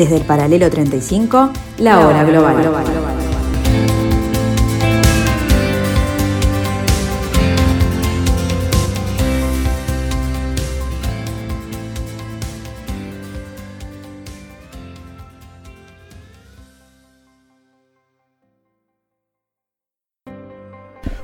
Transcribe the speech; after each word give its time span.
Desde 0.00 0.16
el 0.16 0.24
paralelo 0.24 0.70
35, 0.70 1.50
la 1.80 2.00
hora 2.00 2.24
global. 2.24 2.56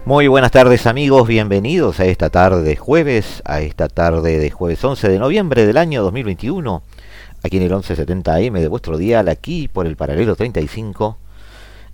Muy 0.05 0.29
buenas 0.29 0.51
tardes 0.51 0.87
amigos, 0.87 1.27
bienvenidos 1.27 1.99
a 1.99 2.05
esta 2.05 2.29
tarde 2.29 2.63
de 2.63 2.77
jueves, 2.77 3.41
a 3.47 3.63
esta 3.63 3.89
tarde 3.89 4.39
de 4.39 4.51
jueves 4.51 4.85
11 4.85 5.09
de 5.09 5.19
noviembre 5.19 5.65
del 5.65 5.79
año 5.79 6.03
2021, 6.03 6.83
aquí 7.47 7.57
en 7.57 7.63
el 7.63 7.73
1170M 7.73 8.61
de 8.61 8.69
vuestro 8.69 8.99
dial, 8.99 9.29
aquí 9.29 9.69
por 9.69 9.87
el 9.87 9.97
paralelo 9.97 10.37
35, 10.37 11.17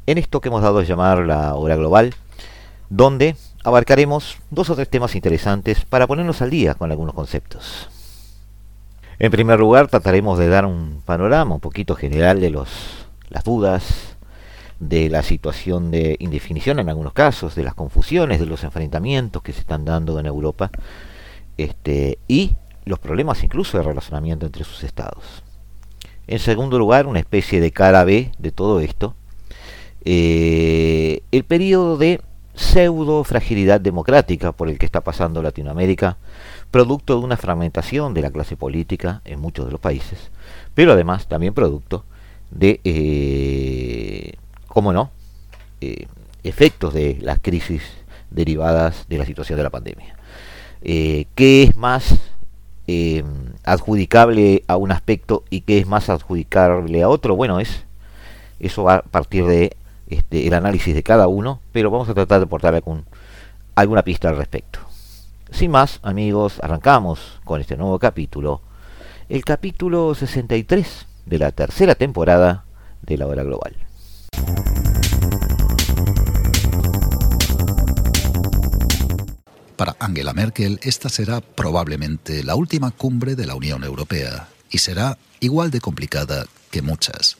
en 0.06 0.18
esto 0.18 0.40
que 0.40 0.48
hemos 0.48 0.62
dado 0.62 0.80
a 0.80 0.84
llamar 0.84 1.18
la 1.20 1.54
hora 1.54 1.76
global, 1.76 2.14
donde 2.90 3.36
abarcaremos 3.64 4.38
dos 4.50 4.70
o 4.70 4.74
tres 4.74 4.88
temas 4.88 5.14
interesantes 5.14 5.84
para 5.84 6.06
ponernos 6.06 6.42
al 6.42 6.50
día 6.50 6.74
con 6.74 6.90
algunos 6.90 7.14
conceptos. 7.14 7.88
En 9.18 9.30
primer 9.30 9.60
lugar, 9.60 9.86
trataremos 9.88 10.38
de 10.38 10.48
dar 10.48 10.66
un 10.66 11.00
panorama 11.04 11.54
un 11.54 11.60
poquito 11.60 11.94
general 11.94 12.40
de 12.40 12.50
los, 12.50 12.68
las 13.28 13.44
dudas, 13.44 14.16
de 14.80 15.08
la 15.08 15.22
situación 15.22 15.92
de 15.92 16.16
indefinición 16.18 16.80
en 16.80 16.88
algunos 16.88 17.12
casos, 17.12 17.54
de 17.54 17.62
las 17.62 17.74
confusiones, 17.74 18.40
de 18.40 18.46
los 18.46 18.64
enfrentamientos 18.64 19.40
que 19.42 19.52
se 19.52 19.60
están 19.60 19.84
dando 19.84 20.18
en 20.18 20.26
Europa, 20.26 20.70
este, 21.56 22.18
y 22.26 22.56
los 22.84 22.98
problemas 22.98 23.42
incluso 23.42 23.78
de 23.78 23.84
relacionamiento 23.84 24.46
entre 24.46 24.64
sus 24.64 24.82
estados. 24.84 25.42
En 26.26 26.38
segundo 26.38 26.78
lugar, 26.78 27.06
una 27.06 27.18
especie 27.18 27.60
de 27.60 27.72
cara 27.72 28.04
B 28.04 28.32
de 28.38 28.52
todo 28.52 28.80
esto, 28.80 29.14
eh, 30.04 31.22
el 31.30 31.44
periodo 31.44 31.96
de 31.96 32.20
pseudo 32.54 33.24
fragilidad 33.24 33.80
democrática 33.80 34.52
por 34.52 34.68
el 34.68 34.78
que 34.78 34.86
está 34.86 35.00
pasando 35.00 35.42
Latinoamérica, 35.42 36.18
producto 36.70 37.18
de 37.18 37.24
una 37.24 37.36
fragmentación 37.36 38.14
de 38.14 38.22
la 38.22 38.30
clase 38.30 38.56
política 38.56 39.22
en 39.24 39.40
muchos 39.40 39.66
de 39.66 39.72
los 39.72 39.80
países, 39.80 40.30
pero 40.74 40.92
además 40.92 41.26
también 41.28 41.54
producto 41.54 42.04
de 42.50 42.80
eh, 42.84 44.34
cómo 44.66 44.92
no, 44.92 45.10
eh, 45.80 46.06
efectos 46.42 46.94
de 46.94 47.18
las 47.20 47.38
crisis 47.40 47.82
derivadas 48.30 49.06
de 49.08 49.18
la 49.18 49.26
situación 49.26 49.56
de 49.56 49.62
la 49.62 49.70
pandemia. 49.70 50.16
Eh, 50.82 51.26
¿Qué 51.34 51.64
es 51.64 51.76
más 51.76 52.18
eh, 52.86 53.24
adjudicable 53.64 54.64
a 54.66 54.76
un 54.76 54.92
aspecto 54.92 55.44
y 55.50 55.62
qué 55.62 55.78
es 55.78 55.86
más 55.86 56.08
adjudicable 56.08 57.02
a 57.02 57.08
otro? 57.08 57.36
Bueno, 57.36 57.60
es 57.60 57.84
eso 58.62 58.84
va 58.84 58.94
a 58.96 59.02
partir 59.02 59.44
de 59.44 59.76
este, 60.08 60.46
el 60.46 60.54
análisis 60.54 60.94
de 60.94 61.02
cada 61.02 61.26
uno, 61.26 61.60
pero 61.72 61.90
vamos 61.90 62.08
a 62.08 62.14
tratar 62.14 62.38
de 62.38 62.44
aportar 62.44 62.74
algún, 62.74 63.04
alguna 63.74 64.02
pista 64.02 64.28
al 64.28 64.36
respecto. 64.36 64.78
Sin 65.50 65.70
más, 65.72 65.98
amigos, 66.02 66.60
arrancamos 66.62 67.40
con 67.44 67.60
este 67.60 67.76
nuevo 67.76 67.98
capítulo, 67.98 68.60
el 69.28 69.44
capítulo 69.44 70.14
63 70.14 71.06
de 71.26 71.38
la 71.38 71.50
tercera 71.50 71.94
temporada 71.94 72.64
de 73.02 73.18
la 73.18 73.26
hora 73.26 73.42
global. 73.42 73.74
Para 79.82 79.96
Angela 79.98 80.32
Merkel, 80.32 80.78
esta 80.84 81.08
será 81.08 81.40
probablemente 81.40 82.44
la 82.44 82.54
última 82.54 82.92
cumbre 82.92 83.34
de 83.34 83.46
la 83.46 83.56
Unión 83.56 83.82
Europea 83.82 84.48
y 84.70 84.78
será 84.78 85.18
igual 85.40 85.72
de 85.72 85.80
complicada 85.80 86.46
que 86.70 86.82
muchas. 86.82 87.36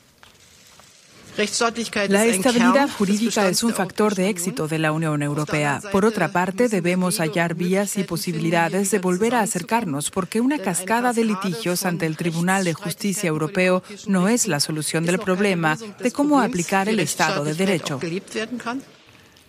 La 2.09 2.25
estabilidad 2.25 2.91
jurídica 2.91 3.49
es 3.49 3.63
un 3.63 3.73
factor 3.73 4.17
de 4.17 4.29
éxito 4.29 4.67
de 4.67 4.81
la 4.81 4.91
Unión 4.91 5.23
Europea. 5.23 5.81
Por 5.93 6.05
otra 6.05 6.33
parte, 6.33 6.69
debemos 6.69 7.21
hallar 7.21 7.55
vías 7.55 7.97
y 7.97 8.03
posibilidades 8.03 8.91
de 8.91 8.99
volver 8.99 9.37
a 9.37 9.43
acercarnos, 9.43 10.11
porque 10.11 10.41
una 10.41 10.59
cascada 10.59 11.13
de 11.13 11.23
litigios 11.23 11.87
ante 11.87 12.07
el 12.07 12.17
Tribunal 12.17 12.65
de 12.65 12.75
Justicia 12.75 13.29
Europeo 13.29 13.85
no 14.09 14.29
es 14.29 14.49
la 14.49 14.59
solución 14.59 15.07
del 15.07 15.21
problema 15.21 15.79
de 16.01 16.11
cómo 16.11 16.41
aplicar 16.41 16.89
el 16.89 16.99
Estado 16.99 17.45
de 17.45 17.55
Derecho. 17.55 18.01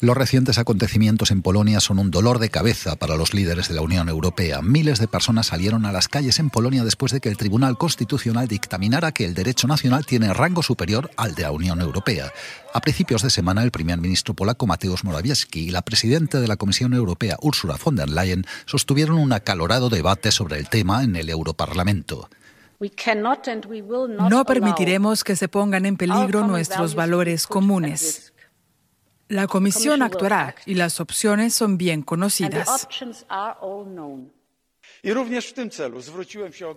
Los 0.04 0.18
recientes 0.18 0.58
acontecimientos 0.58 1.32
en 1.32 1.42
Polonia 1.42 1.80
son 1.80 1.98
un 1.98 2.12
dolor 2.12 2.40
de 2.40 2.50
cabeza 2.50 2.98
para 2.98 3.16
los 3.16 3.34
líderes 3.34 3.70
de 3.70 3.76
la 3.76 3.82
Unión 3.82 4.10
Europea. 4.10 4.62
Miles 4.62 5.00
de 5.00 5.08
personas 5.08 5.48
salieron 5.48 5.86
a 5.86 5.94
las 5.94 6.10
calles 6.10 6.40
en 6.40 6.50
Polonia 6.50 6.84
después 6.84 7.14
de 7.14 7.22
que 7.22 7.30
el 7.30 7.38
Tribunal 7.38 7.78
Constitucional 7.78 8.50
dictaminara 8.50 9.14
que 9.14 9.24
el 9.24 9.34
derecho 9.34 9.66
nacional 9.66 10.06
tiene 10.06 10.34
rango 10.34 10.62
superior 10.62 11.10
al 11.16 11.36
de 11.36 11.44
la 11.44 11.54
Unión 11.54 11.80
Europea. 11.80 12.34
A 12.74 12.82
principios 12.82 13.22
de 13.22 13.30
semana, 13.30 13.64
el 13.64 13.72
primer 13.72 13.98
ministro 13.98 14.34
polaco 14.34 14.68
Mateusz 14.68 15.06
Morawiecki 15.06 15.62
y 15.62 15.72
la 15.72 15.84
presidenta 15.84 16.42
de 16.42 16.50
la 16.50 16.58
Comisión 16.58 16.94
Europea 16.94 17.38
Ursula 17.42 17.78
von 17.82 17.96
der 17.96 18.10
Leyen 18.10 18.44
sostuvieron 18.66 19.18
un 19.18 19.32
acalorado 19.32 19.88
debate 19.88 20.34
sobre 20.34 20.60
el 20.60 20.68
tema 20.68 21.06
en 21.06 21.16
el 21.16 21.30
Europarlamento. 21.30 22.30
No 24.20 24.44
permitiremos 24.44 25.24
que 25.24 25.38
se 25.38 25.48
pongan 25.48 25.86
en 25.86 25.96
peligro 25.96 26.46
nuestros 26.46 26.94
valores 26.94 27.48
comunes. 27.48 28.33
La 29.28 29.48
Comisión 29.48 30.02
actuará 30.02 30.56
y 30.66 30.76
las 30.76 31.00
opciones 31.00 31.54
son 31.54 31.78
bien 31.78 32.02
conocidas. 32.02 32.88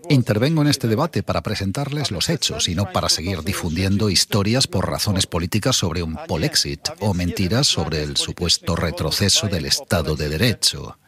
Intervengo 0.09 0.63
en 0.63 0.69
este 0.69 0.89
debate 0.89 1.23
para 1.23 1.43
presentarles 1.43 2.11
los 2.11 2.29
hechos 2.29 2.69
y 2.69 2.75
no 2.75 2.91
para 2.93 3.09
seguir 3.09 3.43
difundiendo 3.43 4.11
historias 4.11 4.67
por 4.67 4.89
razones 4.89 5.27
políticas 5.27 5.77
sobre 5.77 6.03
un 6.03 6.17
polexit 6.27 6.81
o 7.01 7.15
mentiras 7.15 7.67
sobre 7.67 8.03
el 8.03 8.17
supuesto 8.17 8.75
retroceso 8.75 9.47
del 9.47 9.67
Estado 9.67 10.17
de 10.17 10.29
Derecho. 10.29 10.99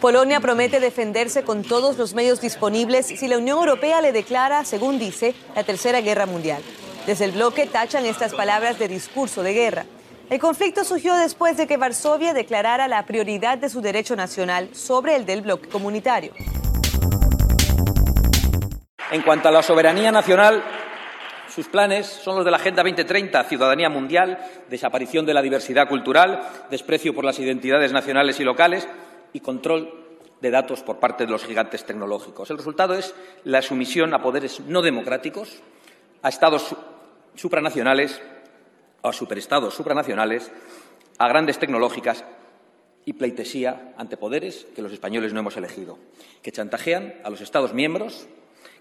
Polonia 0.00 0.40
promete 0.40 0.80
defenderse 0.80 1.44
con 1.44 1.62
todos 1.62 1.98
los 1.98 2.14
medios 2.14 2.40
disponibles 2.40 3.06
si 3.06 3.28
la 3.28 3.36
Unión 3.36 3.58
Europea 3.58 4.00
le 4.00 4.12
declara, 4.12 4.64
según 4.64 4.98
dice, 4.98 5.34
la 5.54 5.62
Tercera 5.62 6.00
Guerra 6.00 6.24
Mundial. 6.24 6.62
Desde 7.06 7.26
el 7.26 7.32
bloque 7.32 7.66
tachan 7.66 8.06
estas 8.06 8.32
palabras 8.34 8.78
de 8.78 8.88
discurso 8.88 9.42
de 9.42 9.52
guerra. 9.52 9.84
El 10.30 10.40
conflicto 10.40 10.84
surgió 10.84 11.14
después 11.16 11.58
de 11.58 11.66
que 11.66 11.76
Varsovia 11.76 12.32
declarara 12.32 12.88
la 12.88 13.04
prioridad 13.04 13.58
de 13.58 13.68
su 13.68 13.82
derecho 13.82 14.16
nacional 14.16 14.70
sobre 14.72 15.16
el 15.16 15.26
del 15.26 15.42
bloque 15.42 15.68
comunitario. 15.68 16.32
En 19.10 19.20
cuanto 19.20 19.48
a 19.48 19.52
la 19.52 19.62
soberanía 19.62 20.10
nacional, 20.10 20.62
sus 21.54 21.66
planes 21.66 22.06
son 22.06 22.36
los 22.36 22.44
de 22.46 22.50
la 22.50 22.56
Agenda 22.56 22.82
2030, 22.82 23.44
ciudadanía 23.44 23.90
mundial, 23.90 24.38
desaparición 24.70 25.26
de 25.26 25.34
la 25.34 25.42
diversidad 25.42 25.88
cultural, 25.88 26.40
desprecio 26.70 27.14
por 27.14 27.24
las 27.24 27.38
identidades 27.38 27.92
nacionales 27.92 28.40
y 28.40 28.44
locales, 28.44 28.88
y 29.32 29.40
control 29.40 29.92
de 30.40 30.50
datos 30.50 30.82
por 30.82 30.98
parte 30.98 31.26
de 31.26 31.32
los 31.32 31.44
gigantes 31.44 31.84
tecnológicos. 31.84 32.50
El 32.50 32.58
resultado 32.58 32.94
es 32.94 33.14
la 33.44 33.62
sumisión 33.62 34.14
a 34.14 34.22
poderes 34.22 34.60
no 34.60 34.82
democráticos, 34.82 35.60
a 36.22 36.28
estados 36.28 36.74
supranacionales, 37.34 38.20
a 39.02 39.12
superestados 39.12 39.74
supranacionales, 39.74 40.50
a 41.18 41.28
grandes 41.28 41.58
tecnológicas 41.58 42.24
y 43.04 43.14
pleitesía 43.14 43.94
ante 43.96 44.16
poderes 44.16 44.66
que 44.74 44.82
los 44.82 44.92
españoles 44.92 45.32
no 45.32 45.40
hemos 45.40 45.56
elegido, 45.56 45.98
que 46.42 46.52
chantajean 46.52 47.14
a 47.24 47.30
los 47.30 47.40
Estados 47.40 47.74
miembros, 47.74 48.26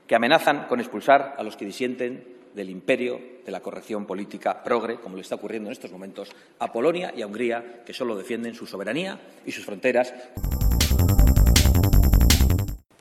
que 0.07 0.15
amenazan 0.15 0.67
con 0.67 0.79
expulsar 0.79 1.35
a 1.37 1.43
los 1.43 1.55
que 1.55 1.65
disienten 1.65 2.38
del 2.53 2.69
imperio 2.69 3.19
de 3.45 3.51
la 3.51 3.61
corrección 3.61 4.05
política 4.05 4.63
progre, 4.63 4.99
como 4.99 5.15
le 5.15 5.21
está 5.21 5.35
ocurriendo 5.35 5.69
en 5.69 5.73
estos 5.73 5.91
momentos 5.91 6.29
a 6.59 6.71
Polonia 6.71 7.13
y 7.15 7.21
a 7.21 7.27
Hungría, 7.27 7.83
que 7.85 7.93
solo 7.93 8.15
defienden 8.15 8.55
su 8.55 8.65
soberanía 8.65 9.19
y 9.45 9.51
sus 9.51 9.65
fronteras. 9.65 10.13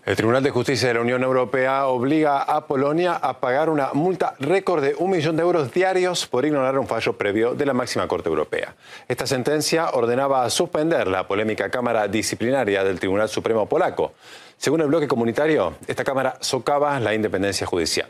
El 0.09 0.17
Tribunal 0.17 0.43
de 0.43 0.49
Justicia 0.49 0.89
de 0.89 0.95
la 0.95 1.03
Unión 1.03 1.23
Europea 1.23 1.87
obliga 1.87 2.41
a 2.41 2.67
Polonia 2.67 3.17
a 3.17 3.41
pagar 3.41 3.69
una 3.69 3.91
multa 3.93 4.35
récord 4.39 4.83
de 4.83 4.95
un 4.95 5.11
millón 5.11 5.37
de 5.37 5.43
euros 5.43 5.71
diarios 5.71 6.27
por 6.27 6.47
ignorar 6.47 6.79
un 6.79 6.87
fallo 6.87 7.19
previo 7.19 7.55
de 7.55 7.67
la 7.67 7.75
máxima 7.75 8.09
Corte 8.09 8.31
Europea. 8.31 8.75
Esta 9.07 9.27
sentencia 9.27 9.91
ordenaba 9.91 10.49
suspender 10.49 11.09
la 11.09 11.29
polémica 11.29 11.69
Cámara 11.69 12.09
Disciplinaria 12.09 12.83
del 12.85 12.99
Tribunal 12.99 13.29
Supremo 13.29 13.69
polaco. 13.69 14.15
Según 14.57 14.81
el 14.81 14.87
bloque 14.87 15.07
comunitario, 15.07 15.75
esta 15.87 16.05
Cámara 16.05 16.39
socava 16.41 16.99
la 17.01 17.13
independencia 17.13 17.67
judicial. 17.67 18.09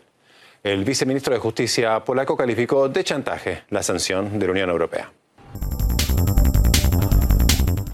El 0.65 0.85
viceministro 0.85 1.33
de 1.33 1.39
Justicia 1.39 2.05
polaco 2.05 2.37
calificó 2.37 2.89
de 2.89 3.05
chantaje 3.05 3.63
la 3.71 3.81
sanción 3.81 4.41
de 4.41 4.47
la 4.47 4.53
Unión 4.53 4.71
Europea. 4.71 5.13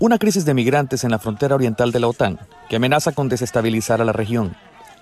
Una 0.00 0.18
crisis 0.18 0.46
de 0.46 0.54
migrantes 0.54 1.04
en 1.04 1.10
la 1.10 1.18
frontera 1.18 1.54
oriental 1.54 1.92
de 1.92 2.00
la 2.00 2.08
OTAN 2.08 2.38
que 2.70 2.76
amenaza 2.76 3.12
con 3.12 3.28
desestabilizar 3.28 4.00
a 4.00 4.04
la 4.06 4.12
región. 4.12 4.56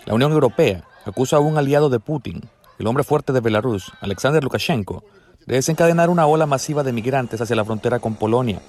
La 0.06 0.14
Unión 0.14 0.32
Europea 0.32 0.82
acusa 1.04 1.36
a 1.36 1.40
un 1.40 1.56
aliado 1.56 1.88
de 1.88 2.00
Putin, 2.00 2.42
el 2.80 2.86
hombre 2.88 3.04
fuerte 3.04 3.32
de 3.32 3.40
Belarus, 3.40 3.92
Alexander 4.00 4.42
Lukashenko, 4.42 5.04
de 5.46 5.54
desencadenar 5.54 6.10
una 6.10 6.26
ola 6.26 6.46
masiva 6.46 6.82
de 6.82 6.92
migrantes 6.92 7.40
hacia 7.40 7.56
la 7.56 7.64
frontera 7.64 8.00
con 8.00 8.16
Polonia. 8.16 8.60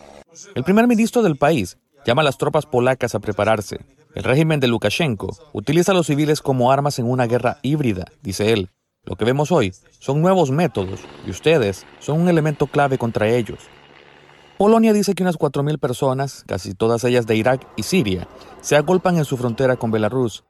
El 0.54 0.64
primer 0.64 0.86
ministro 0.86 1.24
del 1.24 1.38
país 1.38 1.78
llama 2.06 2.22
a 2.22 2.26
las 2.26 2.38
tropas 2.38 2.68
polacas 2.68 3.16
a 3.16 3.20
prepararse. 3.20 3.80
El 4.14 4.24
régimen 4.24 4.60
de 4.60 4.68
Lukashenko 4.68 5.36
utiliza 5.52 5.94
a 5.94 5.96
los 5.96 6.06
civiles 6.06 6.42
como 6.42 6.72
armas 6.72 7.00
en 7.00 7.06
una 7.06 7.26
guerra 7.26 7.58
híbrida, 7.64 8.06
dice 8.22 8.54
él. 8.54 8.70
Lo 9.06 9.18
que 9.18 9.26
vemos 9.26 9.52
hoy 9.52 9.74
son 10.00 10.22
nuevos 10.22 10.50
métodos 10.50 11.02
y 11.28 11.30
ustedes 11.30 11.86
son 12.00 12.22
un 12.22 12.30
elemento 12.30 12.68
clave 12.68 12.98
contra 12.98 13.28
ellos. 13.28 13.60
Polonia 14.58 14.94
dice 14.94 15.14
que 15.14 15.24
unas 15.24 15.38
4.000 15.38 15.78
personas, 15.78 16.46
casi 16.48 16.74
todas 16.74 17.04
ellas 17.04 17.28
de 17.28 17.36
Irak 17.36 17.68
y 17.76 17.84
Siria, 17.84 18.30
se 18.62 18.78
agolpan 18.78 19.18
en 19.18 19.26
su 19.26 19.36
frontera 19.36 19.76
con 19.76 19.92
Belarus. 19.92 20.46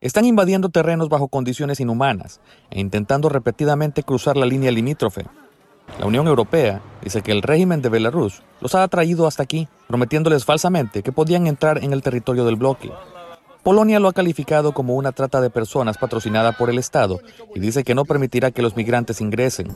Están 0.00 0.24
invadiendo 0.24 0.70
terrenos 0.70 1.10
bajo 1.10 1.28
condiciones 1.28 1.78
inhumanas 1.78 2.40
e 2.70 2.80
intentando 2.80 3.28
repetidamente 3.28 4.02
cruzar 4.02 4.38
la 4.38 4.46
línea 4.46 4.70
limítrofe. 4.70 5.26
La 5.98 6.06
Unión 6.06 6.26
Europea 6.26 6.80
dice 7.02 7.20
que 7.20 7.32
el 7.32 7.42
régimen 7.42 7.82
de 7.82 7.90
Belarus 7.90 8.42
los 8.62 8.74
ha 8.74 8.82
atraído 8.82 9.26
hasta 9.26 9.42
aquí, 9.42 9.68
prometiéndoles 9.88 10.46
falsamente 10.46 11.02
que 11.02 11.12
podían 11.12 11.46
entrar 11.46 11.84
en 11.84 11.92
el 11.92 12.00
territorio 12.00 12.46
del 12.46 12.56
bloque. 12.56 12.90
Polonia 13.62 14.00
lo 14.00 14.08
ha 14.08 14.12
calificado 14.12 14.72
como 14.72 14.94
una 14.94 15.12
trata 15.12 15.40
de 15.40 15.50
personas 15.50 15.98
patrocinada 15.98 16.52
por 16.52 16.70
el 16.70 16.78
Estado 16.78 17.20
y 17.54 17.60
dice 17.60 17.84
que 17.84 17.94
no 17.94 18.04
permitirá 18.04 18.50
que 18.50 18.62
los 18.62 18.76
migrantes 18.76 19.20
ingresen. 19.20 19.68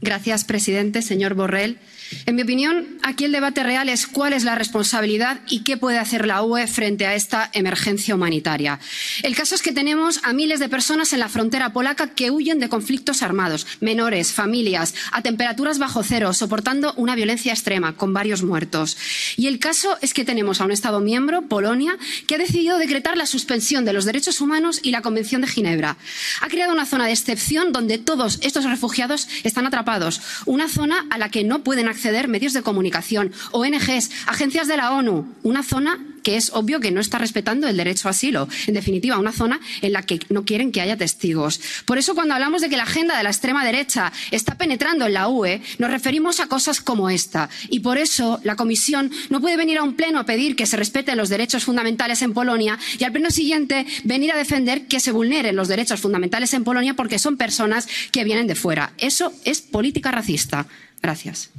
Gracias, 0.00 0.44
presidente. 0.44 1.02
Señor 1.02 1.34
Borrell. 1.34 1.78
En 2.26 2.34
mi 2.34 2.42
opinión, 2.42 2.98
aquí 3.02 3.24
el 3.24 3.32
debate 3.32 3.62
real 3.62 3.88
es 3.88 4.06
cuál 4.06 4.32
es 4.32 4.44
la 4.44 4.54
responsabilidad 4.54 5.40
y 5.48 5.60
qué 5.60 5.76
puede 5.76 5.98
hacer 5.98 6.26
la 6.26 6.42
UE 6.42 6.66
frente 6.66 7.06
a 7.06 7.14
esta 7.14 7.50
emergencia 7.52 8.14
humanitaria. 8.14 8.78
El 9.22 9.34
caso 9.36 9.54
es 9.54 9.62
que 9.62 9.72
tenemos 9.72 10.20
a 10.22 10.32
miles 10.32 10.60
de 10.60 10.68
personas 10.68 11.12
en 11.12 11.20
la 11.20 11.28
frontera 11.28 11.72
polaca 11.72 12.08
que 12.08 12.30
huyen 12.30 12.60
de 12.60 12.68
conflictos 12.68 13.22
armados, 13.22 13.66
menores, 13.80 14.32
familias, 14.32 14.94
a 15.12 15.22
temperaturas 15.22 15.78
bajo 15.78 16.02
cero, 16.02 16.32
soportando 16.32 16.94
una 16.96 17.14
violencia 17.14 17.52
extrema, 17.52 17.96
con 17.96 18.12
varios 18.12 18.42
muertos. 18.42 18.96
Y 19.36 19.46
el 19.46 19.58
caso 19.58 19.96
es 20.00 20.14
que 20.14 20.24
tenemos 20.24 20.60
a 20.60 20.64
un 20.64 20.72
Estado 20.72 21.00
miembro, 21.00 21.42
Polonia, 21.42 21.96
que 22.26 22.36
ha 22.36 22.38
decidido 22.38 22.78
decretar 22.78 23.16
la 23.16 23.26
suspensión 23.26 23.84
de 23.84 23.92
los 23.92 24.04
derechos 24.04 24.40
humanos 24.40 24.80
y 24.82 24.90
la 24.90 25.02
Convención 25.02 25.40
de 25.40 25.48
Ginebra. 25.48 25.96
Ha 26.40 26.48
creado 26.48 26.72
una 26.72 26.86
zona 26.86 27.06
de 27.06 27.12
excepción 27.12 27.72
donde 27.72 27.98
todos 27.98 28.38
estos 28.42 28.64
refugiados 28.64 29.28
están 29.44 29.66
atrapados, 29.66 30.20
una 30.44 30.68
zona 30.68 31.06
a 31.10 31.18
la 31.18 31.30
que 31.30 31.44
no 31.44 31.62
pueden 31.64 31.88
acceder 31.96 32.28
medios 32.28 32.52
de 32.52 32.62
comunicación, 32.62 33.32
ONGs, 33.52 34.10
agencias 34.26 34.68
de 34.68 34.76
la 34.76 34.92
ONU, 34.92 35.26
una 35.42 35.62
zona 35.62 35.98
que 36.26 36.36
es 36.36 36.50
obvio 36.54 36.80
que 36.80 36.90
no 36.90 37.00
está 37.00 37.18
respetando 37.18 37.68
el 37.68 37.76
derecho 37.76 38.08
a 38.08 38.10
asilo. 38.10 38.48
En 38.66 38.74
definitiva, 38.74 39.16
una 39.16 39.30
zona 39.30 39.60
en 39.80 39.92
la 39.92 40.02
que 40.02 40.18
no 40.28 40.44
quieren 40.44 40.72
que 40.72 40.80
haya 40.80 40.96
testigos. 40.96 41.60
Por 41.84 41.98
eso, 41.98 42.16
cuando 42.16 42.34
hablamos 42.34 42.62
de 42.62 42.68
que 42.68 42.76
la 42.76 42.82
agenda 42.82 43.16
de 43.16 43.22
la 43.22 43.30
extrema 43.30 43.64
derecha 43.64 44.12
está 44.32 44.56
penetrando 44.56 45.06
en 45.06 45.12
la 45.12 45.28
UE, 45.28 45.62
nos 45.78 45.88
referimos 45.88 46.40
a 46.40 46.48
cosas 46.48 46.80
como 46.80 47.10
esta. 47.10 47.48
Y 47.70 47.78
por 47.78 47.96
eso, 47.96 48.40
la 48.42 48.56
Comisión 48.56 49.12
no 49.30 49.40
puede 49.40 49.56
venir 49.56 49.78
a 49.78 49.84
un 49.84 49.94
pleno 49.94 50.18
a 50.18 50.26
pedir 50.26 50.56
que 50.56 50.66
se 50.66 50.76
respeten 50.76 51.16
los 51.16 51.28
derechos 51.28 51.62
fundamentales 51.62 52.20
en 52.22 52.34
Polonia 52.34 52.76
y 52.98 53.04
al 53.04 53.12
pleno 53.12 53.30
siguiente 53.30 53.86
venir 54.02 54.32
a 54.32 54.36
defender 54.36 54.88
que 54.88 54.98
se 54.98 55.12
vulneren 55.12 55.54
los 55.54 55.68
derechos 55.68 56.00
fundamentales 56.00 56.52
en 56.54 56.64
Polonia 56.64 56.94
porque 56.94 57.20
son 57.20 57.36
personas 57.36 57.86
que 58.10 58.24
vienen 58.24 58.48
de 58.48 58.56
fuera. 58.56 58.92
Eso 58.98 59.32
es 59.44 59.60
política 59.60 60.10
racista. 60.10 60.66
Gracias. 61.00 61.50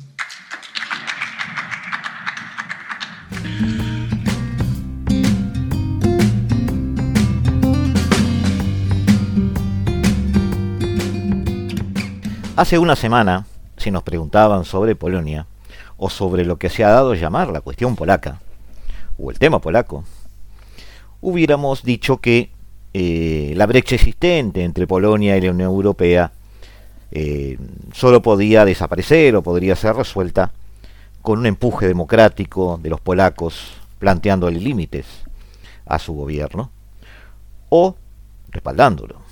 Hace 12.57 12.79
una 12.79 12.95
semana, 12.95 13.45
si 13.77 13.91
nos 13.91 14.01
preguntaban 14.01 14.65
sobre 14.65 14.95
Polonia, 14.95 15.45
o 15.95 16.09
sobre 16.09 16.43
lo 16.43 16.57
que 16.57 16.69
se 16.69 16.83
ha 16.83 16.89
dado 16.89 17.11
a 17.11 17.15
llamar 17.15 17.49
la 17.49 17.61
cuestión 17.61 17.95
polaca, 17.95 18.39
o 19.19 19.29
el 19.29 19.37
tema 19.37 19.59
polaco, 19.59 20.03
hubiéramos 21.21 21.83
dicho 21.83 22.17
que 22.17 22.49
eh, 22.95 23.53
la 23.55 23.67
brecha 23.67 23.93
existente 23.93 24.63
entre 24.63 24.87
Polonia 24.87 25.37
y 25.37 25.41
la 25.41 25.51
Unión 25.51 25.69
Europea 25.69 26.31
eh, 27.11 27.57
solo 27.93 28.21
podía 28.21 28.65
desaparecer 28.65 29.35
o 29.35 29.41
podría 29.41 29.75
ser 29.75 29.95
resuelta 29.95 30.51
con 31.21 31.39
un 31.39 31.45
empuje 31.45 31.87
democrático 31.87 32.79
de 32.81 32.89
los 32.89 33.01
polacos 33.01 33.73
planteándole 33.99 34.59
límites 34.59 35.05
a 35.85 35.99
su 35.99 36.13
gobierno 36.13 36.71
o 37.69 37.95
respaldándolo. 38.49 39.27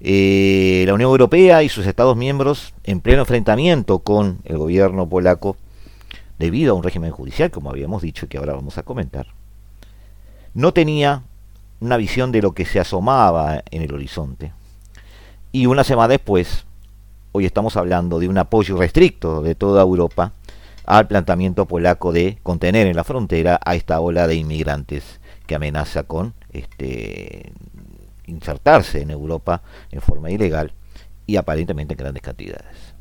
Eh, 0.00 0.84
la 0.86 0.94
Unión 0.94 1.10
Europea 1.10 1.62
y 1.62 1.68
sus 1.68 1.86
Estados 1.86 2.16
miembros 2.16 2.74
en 2.84 3.00
pleno 3.00 3.20
enfrentamiento 3.22 4.00
con 4.00 4.38
el 4.44 4.58
gobierno 4.58 5.08
polaco 5.08 5.56
debido 6.38 6.72
a 6.72 6.76
un 6.76 6.82
régimen 6.82 7.10
judicial, 7.10 7.50
como 7.50 7.70
habíamos 7.70 8.02
dicho 8.02 8.26
y 8.26 8.28
que 8.28 8.38
ahora 8.38 8.54
vamos 8.54 8.76
a 8.76 8.82
comentar, 8.82 9.28
no 10.52 10.72
tenía 10.72 11.22
una 11.80 11.96
visión 11.96 12.32
de 12.32 12.42
lo 12.42 12.52
que 12.52 12.64
se 12.64 12.80
asomaba 12.80 13.62
en 13.70 13.82
el 13.82 13.94
horizonte. 13.94 14.52
Y 15.54 15.66
una 15.66 15.84
semana 15.84 16.08
después, 16.08 16.66
hoy 17.30 17.46
estamos 17.46 17.76
hablando 17.76 18.18
de 18.18 18.26
un 18.26 18.36
apoyo 18.38 18.76
restricto 18.76 19.40
de 19.40 19.54
toda 19.54 19.82
Europa 19.82 20.32
al 20.84 21.06
planteamiento 21.06 21.64
polaco 21.66 22.10
de 22.10 22.40
contener 22.42 22.88
en 22.88 22.96
la 22.96 23.04
frontera 23.04 23.60
a 23.64 23.76
esta 23.76 24.00
ola 24.00 24.26
de 24.26 24.34
inmigrantes 24.34 25.20
que 25.46 25.54
amenaza 25.54 26.02
con 26.02 26.34
este, 26.50 27.52
insertarse 28.26 29.02
en 29.02 29.12
Europa 29.12 29.62
en 29.92 30.00
forma 30.00 30.28
ilegal 30.32 30.72
y 31.24 31.36
aparentemente 31.36 31.94
en 31.94 31.98
grandes 31.98 32.24
cantidades. 32.24 32.92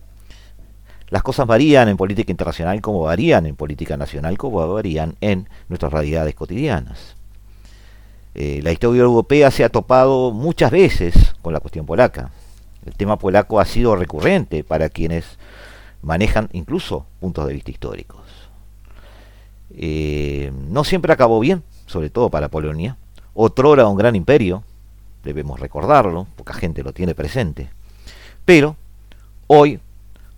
Las 1.09 1.23
cosas 1.23 1.47
varían 1.47 1.89
en 1.89 1.97
política 1.97 2.31
internacional 2.31 2.79
como 2.81 2.99
varían 2.99 3.47
en 3.47 3.55
política 3.55 3.97
nacional, 3.97 4.37
como 4.37 4.71
varían 4.71 5.15
en 5.21 5.49
nuestras 5.69 5.91
realidades 5.91 6.35
cotidianas. 6.35 7.15
Eh, 8.35 8.59
la 8.61 8.71
historia 8.71 9.01
europea 9.01 9.49
se 9.49 9.63
ha 9.63 9.69
topado 9.69 10.31
muchas 10.31 10.69
veces 10.69 11.33
con 11.41 11.51
la 11.51 11.59
cuestión 11.59 11.87
polaca. 11.87 12.29
El 12.85 12.95
tema 12.95 13.17
polaco 13.17 13.59
ha 13.59 13.65
sido 13.65 13.95
recurrente 13.95 14.63
para 14.63 14.89
quienes 14.89 15.37
manejan 16.01 16.49
incluso 16.51 17.05
puntos 17.19 17.47
de 17.47 17.53
vista 17.53 17.71
históricos. 17.71 18.21
Eh, 19.75 20.51
no 20.69 20.83
siempre 20.83 21.13
acabó 21.13 21.39
bien, 21.39 21.63
sobre 21.85 22.09
todo 22.09 22.29
para 22.29 22.49
Polonia. 22.49 22.97
Otrora 23.33 23.87
un 23.87 23.97
gran 23.97 24.15
imperio, 24.15 24.63
debemos 25.23 25.59
recordarlo, 25.59 26.27
poca 26.35 26.53
gente 26.53 26.83
lo 26.83 26.93
tiene 26.93 27.15
presente. 27.15 27.69
Pero 28.45 28.75
hoy, 29.47 29.79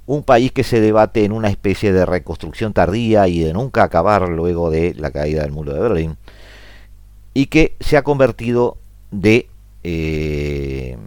un 0.05 0.23
país 0.23 0.51
que 0.51 0.63
se 0.63 0.79
debate 0.79 1.25
en 1.25 1.31
una 1.31 1.49
especie 1.49 1.91
de 1.91 2.05
reconstrucción 2.05 2.73
tardía 2.73 3.27
y 3.27 3.39
de 3.39 3.53
nunca 3.53 3.83
acabar 3.83 4.29
luego 4.29 4.69
de 4.69 4.93
la 4.93 5.11
caída 5.11 5.41
del 5.41 5.51
muro 5.51 5.73
de 5.73 5.79
Berlín, 5.79 6.17
y 7.33 7.47
que 7.47 7.75
se 7.79 7.97
ha 7.97 8.03
convertido 8.03 8.77
de 9.11 9.49
eh, 9.83 10.97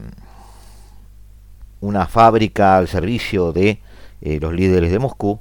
una 1.80 2.06
fábrica 2.06 2.76
al 2.76 2.88
servicio 2.88 3.52
de 3.52 3.80
eh, 4.20 4.38
los 4.40 4.52
líderes 4.52 4.90
de 4.90 4.98
Moscú 4.98 5.40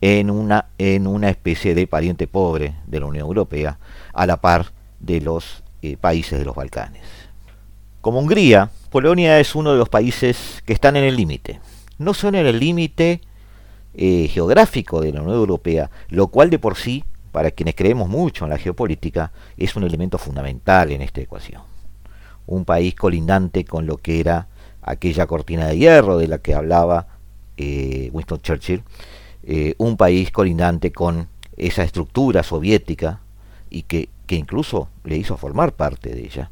en 0.00 0.30
una, 0.30 0.66
en 0.78 1.06
una 1.06 1.30
especie 1.30 1.74
de 1.74 1.86
pariente 1.86 2.26
pobre 2.26 2.74
de 2.86 3.00
la 3.00 3.06
Unión 3.06 3.26
Europea, 3.26 3.78
a 4.12 4.26
la 4.26 4.36
par 4.38 4.72
de 5.00 5.20
los 5.20 5.62
eh, 5.82 5.96
países 5.96 6.38
de 6.38 6.44
los 6.44 6.54
Balcanes. 6.54 7.02
Como 8.00 8.20
Hungría, 8.20 8.70
Polonia 8.90 9.40
es 9.40 9.54
uno 9.54 9.72
de 9.72 9.78
los 9.78 9.88
países 9.88 10.62
que 10.64 10.72
están 10.72 10.96
en 10.96 11.04
el 11.04 11.16
límite. 11.16 11.60
No 11.98 12.14
son 12.14 12.36
en 12.36 12.46
el 12.46 12.60
límite 12.60 13.20
eh, 13.94 14.28
geográfico 14.28 15.00
de 15.00 15.12
la 15.12 15.20
Unión 15.20 15.36
Europea, 15.36 15.90
lo 16.08 16.28
cual 16.28 16.50
de 16.50 16.58
por 16.58 16.76
sí, 16.76 17.04
para 17.32 17.50
quienes 17.50 17.74
creemos 17.74 18.08
mucho 18.08 18.44
en 18.44 18.50
la 18.50 18.58
geopolítica, 18.58 19.32
es 19.56 19.74
un 19.74 19.82
elemento 19.82 20.18
fundamental 20.18 20.92
en 20.92 21.02
esta 21.02 21.20
ecuación. 21.20 21.62
Un 22.46 22.64
país 22.64 22.94
colindante 22.94 23.64
con 23.64 23.86
lo 23.86 23.96
que 23.96 24.20
era 24.20 24.46
aquella 24.90 25.26
cortina 25.26 25.66
de 25.66 25.78
hierro 25.78 26.18
de 26.18 26.28
la 26.28 26.38
que 26.38 26.54
hablaba 26.54 27.06
eh, 27.56 28.10
Winston 28.12 28.40
Churchill, 28.40 28.82
eh, 29.42 29.74
un 29.78 29.96
país 29.96 30.30
colindante 30.30 30.92
con 30.92 31.28
esa 31.56 31.82
estructura 31.82 32.42
soviética 32.42 33.20
y 33.70 33.82
que, 33.82 34.08
que 34.26 34.36
incluso 34.36 34.88
le 35.04 35.16
hizo 35.16 35.36
formar 35.36 35.72
parte 35.72 36.14
de 36.14 36.24
ella. 36.24 36.50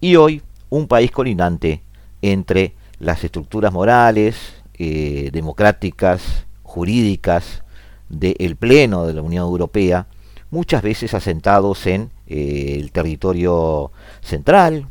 Y 0.00 0.16
hoy 0.16 0.42
un 0.70 0.88
país 0.88 1.10
colindante 1.10 1.82
entre 2.22 2.74
las 2.98 3.22
estructuras 3.24 3.72
morales, 3.72 4.36
eh, 4.76 5.30
democráticas, 5.32 6.46
jurídicas 6.62 7.62
del 8.08 8.56
Pleno 8.56 9.06
de 9.06 9.14
la 9.14 9.22
Unión 9.22 9.44
Europea, 9.44 10.06
muchas 10.50 10.82
veces 10.82 11.14
asentados 11.14 11.86
en 11.86 12.10
eh, 12.26 12.76
el 12.80 12.92
territorio 12.92 13.92
central, 14.20 14.88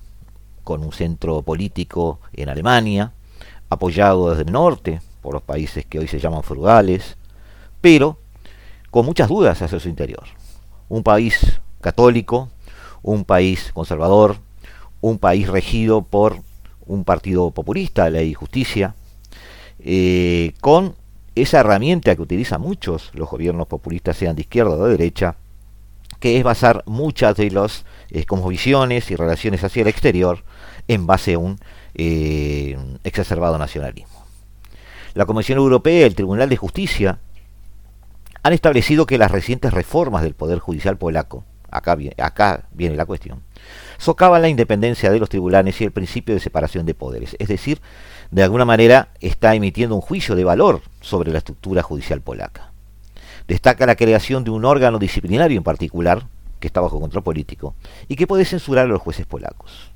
con 0.63 0.83
un 0.83 0.91
centro 0.91 1.41
político 1.41 2.19
en 2.33 2.49
Alemania, 2.49 3.13
apoyado 3.69 4.29
desde 4.29 4.43
el 4.43 4.51
norte 4.51 5.01
por 5.21 5.33
los 5.33 5.43
países 5.43 5.85
que 5.85 5.99
hoy 5.99 6.07
se 6.07 6.19
llaman 6.19 6.43
frugales, 6.43 7.17
pero 7.81 8.17
con 8.91 9.05
muchas 9.05 9.29
dudas 9.29 9.61
hacia 9.61 9.79
su 9.79 9.89
interior. 9.89 10.23
Un 10.89 11.03
país 11.03 11.59
católico, 11.81 12.49
un 13.01 13.25
país 13.25 13.71
conservador, 13.73 14.37
un 15.01 15.17
país 15.17 15.47
regido 15.49 16.03
por 16.03 16.37
un 16.85 17.03
partido 17.03 17.51
populista, 17.51 18.09
Ley 18.09 18.29
y 18.29 18.33
Justicia, 18.33 18.95
eh, 19.79 20.53
con 20.61 20.95
esa 21.35 21.59
herramienta 21.59 22.15
que 22.15 22.21
utilizan 22.21 22.61
muchos 22.61 23.11
los 23.13 23.29
gobiernos 23.29 23.67
populistas, 23.67 24.17
sean 24.17 24.35
de 24.35 24.43
izquierda 24.43 24.71
o 24.71 24.85
de 24.85 24.91
derecha, 24.91 25.35
que 26.23 26.37
es 26.37 26.43
basar 26.45 26.83
muchas 26.85 27.35
de 27.35 27.51
las 27.51 27.83
eh, 28.09 28.25
visiones 28.47 29.11
y 29.11 29.17
relaciones 29.17 29.61
hacia 29.61 29.81
el 29.81 29.89
exterior 29.89 30.45
en 30.87 31.05
base 31.05 31.33
a 31.33 31.37
un 31.37 31.59
eh, 31.95 32.77
exacerbado 33.03 33.57
nacionalismo. 33.57 34.23
La 35.15 35.25
Comisión 35.25 35.57
Europea 35.57 35.99
y 35.99 36.03
el 36.03 36.15
Tribunal 36.15 36.47
de 36.47 36.55
Justicia 36.55 37.19
han 38.41 38.53
establecido 38.53 39.05
que 39.05 39.17
las 39.17 39.31
recientes 39.31 39.73
reformas 39.73 40.23
del 40.23 40.33
Poder 40.33 40.59
Judicial 40.59 40.97
polaco, 40.97 41.43
acá, 41.69 41.97
acá 42.17 42.69
viene 42.71 42.95
la 42.95 43.05
cuestión, 43.05 43.43
socavan 43.97 44.43
la 44.43 44.47
independencia 44.47 45.11
de 45.11 45.19
los 45.19 45.27
tribunales 45.27 45.81
y 45.81 45.83
el 45.83 45.91
principio 45.91 46.35
de 46.35 46.39
separación 46.39 46.85
de 46.85 46.93
poderes, 46.93 47.35
es 47.37 47.49
decir, 47.49 47.81
de 48.31 48.43
alguna 48.43 48.63
manera 48.63 49.09
está 49.19 49.55
emitiendo 49.55 49.95
un 49.95 50.01
juicio 50.01 50.35
de 50.35 50.45
valor 50.45 50.83
sobre 51.01 51.33
la 51.33 51.39
estructura 51.39 51.83
judicial 51.83 52.21
polaca. 52.21 52.72
Destaca 53.47 53.85
la 53.85 53.95
creación 53.95 54.43
de 54.43 54.51
un 54.51 54.65
órgano 54.65 54.99
disciplinario 54.99 55.57
en 55.57 55.63
particular, 55.63 56.27
que 56.59 56.67
está 56.67 56.79
bajo 56.79 56.99
control 56.99 57.23
político, 57.23 57.75
y 58.07 58.15
que 58.15 58.27
puede 58.27 58.45
censurar 58.45 58.85
a 58.85 58.89
los 58.89 59.01
jueces 59.01 59.25
polacos. 59.25 59.91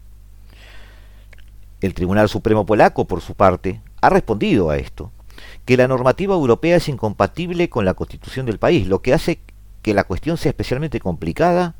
El 1.79 1.93
Tribunal 1.93 2.27
Supremo 2.27 2.65
polaco, 2.65 3.05
por 3.05 3.21
su 3.21 3.35
parte, 3.35 3.81
ha 4.01 4.09
respondido 4.09 4.69
a 4.69 4.77
esto, 4.77 5.11
que 5.65 5.77
la 5.77 5.87
normativa 5.87 6.33
europea 6.33 6.77
es 6.77 6.89
incompatible 6.89 7.69
con 7.69 7.85
la 7.85 7.93
constitución 7.93 8.45
del 8.45 8.57
país, 8.57 8.87
lo 8.87 9.01
que 9.01 9.13
hace 9.13 9.39
que 9.81 9.93
la 9.93 10.03
cuestión 10.03 10.37
sea 10.37 10.49
especialmente 10.49 10.99
complicada, 10.99 11.75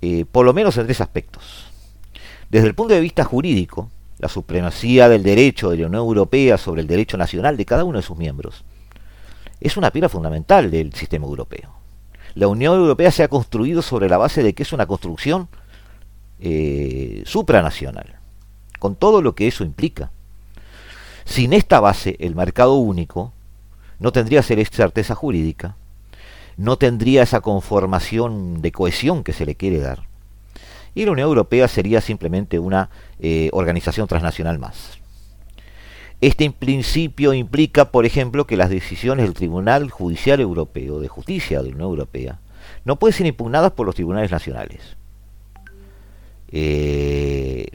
eh, 0.00 0.24
por 0.30 0.46
lo 0.46 0.54
menos 0.54 0.78
en 0.78 0.86
tres 0.86 1.00
aspectos. 1.00 1.66
Desde 2.48 2.68
el 2.68 2.74
punto 2.74 2.94
de 2.94 3.00
vista 3.00 3.24
jurídico, 3.24 3.90
la 4.18 4.28
supremacía 4.28 5.08
del 5.08 5.22
derecho 5.22 5.70
de 5.70 5.76
la 5.76 5.86
Unión 5.86 6.00
Europea 6.00 6.56
sobre 6.56 6.80
el 6.80 6.86
derecho 6.86 7.18
nacional 7.18 7.56
de 7.56 7.66
cada 7.66 7.84
uno 7.84 7.98
de 7.98 8.04
sus 8.04 8.16
miembros 8.16 8.64
es 9.60 9.76
una 9.76 9.90
piedra 9.90 10.08
fundamental 10.08 10.70
del 10.70 10.92
sistema 10.94 11.26
europeo. 11.26 11.70
La 12.34 12.48
Unión 12.48 12.76
Europea 12.76 13.10
se 13.10 13.22
ha 13.22 13.28
construido 13.28 13.82
sobre 13.82 14.08
la 14.08 14.18
base 14.18 14.42
de 14.42 14.54
que 14.54 14.62
es 14.62 14.72
una 14.72 14.86
construcción 14.86 15.48
eh, 16.38 17.22
supranacional, 17.26 18.16
con 18.78 18.94
todo 18.94 19.20
lo 19.20 19.34
que 19.34 19.48
eso 19.48 19.64
implica. 19.64 20.10
Sin 21.24 21.52
esta 21.52 21.80
base, 21.80 22.16
el 22.20 22.34
mercado 22.34 22.74
único 22.74 23.32
no 23.98 24.12
tendría 24.12 24.42
certeza 24.42 25.14
jurídica, 25.14 25.76
no 26.56 26.76
tendría 26.78 27.22
esa 27.22 27.40
conformación 27.40 28.62
de 28.62 28.72
cohesión 28.72 29.24
que 29.24 29.32
se 29.32 29.44
le 29.44 29.56
quiere 29.56 29.80
dar, 29.80 30.04
y 30.94 31.04
la 31.04 31.12
Unión 31.12 31.28
Europea 31.28 31.68
sería 31.68 32.00
simplemente 32.00 32.58
una 32.58 32.90
eh, 33.18 33.50
organización 33.52 34.08
transnacional 34.08 34.58
más. 34.58 34.99
Este 36.20 36.50
principio 36.50 37.32
implica, 37.32 37.90
por 37.90 38.04
ejemplo, 38.04 38.46
que 38.46 38.56
las 38.56 38.68
decisiones 38.68 39.24
del 39.24 39.34
Tribunal 39.34 39.90
Judicial 39.90 40.40
Europeo 40.40 41.00
de 41.00 41.08
Justicia 41.08 41.58
de 41.62 41.70
la 41.70 41.74
Unión 41.74 41.90
Europea 41.90 42.40
no 42.84 42.98
pueden 42.98 43.16
ser 43.16 43.26
impugnadas 43.26 43.72
por 43.72 43.86
los 43.86 43.94
tribunales 43.94 44.30
nacionales. 44.30 44.96
Eh, 46.52 47.68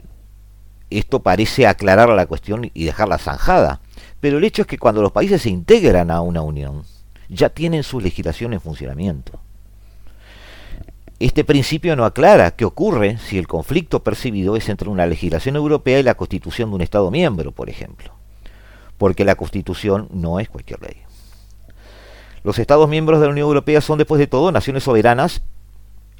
esto 0.90 1.20
parece 1.20 1.66
aclarar 1.66 2.08
la 2.10 2.26
cuestión 2.26 2.70
y 2.72 2.84
dejarla 2.84 3.18
zanjada, 3.18 3.80
pero 4.20 4.38
el 4.38 4.44
hecho 4.44 4.62
es 4.62 4.68
que 4.68 4.78
cuando 4.78 5.02
los 5.02 5.12
países 5.12 5.42
se 5.42 5.50
integran 5.50 6.10
a 6.12 6.20
una 6.20 6.42
unión, 6.42 6.84
ya 7.28 7.48
tienen 7.48 7.82
su 7.82 8.00
legislación 8.00 8.52
en 8.52 8.60
funcionamiento. 8.60 9.40
Este 11.18 11.44
principio 11.44 11.96
no 11.96 12.04
aclara 12.04 12.52
qué 12.52 12.64
ocurre 12.64 13.18
si 13.18 13.38
el 13.38 13.48
conflicto 13.48 14.04
percibido 14.04 14.54
es 14.54 14.68
entre 14.68 14.90
una 14.90 15.06
legislación 15.06 15.56
europea 15.56 15.98
y 15.98 16.02
la 16.02 16.14
constitución 16.14 16.70
de 16.70 16.76
un 16.76 16.82
Estado 16.82 17.10
miembro, 17.10 17.52
por 17.52 17.70
ejemplo, 17.70 18.12
porque 18.98 19.24
la 19.24 19.34
constitución 19.34 20.08
no 20.12 20.40
es 20.40 20.48
cualquier 20.48 20.80
ley. 20.82 20.96
Los 22.42 22.58
Estados 22.58 22.88
miembros 22.88 23.20
de 23.20 23.26
la 23.26 23.32
Unión 23.32 23.48
Europea 23.48 23.80
son 23.80 23.98
después 23.98 24.18
de 24.18 24.26
todo 24.26 24.52
naciones 24.52 24.84
soberanas 24.84 25.42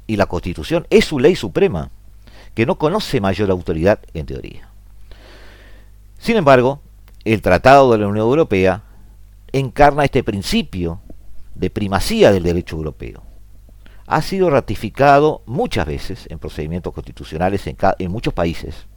y 0.07 0.17
la 0.17 0.25
constitución 0.25 0.85
es 0.89 1.05
su 1.05 1.19
ley 1.19 1.35
suprema, 1.35 1.89
que 2.53 2.65
no 2.65 2.77
conoce 2.77 3.21
mayor 3.21 3.51
autoridad 3.51 3.99
en 4.13 4.25
teoría. 4.25 4.69
Sin 6.17 6.37
embargo, 6.37 6.81
el 7.23 7.41
Tratado 7.41 7.91
de 7.91 7.99
la 7.99 8.07
Unión 8.07 8.25
Europea 8.25 8.83
encarna 9.51 10.03
este 10.03 10.23
principio 10.23 10.99
de 11.55 11.69
primacía 11.69 12.31
del 12.31 12.43
derecho 12.43 12.75
europeo 12.75 13.23
ha 14.07 14.21
sido 14.21 14.49
ratificado 14.49 15.43
muchas 15.45 15.85
veces 15.85 16.27
en 16.29 16.39
procedimientos 16.39 16.93
constitucionales 16.93 17.67
en, 17.67 18.11
muchos 18.11 18.33
países. 18.33 18.87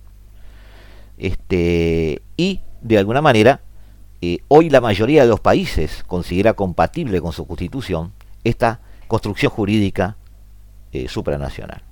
Este, 1.19 2.23
y 2.37 2.61
de 2.81 2.97
alguna 2.97 3.21
manera, 3.21 3.61
eh, 4.23 4.39
hoy 4.49 4.71
la 4.71 4.81
mayoría 4.81 5.23
de 5.23 5.29
los 5.29 5.41
países 5.41 6.05
considera 6.07 6.55
compatible 6.55 7.21
con 7.21 7.33
su 7.33 7.47
constitución 7.47 8.13
esta 8.45 8.81
construcción 9.09 9.51
jurídica 9.51 10.17
eh, 10.93 11.09
supranacional. 11.09 11.83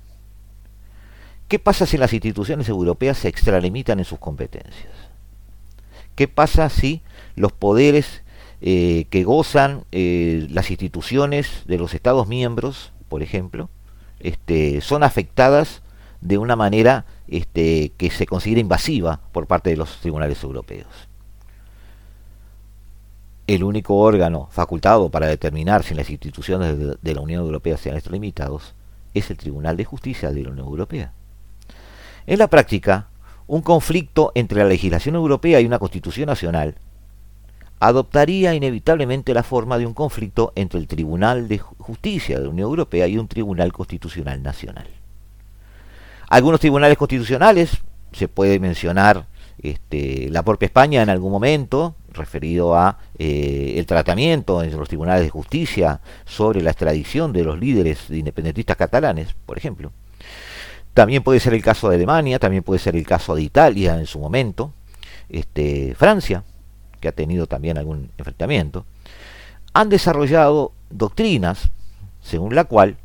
¿Qué 1.47 1.59
pasa 1.59 1.85
si 1.85 1.97
las 1.97 2.13
instituciones 2.13 2.69
europeas 2.69 3.17
se 3.17 3.27
extralimitan 3.27 3.99
en 3.99 4.05
sus 4.05 4.19
competencias? 4.19 4.93
¿Qué 6.15 6.27
pasa 6.27 6.69
si 6.69 7.01
los 7.35 7.51
poderes 7.51 8.23
eh, 8.61 9.05
que 9.09 9.23
gozan 9.23 9.85
las 9.91 10.69
instituciones 10.69 11.63
de 11.65 11.77
los 11.77 11.93
Estados 11.93 12.27
miembros 12.27 12.91
por 13.09 13.23
ejemplo, 13.23 13.69
este, 14.19 14.79
son 14.79 15.03
afectadas 15.03 15.81
de 16.21 16.37
una 16.37 16.55
manera 16.55 17.05
este, 17.27 17.91
que 17.97 18.09
se 18.09 18.25
considera 18.25 18.61
invasiva 18.61 19.19
por 19.33 19.47
parte 19.47 19.71
de 19.71 19.77
los 19.77 19.97
tribunales 19.99 20.41
europeos. 20.43 21.08
El 23.49 23.63
único 23.63 23.95
órgano 23.95 24.47
facultado 24.51 25.09
para 25.09 25.25
determinar 25.25 25.81
si 25.83 25.95
las 25.95 26.11
instituciones 26.11 26.77
de, 27.01 27.15
la 27.15 27.21
Unión 27.21 27.41
Europea 27.41 27.77
sean 27.77 27.95
extralimitados 27.95 28.75
es 29.15 29.31
el 29.31 29.37
Tribunal 29.37 29.75
de 29.75 29.85
Justicia 29.85 30.29
de 30.29 30.43
la 30.43 30.51
Unión 30.51 30.67
Europea. 30.67 31.13
En 32.27 32.37
la 32.37 32.47
práctica, 32.47 33.07
un 33.47 33.63
conflicto 33.63 34.31
entre 34.35 34.59
la 34.59 34.69
legislación 34.69 35.15
europea 35.15 35.59
y 35.59 35.65
una 35.65 35.79
constitución 35.79 36.27
nacional 36.27 36.75
adoptaría 37.79 38.53
inevitablemente 38.53 39.33
la 39.33 39.41
forma 39.41 39.79
de 39.79 39.87
un 39.87 39.95
conflicto 39.95 40.53
entre 40.53 40.79
el 40.79 40.85
Tribunal 40.85 41.47
de 41.47 41.57
Justicia 41.57 42.37
de 42.37 42.43
la 42.43 42.51
Unión 42.51 42.69
Europea 42.69 43.07
y 43.07 43.17
un 43.17 43.27
Tribunal 43.27 43.73
Constitucional 43.73 44.43
Nacional. 44.43 44.85
Algunos 46.27 46.59
tribunales 46.59 46.99
constitucionales, 46.99 47.71
se 48.11 48.27
puede 48.27 48.59
mencionar 48.59 49.25
este, 49.57 50.29
la 50.29 50.43
propia 50.43 50.67
España 50.67 51.01
en 51.01 51.09
algún 51.09 51.31
momento, 51.31 51.95
referido 52.13 52.75
a 52.75 52.97
eh, 53.17 53.75
el 53.77 53.85
tratamiento 53.85 54.63
en 54.63 54.75
los 54.77 54.87
tribunales 54.87 55.23
de 55.23 55.29
justicia 55.29 56.01
sobre 56.25 56.61
la 56.61 56.71
extradición 56.71 57.33
de 57.33 57.43
los 57.43 57.59
líderes 57.59 58.09
independentistas 58.09 58.77
catalanes, 58.77 59.35
por 59.45 59.57
ejemplo. 59.57 59.91
También 60.93 61.23
puede 61.23 61.39
ser 61.39 61.53
el 61.53 61.63
caso 61.63 61.89
de 61.89 61.95
Alemania, 61.95 62.39
también 62.39 62.63
puede 62.63 62.79
ser 62.79 62.95
el 62.95 63.05
caso 63.05 63.35
de 63.35 63.43
Italia 63.43 63.97
en 63.97 64.05
su 64.05 64.19
momento, 64.19 64.73
este, 65.29 65.95
Francia, 65.95 66.43
que 66.99 67.07
ha 67.07 67.13
tenido 67.13 67.47
también 67.47 67.77
algún 67.77 68.11
enfrentamiento, 68.17 68.85
han 69.73 69.89
desarrollado 69.89 70.73
doctrinas 70.89 71.69
según 72.21 72.55
la 72.55 72.65
cual, 72.65 72.97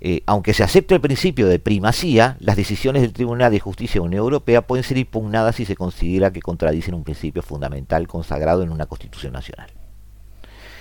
eh, 0.00 0.22
aunque 0.26 0.52
se 0.52 0.62
acepte 0.62 0.94
el 0.94 1.00
principio 1.00 1.48
de 1.48 1.58
primacía, 1.58 2.36
las 2.40 2.56
decisiones 2.56 3.02
del 3.02 3.14
Tribunal 3.14 3.50
de 3.50 3.60
Justicia 3.60 3.94
de 3.94 4.00
la 4.00 4.06
Unión 4.08 4.22
Europea 4.24 4.66
pueden 4.66 4.84
ser 4.84 4.98
impugnadas 4.98 5.56
si 5.56 5.64
se 5.64 5.74
considera 5.74 6.32
que 6.32 6.42
contradicen 6.42 6.94
un 6.94 7.04
principio 7.04 7.42
fundamental 7.42 8.06
consagrado 8.06 8.62
en 8.62 8.70
una 8.70 8.86
Constitución 8.86 9.32
Nacional. 9.32 9.70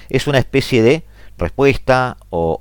Es 0.09 0.27
una 0.27 0.39
especie 0.39 0.83
de 0.83 1.03
respuesta 1.37 2.17
o, 2.29 2.59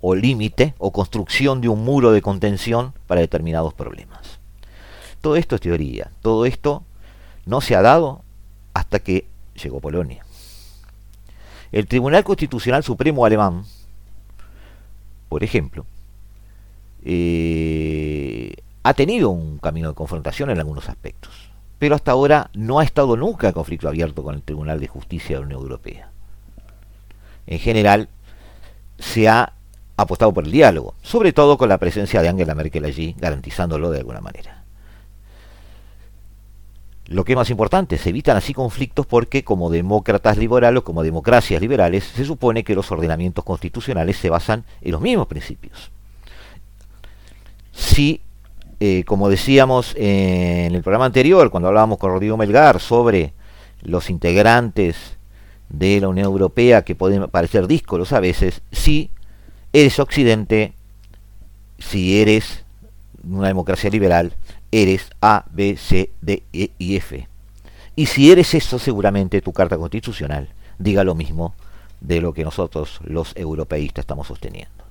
o 0.00 0.14
límite 0.14 0.74
o 0.78 0.92
construcción 0.92 1.60
de 1.60 1.68
un 1.68 1.84
muro 1.84 2.12
de 2.12 2.22
contención 2.22 2.94
para 3.06 3.20
determinados 3.20 3.74
problemas. 3.74 4.38
Todo 5.20 5.36
esto 5.36 5.56
es 5.56 5.60
teoría, 5.60 6.10
todo 6.22 6.46
esto 6.46 6.84
no 7.44 7.60
se 7.60 7.74
ha 7.74 7.82
dado 7.82 8.22
hasta 8.72 9.00
que 9.00 9.26
llegó 9.62 9.80
Polonia. 9.80 10.24
El 11.72 11.86
Tribunal 11.86 12.24
Constitucional 12.24 12.82
Supremo 12.82 13.24
alemán, 13.24 13.64
por 15.30 15.44
ejemplo, 15.44 15.86
eh, 17.04 18.52
ha 18.82 18.94
tenido 18.94 19.30
un 19.30 19.58
camino 19.58 19.88
de 19.88 19.94
confrontación 19.94 20.50
en 20.50 20.58
algunos 20.58 20.88
aspectos, 20.88 21.32
pero 21.78 21.94
hasta 21.94 22.10
ahora 22.10 22.50
no 22.52 22.80
ha 22.80 22.84
estado 22.84 23.16
nunca 23.16 23.46
en 23.46 23.54
conflicto 23.54 23.88
abierto 23.88 24.24
con 24.24 24.34
el 24.34 24.42
Tribunal 24.42 24.80
de 24.80 24.88
Justicia 24.88 25.36
de 25.36 25.40
la 25.40 25.46
Unión 25.46 25.62
Europea. 25.62 26.10
En 27.46 27.60
general, 27.60 28.08
se 28.98 29.28
ha 29.28 29.52
apostado 29.96 30.34
por 30.34 30.44
el 30.44 30.50
diálogo, 30.50 30.94
sobre 31.00 31.32
todo 31.32 31.56
con 31.56 31.68
la 31.68 31.78
presencia 31.78 32.20
de 32.22 32.28
Angela 32.28 32.56
Merkel 32.56 32.84
allí, 32.84 33.14
garantizándolo 33.16 33.92
de 33.92 34.00
alguna 34.00 34.20
manera. 34.20 34.59
Lo 37.10 37.24
que 37.24 37.32
es 37.32 37.36
más 37.36 37.50
importante, 37.50 37.98
se 37.98 38.10
evitan 38.10 38.36
así 38.36 38.54
conflictos 38.54 39.04
porque 39.04 39.42
como 39.42 39.68
demócratas 39.68 40.38
liberales 40.38 40.78
o 40.78 40.84
como 40.84 41.02
democracias 41.02 41.60
liberales 41.60 42.04
se 42.04 42.24
supone 42.24 42.62
que 42.62 42.76
los 42.76 42.92
ordenamientos 42.92 43.44
constitucionales 43.44 44.16
se 44.16 44.30
basan 44.30 44.64
en 44.80 44.92
los 44.92 45.00
mismos 45.00 45.26
principios. 45.26 45.90
Si, 47.72 48.20
eh, 48.78 49.02
como 49.06 49.28
decíamos 49.28 49.92
en 49.96 50.72
el 50.72 50.82
programa 50.82 51.06
anterior, 51.06 51.50
cuando 51.50 51.68
hablábamos 51.68 51.98
con 51.98 52.12
Rodrigo 52.12 52.36
Melgar 52.36 52.78
sobre 52.78 53.32
los 53.82 54.08
integrantes 54.08 55.18
de 55.68 56.00
la 56.00 56.06
Unión 56.06 56.26
Europea, 56.26 56.82
que 56.82 56.94
pueden 56.94 57.28
parecer 57.28 57.66
díscolos 57.66 58.12
a 58.12 58.20
veces, 58.20 58.62
si 58.70 59.10
eres 59.72 59.98
occidente, 59.98 60.74
si 61.80 62.20
eres 62.20 62.64
una 63.28 63.48
democracia 63.48 63.90
liberal, 63.90 64.32
eres 64.72 65.10
A, 65.20 65.44
B, 65.50 65.76
C, 65.76 66.10
D, 66.20 66.42
E 66.52 66.70
y 66.78 66.96
F. 66.96 67.28
Y 67.96 68.06
si 68.06 68.30
eres 68.30 68.54
eso, 68.54 68.78
seguramente 68.78 69.42
tu 69.42 69.52
carta 69.52 69.76
constitucional 69.76 70.48
diga 70.78 71.04
lo 71.04 71.14
mismo 71.14 71.54
de 72.00 72.20
lo 72.20 72.32
que 72.32 72.44
nosotros 72.44 73.00
los 73.04 73.36
europeístas 73.36 74.04
estamos 74.04 74.26
sosteniendo. 74.26 74.84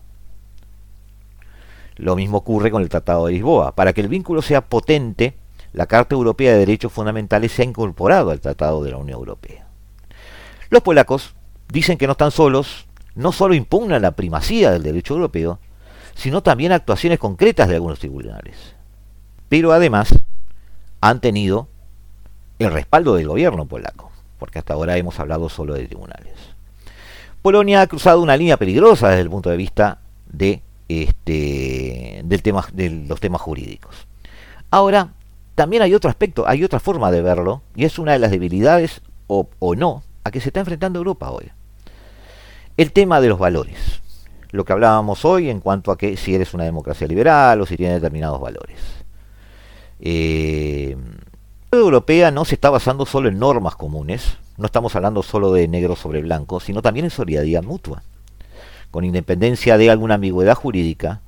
Lo 1.95 2.15
mismo 2.15 2.37
ocurre 2.37 2.71
con 2.71 2.81
el 2.81 2.89
Tratado 2.89 3.25
de 3.25 3.33
Lisboa. 3.33 3.75
Para 3.75 3.93
que 3.93 4.01
el 4.01 4.07
vínculo 4.07 4.41
sea 4.41 4.61
potente, 4.61 5.35
la 5.73 5.85
Carta 5.85 6.15
Europea 6.15 6.53
de 6.53 6.59
Derechos 6.59 6.93
Fundamentales 6.93 7.51
se 7.51 7.61
ha 7.61 7.65
incorporado 7.65 8.31
al 8.31 8.39
Tratado 8.39 8.83
de 8.83 8.91
la 8.91 8.97
Unión 8.97 9.19
Europea. 9.19 9.67
Los 10.69 10.81
polacos 10.81 11.35
dicen 11.67 11.97
que 11.97 12.05
no 12.05 12.13
están 12.13 12.31
solos, 12.31 12.87
no 13.15 13.31
solo 13.31 13.53
impugnan 13.53 14.01
la 14.01 14.11
primacía 14.11 14.71
del 14.71 14.83
derecho 14.83 15.15
europeo, 15.15 15.59
sino 16.15 16.41
también 16.41 16.71
actuaciones 16.71 17.19
concretas 17.19 17.67
de 17.67 17.75
algunos 17.75 17.99
tribunales. 17.99 18.75
Pero 19.49 19.73
además 19.73 20.09
han 21.01 21.19
tenido 21.19 21.67
el 22.59 22.71
respaldo 22.71 23.15
del 23.15 23.27
gobierno 23.27 23.65
polaco, 23.65 24.11
porque 24.37 24.59
hasta 24.59 24.73
ahora 24.73 24.97
hemos 24.97 25.19
hablado 25.19 25.49
solo 25.49 25.73
de 25.73 25.87
tribunales. 25.87 26.33
Polonia 27.41 27.81
ha 27.81 27.87
cruzado 27.87 28.21
una 28.21 28.35
línea 28.35 28.57
peligrosa 28.57 29.09
desde 29.09 29.21
el 29.21 29.29
punto 29.29 29.49
de 29.49 29.57
vista 29.57 29.99
de, 30.27 30.61
este, 30.89 32.21
del 32.25 32.41
tema, 32.41 32.65
de 32.73 32.89
los 32.89 33.19
temas 33.19 33.41
jurídicos. 33.41 34.07
Ahora, 34.71 35.13
también 35.55 35.81
hay 35.81 35.93
otro 35.93 36.09
aspecto, 36.09 36.47
hay 36.47 36.63
otra 36.63 36.79
forma 36.79 37.11
de 37.11 37.21
verlo, 37.21 37.61
y 37.75 37.85
es 37.85 37.97
una 37.97 38.11
de 38.11 38.19
las 38.19 38.31
debilidades, 38.31 39.01
o, 39.27 39.49
o 39.59 39.75
no, 39.75 40.03
a 40.23 40.31
que 40.31 40.41
se 40.41 40.49
está 40.49 40.59
enfrentando 40.59 40.99
Europa 40.99 41.31
hoy. 41.31 41.49
El 42.75 42.91
tema 42.91 43.21
de 43.21 43.29
los 43.29 43.39
valores. 43.39 44.01
Lo 44.51 44.65
que 44.65 44.73
hablábamos 44.73 45.25
hoy 45.25 45.49
en 45.49 45.59
cuanto 45.59 45.91
a 45.91 45.97
que 45.97 46.17
si 46.17 46.35
eres 46.35 46.53
una 46.53 46.65
democracia 46.65 47.07
liberal 47.07 47.61
o 47.61 47.65
si 47.65 47.77
tienes 47.77 48.01
determinados 48.01 48.41
valores. 48.41 48.98
Eh, 49.99 50.95
la 51.71 51.77
Unión 51.77 51.85
Europea 51.85 52.31
no 52.31 52.45
se 52.45 52.55
está 52.55 52.69
basando 52.69 53.05
solo 53.05 53.29
en 53.29 53.39
normas 53.39 53.75
comunes, 53.75 54.37
no 54.57 54.65
estamos 54.65 54.95
hablando 54.95 55.23
solo 55.23 55.53
de 55.53 55.67
negro 55.67 55.95
sobre 55.95 56.21
blanco, 56.21 56.59
sino 56.59 56.81
también 56.81 57.05
en 57.05 57.11
solidaridad 57.11 57.63
mutua. 57.63 58.03
Con 58.91 59.05
independencia 59.05 59.77
de 59.77 59.89
alguna 59.89 60.15
ambigüedad 60.15 60.55
jurídica, 60.55 61.21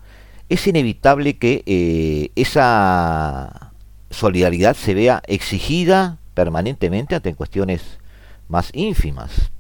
es 0.50 0.68
inevitable 0.68 1.38
que 1.38 1.64
eh, 1.66 2.32
esa 2.36 3.72
solidaridad 4.10 4.76
se 4.76 4.94
vea 4.94 5.22
exigida 5.28 6.18
permanentemente 6.34 7.16
ante 7.16 7.34
cuestiones 7.36 8.00
más 8.50 8.70
ínfimas. 8.74 9.52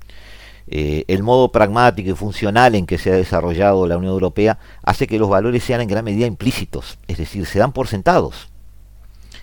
Eh, 0.68 1.06
el 1.08 1.24
modo 1.24 1.52
pragmático 1.52 2.10
y 2.10 2.14
funcional 2.14 2.76
en 2.76 2.86
que 2.86 2.98
se 2.98 3.12
ha 3.12 3.16
desarrollado 3.16 3.88
la 3.88 3.98
Unión 3.98 4.14
Europea 4.14 4.60
hace 4.84 5.08
que 5.08 5.20
los 5.20 5.30
valores 5.30 5.64
sean 5.64 5.82
en 5.82 5.88
gran 5.88 6.06
medida 6.06 6.28
implícitos, 6.28 6.98
es 7.08 7.18
decir, 7.18 7.46
se 7.46 7.60
dan 7.60 7.72
por 7.72 7.88
sentados. 7.88 8.51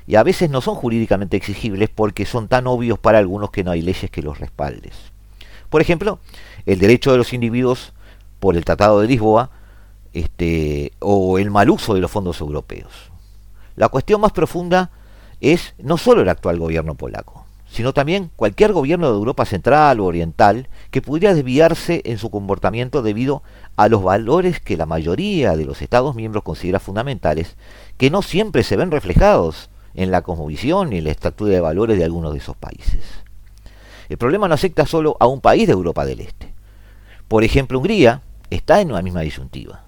Y 0.08 0.16
a 0.16 0.22
veces 0.22 0.48
no 0.48 0.62
son 0.62 0.74
jurídicamente 0.74 1.36
exigibles 1.36 1.90
porque 1.94 2.24
son 2.24 2.48
tan 2.48 2.66
obvios 2.66 2.98
para 2.98 3.18
algunos 3.18 3.50
que 3.50 3.62
no 3.62 3.72
hay 3.72 3.82
leyes 3.82 4.10
que 4.10 4.22
los 4.22 4.40
respaldes. 4.40 4.94
Por 5.68 5.82
ejemplo, 5.82 6.18
el 6.64 6.78
derecho 6.78 7.12
de 7.12 7.18
los 7.18 7.34
individuos 7.34 7.92
por 8.40 8.56
el 8.56 8.64
Tratado 8.64 9.00
de 9.00 9.06
Lisboa 9.06 9.50
este, 10.14 10.92
o 11.00 11.38
el 11.38 11.50
mal 11.50 11.68
uso 11.68 11.92
de 11.92 12.00
los 12.00 12.10
fondos 12.10 12.40
europeos. 12.40 12.90
La 13.76 13.90
cuestión 13.90 14.22
más 14.22 14.32
profunda 14.32 14.90
es 15.42 15.74
no 15.76 15.98
solo 15.98 16.22
el 16.22 16.30
actual 16.30 16.58
gobierno 16.58 16.94
polaco, 16.94 17.44
sino 17.70 17.92
también 17.92 18.30
cualquier 18.34 18.72
gobierno 18.72 19.08
de 19.08 19.18
Europa 19.18 19.44
Central 19.44 20.00
o 20.00 20.06
Oriental 20.06 20.70
que 20.90 21.02
pudiera 21.02 21.34
desviarse 21.34 22.00
en 22.06 22.16
su 22.16 22.30
comportamiento 22.30 23.02
debido 23.02 23.42
a 23.76 23.88
los 23.88 24.02
valores 24.02 24.58
que 24.58 24.78
la 24.78 24.86
mayoría 24.86 25.54
de 25.54 25.66
los 25.66 25.82
Estados 25.82 26.14
miembros 26.16 26.44
considera 26.44 26.80
fundamentales, 26.80 27.56
que 27.98 28.08
no 28.08 28.22
siempre 28.22 28.62
se 28.62 28.76
ven 28.76 28.90
reflejados 28.90 29.68
en 29.98 30.12
la 30.12 30.22
cosmovisión 30.22 30.92
y 30.92 30.98
en 30.98 31.04
la 31.04 31.10
estatura 31.10 31.50
de 31.50 31.60
valores 31.60 31.98
de 31.98 32.04
algunos 32.04 32.32
de 32.32 32.38
esos 32.38 32.56
países. 32.56 33.02
El 34.08 34.16
problema 34.16 34.46
no 34.46 34.54
afecta 34.54 34.86
solo 34.86 35.16
a 35.18 35.26
un 35.26 35.40
país 35.40 35.66
de 35.66 35.72
Europa 35.72 36.06
del 36.06 36.20
Este. 36.20 36.54
Por 37.26 37.42
ejemplo, 37.42 37.78
Hungría 37.78 38.22
está 38.48 38.80
en 38.80 38.92
una 38.92 39.02
misma 39.02 39.22
disyuntiva. 39.22 39.82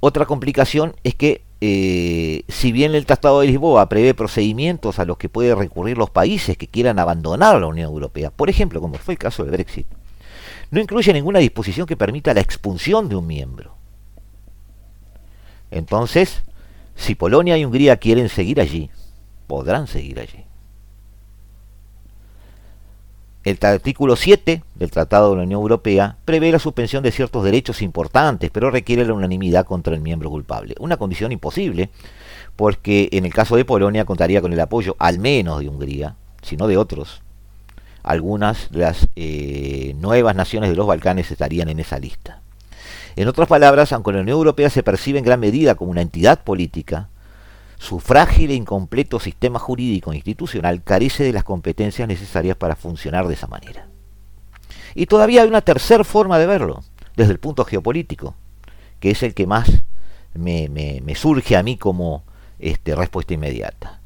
Otra 0.00 0.26
complicación 0.26 0.96
es 1.04 1.14
que 1.14 1.42
eh, 1.60 2.42
si 2.48 2.72
bien 2.72 2.96
el 2.96 3.06
Tratado 3.06 3.40
de 3.40 3.46
Lisboa 3.46 3.88
prevé 3.88 4.12
procedimientos 4.12 4.98
a 4.98 5.04
los 5.04 5.18
que 5.18 5.28
pueden 5.28 5.56
recurrir 5.56 5.96
los 5.96 6.10
países 6.10 6.56
que 6.56 6.66
quieran 6.66 6.98
abandonar 6.98 7.60
la 7.60 7.68
Unión 7.68 7.88
Europea, 7.88 8.32
por 8.32 8.50
ejemplo, 8.50 8.80
como 8.80 8.96
fue 8.96 9.14
el 9.14 9.18
caso 9.18 9.44
del 9.44 9.52
Brexit, 9.52 9.86
no 10.72 10.80
incluye 10.80 11.12
ninguna 11.12 11.38
disposición 11.38 11.86
que 11.86 11.96
permita 11.96 12.34
la 12.34 12.40
expulsión 12.40 13.08
de 13.08 13.14
un 13.14 13.28
miembro. 13.28 13.76
Entonces, 15.70 16.42
si 16.96 17.14
Polonia 17.14 17.56
y 17.58 17.64
Hungría 17.64 17.96
quieren 17.96 18.28
seguir 18.28 18.60
allí, 18.60 18.90
podrán 19.46 19.86
seguir 19.86 20.20
allí. 20.20 20.44
El 23.44 23.58
artículo 23.62 24.14
7 24.14 24.62
del 24.76 24.90
Tratado 24.92 25.30
de 25.30 25.38
la 25.38 25.42
Unión 25.42 25.60
Europea 25.60 26.16
prevé 26.24 26.52
la 26.52 26.60
suspensión 26.60 27.02
de 27.02 27.10
ciertos 27.10 27.42
derechos 27.42 27.82
importantes, 27.82 28.50
pero 28.52 28.70
requiere 28.70 29.04
la 29.04 29.14
unanimidad 29.14 29.66
contra 29.66 29.94
el 29.94 30.00
miembro 30.00 30.30
culpable. 30.30 30.76
Una 30.78 30.96
condición 30.96 31.32
imposible, 31.32 31.90
porque 32.54 33.08
en 33.10 33.24
el 33.24 33.34
caso 33.34 33.56
de 33.56 33.64
Polonia 33.64 34.04
contaría 34.04 34.40
con 34.40 34.52
el 34.52 34.60
apoyo 34.60 34.94
al 35.00 35.18
menos 35.18 35.58
de 35.58 35.68
Hungría, 35.68 36.14
sino 36.42 36.68
de 36.68 36.76
otros. 36.76 37.22
Algunas 38.04 38.70
de 38.70 38.78
las 38.78 39.08
eh, 39.16 39.94
nuevas 39.98 40.36
naciones 40.36 40.70
de 40.70 40.76
los 40.76 40.86
Balcanes 40.86 41.30
estarían 41.32 41.68
en 41.68 41.80
esa 41.80 41.98
lista. 41.98 42.41
En 43.16 43.28
otras 43.28 43.48
palabras, 43.48 43.92
aunque 43.92 44.12
la 44.12 44.20
Unión 44.20 44.36
Europea 44.36 44.70
se 44.70 44.82
percibe 44.82 45.18
en 45.18 45.24
gran 45.24 45.40
medida 45.40 45.74
como 45.74 45.90
una 45.90 46.02
entidad 46.02 46.42
política, 46.44 47.08
su 47.78 47.98
frágil 47.98 48.50
e 48.52 48.54
incompleto 48.54 49.18
sistema 49.18 49.58
jurídico 49.58 50.12
e 50.12 50.16
institucional 50.16 50.82
carece 50.82 51.24
de 51.24 51.32
las 51.32 51.44
competencias 51.44 52.06
necesarias 52.06 52.56
para 52.56 52.76
funcionar 52.76 53.26
de 53.26 53.34
esa 53.34 53.48
manera. 53.48 53.88
Y 54.94 55.06
todavía 55.06 55.42
hay 55.42 55.48
una 55.48 55.62
tercera 55.62 56.04
forma 56.04 56.38
de 56.38 56.46
verlo, 56.46 56.84
desde 57.16 57.32
el 57.32 57.40
punto 57.40 57.64
geopolítico, 57.64 58.34
que 59.00 59.10
es 59.10 59.22
el 59.22 59.34
que 59.34 59.46
más 59.46 59.68
me, 60.34 61.02
surge 61.14 61.56
a 61.56 61.62
mí 61.62 61.76
como 61.76 62.24
este, 62.58 62.94
respuesta 62.94 63.34
inmediata. 63.34 64.00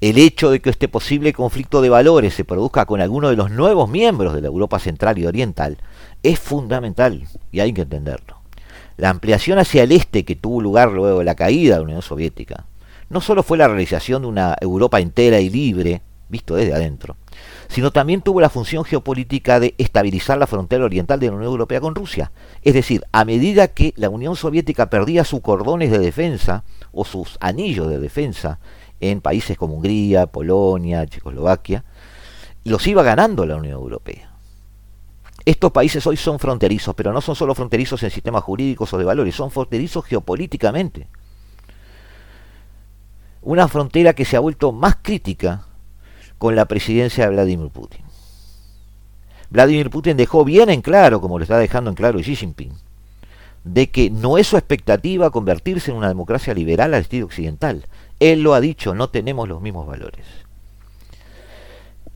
El 0.00 0.18
hecho 0.18 0.50
de 0.50 0.60
que 0.60 0.70
este 0.70 0.88
posible 0.88 1.32
conflicto 1.32 1.80
de 1.80 1.88
valores 1.88 2.34
se 2.34 2.44
produzca 2.44 2.86
con 2.86 3.00
alguno 3.00 3.30
de 3.30 3.36
los 3.36 3.50
nuevos 3.50 3.88
miembros 3.88 4.34
de 4.34 4.40
la 4.40 4.48
Europa 4.48 4.80
Central 4.80 5.16
y 5.18 5.26
Oriental 5.26 5.78
es 6.22 6.38
fundamental 6.38 7.26
y 7.50 7.60
hay 7.60 7.72
que 7.72 7.82
entenderlo. 7.82 8.40
La 8.96 9.10
ampliación 9.10 9.58
hacia 9.58 9.82
el 9.82 9.92
este 9.92 10.24
que 10.24 10.36
tuvo 10.36 10.60
lugar 10.60 10.92
luego 10.92 11.18
de 11.20 11.24
la 11.24 11.34
caída 11.34 11.74
de 11.74 11.80
la 11.80 11.84
Unión 11.84 12.02
Soviética 12.02 12.66
no 13.12 13.20
solo 13.20 13.42
fue 13.42 13.58
la 13.58 13.68
realización 13.68 14.22
de 14.22 14.28
una 14.28 14.56
Europa 14.60 14.98
entera 14.98 15.38
y 15.38 15.50
libre, 15.50 16.00
visto 16.30 16.54
desde 16.54 16.72
adentro, 16.72 17.16
sino 17.68 17.90
también 17.90 18.22
tuvo 18.22 18.40
la 18.40 18.48
función 18.48 18.84
geopolítica 18.84 19.60
de 19.60 19.74
estabilizar 19.76 20.38
la 20.38 20.46
frontera 20.46 20.86
oriental 20.86 21.20
de 21.20 21.26
la 21.26 21.34
Unión 21.34 21.50
Europea 21.50 21.80
con 21.80 21.94
Rusia. 21.94 22.32
Es 22.62 22.72
decir, 22.72 23.04
a 23.12 23.26
medida 23.26 23.68
que 23.68 23.92
la 23.96 24.08
Unión 24.08 24.34
Soviética 24.34 24.88
perdía 24.88 25.24
sus 25.24 25.42
cordones 25.42 25.90
de 25.90 25.98
defensa 25.98 26.64
o 26.90 27.04
sus 27.04 27.36
anillos 27.40 27.88
de 27.88 27.98
defensa 27.98 28.60
en 29.00 29.20
países 29.20 29.58
como 29.58 29.74
Hungría, 29.74 30.26
Polonia, 30.26 31.06
Checoslovaquia, 31.06 31.84
los 32.64 32.86
iba 32.86 33.02
ganando 33.02 33.44
la 33.44 33.56
Unión 33.56 33.74
Europea. 33.74 34.31
Estos 35.44 35.72
países 35.72 36.06
hoy 36.06 36.16
son 36.16 36.38
fronterizos, 36.38 36.94
pero 36.94 37.12
no 37.12 37.20
son 37.20 37.34
solo 37.34 37.54
fronterizos 37.54 38.02
en 38.02 38.10
sistemas 38.10 38.44
jurídicos 38.44 38.92
o 38.92 38.98
de 38.98 39.04
valores, 39.04 39.34
son 39.34 39.50
fronterizos 39.50 40.04
geopolíticamente 40.04 41.08
una 43.42 43.66
frontera 43.68 44.14
que 44.14 44.24
se 44.24 44.36
ha 44.36 44.40
vuelto 44.40 44.72
más 44.72 44.96
crítica 45.02 45.66
con 46.38 46.56
la 46.56 46.64
presidencia 46.66 47.24
de 47.24 47.30
Vladimir 47.30 47.70
Putin. 47.70 48.00
Vladimir 49.50 49.90
Putin 49.90 50.16
dejó 50.16 50.44
bien 50.44 50.70
en 50.70 50.80
claro, 50.80 51.20
como 51.20 51.38
lo 51.38 51.42
está 51.42 51.58
dejando 51.58 51.90
en 51.90 51.96
claro 51.96 52.20
Xi 52.20 52.36
Jinping, 52.36 52.72
de 53.64 53.90
que 53.90 54.10
no 54.10 54.38
es 54.38 54.46
su 54.46 54.56
expectativa 54.56 55.30
convertirse 55.30 55.90
en 55.90 55.98
una 55.98 56.08
democracia 56.08 56.54
liberal 56.54 56.94
al 56.94 57.02
estilo 57.02 57.26
occidental. 57.26 57.86
Él 58.18 58.42
lo 58.42 58.54
ha 58.54 58.60
dicho, 58.60 58.94
no 58.94 59.10
tenemos 59.10 59.48
los 59.48 59.60
mismos 59.60 59.86
valores. 59.86 60.24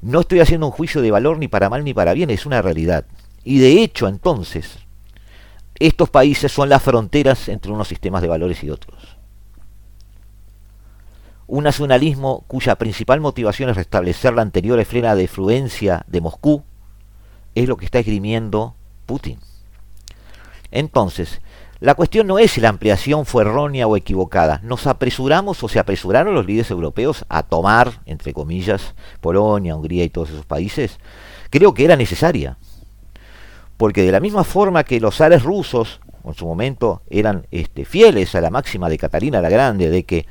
No 0.02 0.20
estoy 0.20 0.40
haciendo 0.40 0.66
un 0.66 0.72
juicio 0.72 1.02
de 1.02 1.10
valor 1.10 1.38
ni 1.38 1.48
para 1.48 1.70
mal 1.70 1.84
ni 1.84 1.94
para 1.94 2.14
bien, 2.14 2.30
es 2.30 2.46
una 2.46 2.62
realidad. 2.62 3.06
Y 3.44 3.58
de 3.58 3.82
hecho, 3.82 4.08
entonces, 4.08 4.78
estos 5.78 6.10
países 6.10 6.52
son 6.52 6.68
las 6.68 6.82
fronteras 6.82 7.48
entre 7.48 7.72
unos 7.72 7.88
sistemas 7.88 8.22
de 8.22 8.28
valores 8.28 8.62
y 8.62 8.70
otros 8.70 9.16
un 11.46 11.64
nacionalismo 11.64 12.44
cuya 12.48 12.76
principal 12.76 13.20
motivación 13.20 13.70
es 13.70 13.76
restablecer 13.76 14.34
la 14.34 14.42
anterior 14.42 14.78
esfera 14.80 15.14
de 15.14 15.22
influencia 15.22 16.04
de 16.08 16.20
Moscú, 16.20 16.64
es 17.54 17.68
lo 17.68 17.76
que 17.76 17.84
está 17.84 18.00
esgrimiendo 18.00 18.74
Putin. 19.06 19.38
Entonces, 20.72 21.40
La 21.78 21.94
cuestión 21.94 22.26
no 22.26 22.38
es 22.38 22.52
si 22.52 22.62
la 22.62 22.70
ampliación 22.70 23.26
fue 23.26 23.42
errónea 23.42 23.86
o 23.86 23.96
equivocada. 23.96 24.60
Nos 24.62 24.86
apresuramos 24.86 25.62
o 25.62 25.68
se 25.68 25.78
apresuraron 25.78 26.34
los 26.34 26.46
líderes 26.46 26.70
europeos 26.70 27.26
a 27.28 27.42
tomar, 27.42 28.00
entre 28.06 28.32
comillas, 28.32 28.94
Polonia, 29.20 29.76
Hungría 29.76 30.04
y 30.04 30.08
todos 30.08 30.30
esos 30.30 30.46
países. 30.46 30.98
Creo 31.50 31.74
que 31.74 31.84
era 31.84 31.96
necesaria. 31.96 32.56
Porque 33.76 34.02
de 34.02 34.12
la 34.12 34.20
misma 34.20 34.42
forma 34.42 34.84
que 34.84 35.00
los 35.00 35.16
zares 35.16 35.42
rusos 35.42 36.00
en 36.24 36.34
su 36.34 36.46
momento 36.46 37.02
eran 37.10 37.46
este, 37.50 37.84
fieles 37.84 38.34
a 38.34 38.40
la 38.40 38.50
máxima 38.50 38.88
de 38.88 38.96
Catarina 38.96 39.42
la 39.42 39.50
Grande 39.50 39.90
de 39.90 40.04
que 40.04 40.26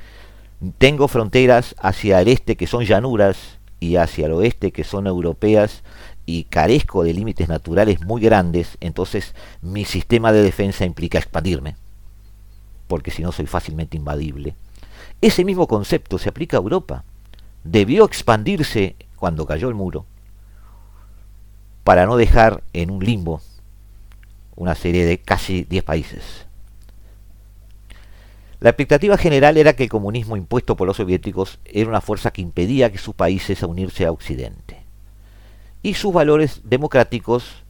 tengo 0.79 1.08
fronteras 1.08 1.75
hacia 1.79 2.21
el 2.21 2.27
este 2.27 2.55
que 2.58 2.65
son 2.65 2.86
llanuras 2.86 3.60
y 3.79 3.97
hacia 3.97 4.25
el 4.25 4.34
oeste 4.34 4.71
que 4.71 4.84
son 4.84 5.05
europeas 5.05 5.84
y 6.26 6.46
carezco 6.46 7.04
de 7.04 7.14
límites 7.14 7.48
naturales 7.48 8.02
muy 8.02 8.22
grandes, 8.22 8.78
entonces 8.82 9.36
mi 9.62 9.86
sistema 9.86 10.32
de 10.32 10.42
defensa 10.42 10.86
implica 10.86 11.20
expandirme, 11.20 11.76
porque 12.88 13.12
si 13.12 13.22
no 13.22 13.32
soy 13.32 13.46
fácilmente 13.46 13.98
invadible. 13.98 14.56
Ese 15.22 15.46
mismo 15.46 15.68
concepto 15.68 16.18
se 16.18 16.30
aplica 16.30 16.58
a 16.58 16.62
Europa. 16.62 17.04
Debió 17.64 18.06
expandirse 18.06 18.96
cuando 19.16 19.46
cayó 19.46 19.70
el 19.70 19.76
muro, 19.76 20.06
para 21.84 22.06
no 22.06 22.18
dejar 22.18 22.64
en 22.74 22.90
un 22.92 23.04
limbo 23.04 23.42
una 24.56 24.76
serie 24.76 25.06
de 25.06 25.20
casi 25.20 25.64
10 25.64 25.84
países. 25.84 26.46
La 28.60 28.70
expectativa 28.70 29.18
general 29.18 29.58
era 29.58 29.74
que 29.74 29.84
el 29.84 29.90
comunismo 29.90 30.38
impuesto 30.38 30.76
por 30.76 30.88
los 30.88 30.98
soviéticos 30.98 31.60
era 31.66 31.90
una 31.90 32.02
fuerza 32.02 32.32
que 32.32 32.42
impedía 32.42 32.92
que 32.92 32.98
sus 32.98 33.14
países 33.14 33.62
a 33.62 33.68
unirse 33.68 34.06
a 34.06 34.12
Occidente 34.12 34.85
y 35.86 35.93
sus 35.93 36.12
valores 36.12 36.62
democráticos 36.63 37.63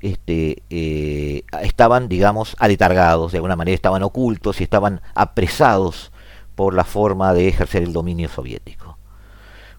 este, 0.00 0.64
eh, 0.70 1.44
estaban, 1.62 2.08
digamos, 2.08 2.56
aletargados, 2.58 3.30
de 3.30 3.38
alguna 3.38 3.54
manera 3.54 3.76
estaban 3.76 4.02
ocultos 4.02 4.60
y 4.60 4.64
estaban 4.64 5.00
apresados 5.14 6.10
por 6.56 6.74
la 6.74 6.82
forma 6.82 7.32
de 7.32 7.46
ejercer 7.46 7.84
el 7.84 7.92
dominio 7.92 8.28
soviético. 8.28 8.98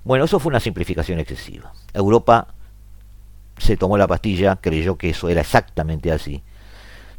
Bueno, 0.05 0.23
eso 0.23 0.39
fue 0.39 0.51
una 0.51 0.61
simplificación 0.61 1.19
excesiva. 1.19 1.73
Europa 1.93 2.47
se 3.57 3.75
tomó 3.75 3.97
la 3.97 4.07
pastilla, 4.07 4.55
creyó 4.55 4.97
que 4.97 5.09
eso 5.09 5.27
era 5.27 5.41
exactamente 5.41 6.13
así. 6.13 6.43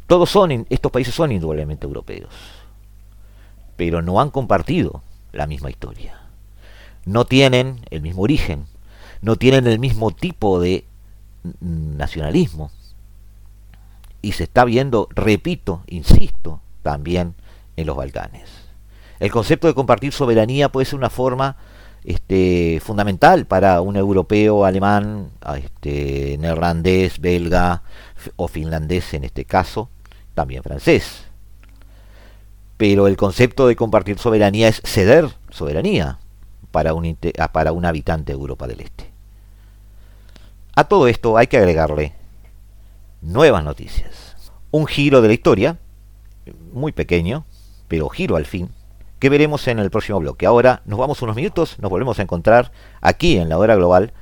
Todos 0.07 0.31
son, 0.31 0.65
estos 0.71 0.91
países 0.91 1.13
son 1.13 1.31
indudablemente 1.31 1.85
europeos, 1.85 2.33
pero 3.75 4.01
no 4.01 4.19
han 4.19 4.31
compartido 4.31 5.03
la 5.33 5.45
misma 5.45 5.69
historia. 5.69 6.19
No 7.05 7.25
tienen 7.25 7.81
el 7.91 8.01
mismo 8.01 8.23
origen, 8.23 8.65
no 9.23 9.37
tienen 9.37 9.67
el 9.67 9.79
mismo 9.79 10.11
tipo 10.11 10.59
de 10.59 10.85
nacionalismo. 11.61 12.71
Y 14.21 14.33
se 14.33 14.43
está 14.43 14.65
viendo, 14.65 15.07
repito, 15.15 15.83
insisto, 15.87 16.61
también 16.81 17.33
en 17.77 17.87
los 17.87 17.95
Balcanes. 17.95 18.49
El 19.19 19.31
concepto 19.31 19.67
de 19.67 19.73
compartir 19.73 20.11
soberanía 20.11 20.69
puede 20.69 20.85
ser 20.85 20.95
una 20.95 21.09
forma 21.09 21.55
este, 22.03 22.81
fundamental 22.83 23.45
para 23.45 23.79
un 23.79 23.95
europeo, 23.95 24.65
alemán, 24.65 25.29
este, 25.57 26.37
neerlandés, 26.37 27.19
belga 27.19 27.81
o 28.35 28.49
finlandés 28.49 29.13
en 29.13 29.23
este 29.23 29.45
caso, 29.45 29.89
también 30.33 30.63
francés. 30.63 31.23
Pero 32.75 33.07
el 33.07 33.15
concepto 33.15 33.67
de 33.67 33.77
compartir 33.77 34.19
soberanía 34.19 34.67
es 34.67 34.81
ceder 34.83 35.29
soberanía 35.49 36.19
para 36.71 36.93
un, 36.93 37.17
para 37.53 37.71
un 37.71 37.85
habitante 37.85 38.33
de 38.33 38.37
Europa 38.37 38.67
del 38.67 38.81
Este. 38.81 39.12
A 40.75 40.85
todo 40.85 41.07
esto 41.07 41.37
hay 41.37 41.45
que 41.45 41.57
agregarle 41.57 42.13
nuevas 43.21 43.63
noticias. 43.63 44.35
Un 44.71 44.87
giro 44.87 45.21
de 45.21 45.27
la 45.27 45.35
historia, 45.35 45.77
muy 46.71 46.91
pequeño, 46.91 47.45
pero 47.87 48.09
giro 48.09 48.37
al 48.37 48.47
fin, 48.47 48.71
que 49.19 49.29
veremos 49.29 49.67
en 49.67 49.77
el 49.77 49.91
próximo 49.91 50.19
bloque. 50.19 50.47
Ahora 50.47 50.81
nos 50.85 50.97
vamos 50.97 51.21
unos 51.21 51.35
minutos, 51.35 51.77
nos 51.77 51.91
volvemos 51.91 52.17
a 52.17 52.23
encontrar 52.23 52.71
aquí 53.01 53.37
en 53.37 53.49
la 53.49 53.59
hora 53.59 53.75
global. 53.75 54.13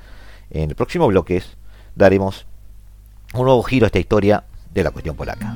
En 0.50 0.70
el 0.70 0.76
próximo 0.76 1.08
bloque 1.08 1.42
daremos 1.96 2.46
un 3.34 3.46
nuevo 3.46 3.64
giro 3.64 3.86
a 3.86 3.88
esta 3.88 4.00
historia 4.00 4.44
de 4.74 4.84
la 4.84 4.92
cuestión 4.92 5.16
polaca. 5.16 5.56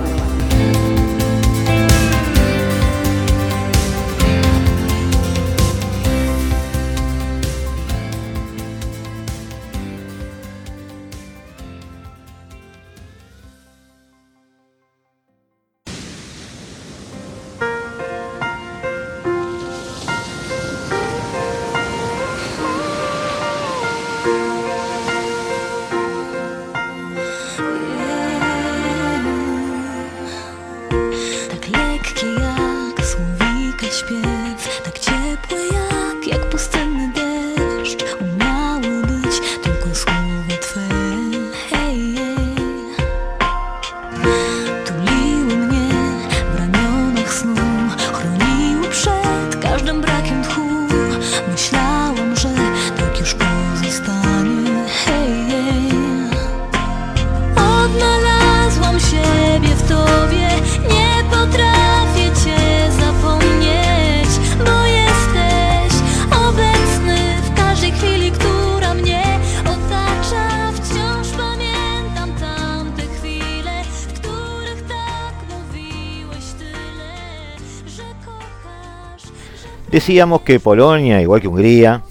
Decíamos 80.01 80.41
que 80.41 80.59
Polonia, 80.59 81.21
igual 81.21 81.41
que 81.41 81.47
Hungría, 81.47 82.01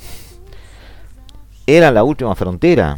era 1.66 1.90
la 1.90 2.05
última 2.05 2.37
frontera 2.37 2.96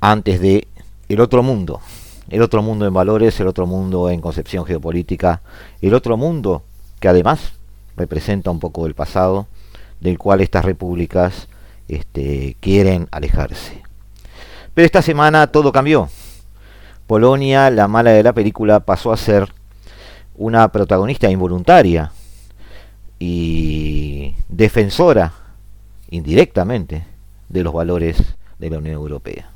antes 0.00 0.40
de 0.40 0.66
el 1.08 1.20
otro 1.20 1.44
mundo, 1.44 1.80
el 2.28 2.42
otro 2.42 2.62
mundo 2.62 2.84
en 2.84 2.92
valores, 2.92 3.38
el 3.38 3.46
otro 3.46 3.64
mundo 3.64 4.10
en 4.10 4.20
concepción 4.20 4.66
geopolítica, 4.66 5.40
el 5.80 5.94
otro 5.94 6.16
mundo 6.16 6.64
que 6.98 7.06
además 7.06 7.52
representa 7.96 8.50
un 8.50 8.58
poco 8.58 8.88
el 8.88 8.94
pasado 8.94 9.46
del 10.00 10.18
cual 10.18 10.40
estas 10.40 10.64
repúblicas 10.64 11.46
este, 11.86 12.56
quieren 12.58 13.06
alejarse. 13.12 13.84
Pero 14.74 14.84
esta 14.84 15.00
semana 15.00 15.46
todo 15.46 15.70
cambió. 15.70 16.08
Polonia, 17.06 17.70
la 17.70 17.86
mala 17.86 18.10
de 18.10 18.24
la 18.24 18.32
película, 18.32 18.80
pasó 18.80 19.12
a 19.12 19.16
ser 19.16 19.54
una 20.34 20.72
protagonista 20.72 21.30
involuntaria 21.30 22.10
y 23.18 24.34
defensora 24.48 25.32
indirectamente 26.10 27.04
de 27.48 27.62
los 27.62 27.72
valores 27.72 28.16
de 28.58 28.70
la 28.70 28.78
Unión 28.78 28.94
Europea. 28.94 29.50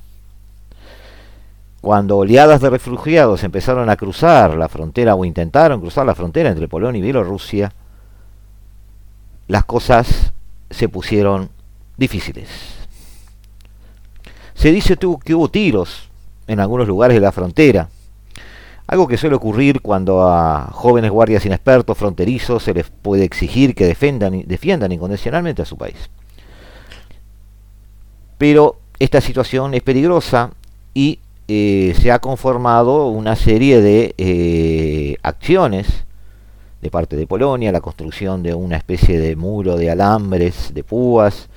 Cuando 1.81 2.19
oleadas 2.19 2.61
de 2.61 2.69
refugiados 2.69 3.43
empezaron 3.43 3.89
a 3.89 3.97
cruzar 3.97 4.55
la 4.57 4.69
frontera 4.69 5.15
o 5.15 5.25
intentaron 5.25 5.81
cruzar 5.81 6.05
la 6.05 6.15
frontera 6.15 6.51
entre 6.51 6.69
Polonia 6.69 6.99
y 6.99 7.03
Bielorrusia, 7.03 7.73
las 9.49 9.65
cosas 9.65 10.33
se 10.69 10.89
pusieron 10.89 11.49
difíciles. 11.97 12.49
Se 14.55 14.71
dice 14.73 14.97
que 14.97 15.35
hubo 15.35 15.49
tiros 15.49 16.11
en 16.47 16.61
algunos 16.61 16.87
lugares 16.87 17.15
de 17.15 17.21
la 17.21 17.33
frontera. 17.33 17.89
Algo 18.91 19.07
que 19.07 19.17
suele 19.17 19.37
ocurrir 19.37 19.83
cuando 19.83 20.27
a 20.27 20.69
jóvenes 20.73 21.13
guardias 21.13 21.47
inexpertos 21.47 21.97
fronterizos 21.97 22.65
se 22.65 22.75
les 22.75 22.91
puede 22.91 23.23
exigir 23.23 23.73
que 23.77 23.87
defendan, 23.87 24.43
defiendan 24.49 24.91
incondicionalmente 24.91 25.63
a 25.63 25.65
su 25.65 25.79
país. 25.79 26.11
Pero 28.37 28.81
esta 28.99 29.21
situación 29.21 29.75
es 29.75 29.85
peligrosa 29.85 30.51
y 30.93 31.21
eh, 31.47 31.95
se 32.01 32.11
ha 32.11 32.19
conformado 32.19 33.07
una 33.07 33.37
serie 33.37 33.81
de 33.81 34.13
eh, 34.19 35.15
acciones 35.23 35.87
de 36.83 36.91
parte 36.91 37.15
de 37.15 37.29
Polonia, 37.29 37.71
la 37.71 37.81
construcción 37.81 38.43
de 38.43 38.55
una 38.55 38.77
especie 38.77 39.21
de 39.21 39.37
muro 39.37 39.77
de 39.77 39.89
alambres, 39.89 40.75
de 40.75 40.83
púas, 40.83 41.49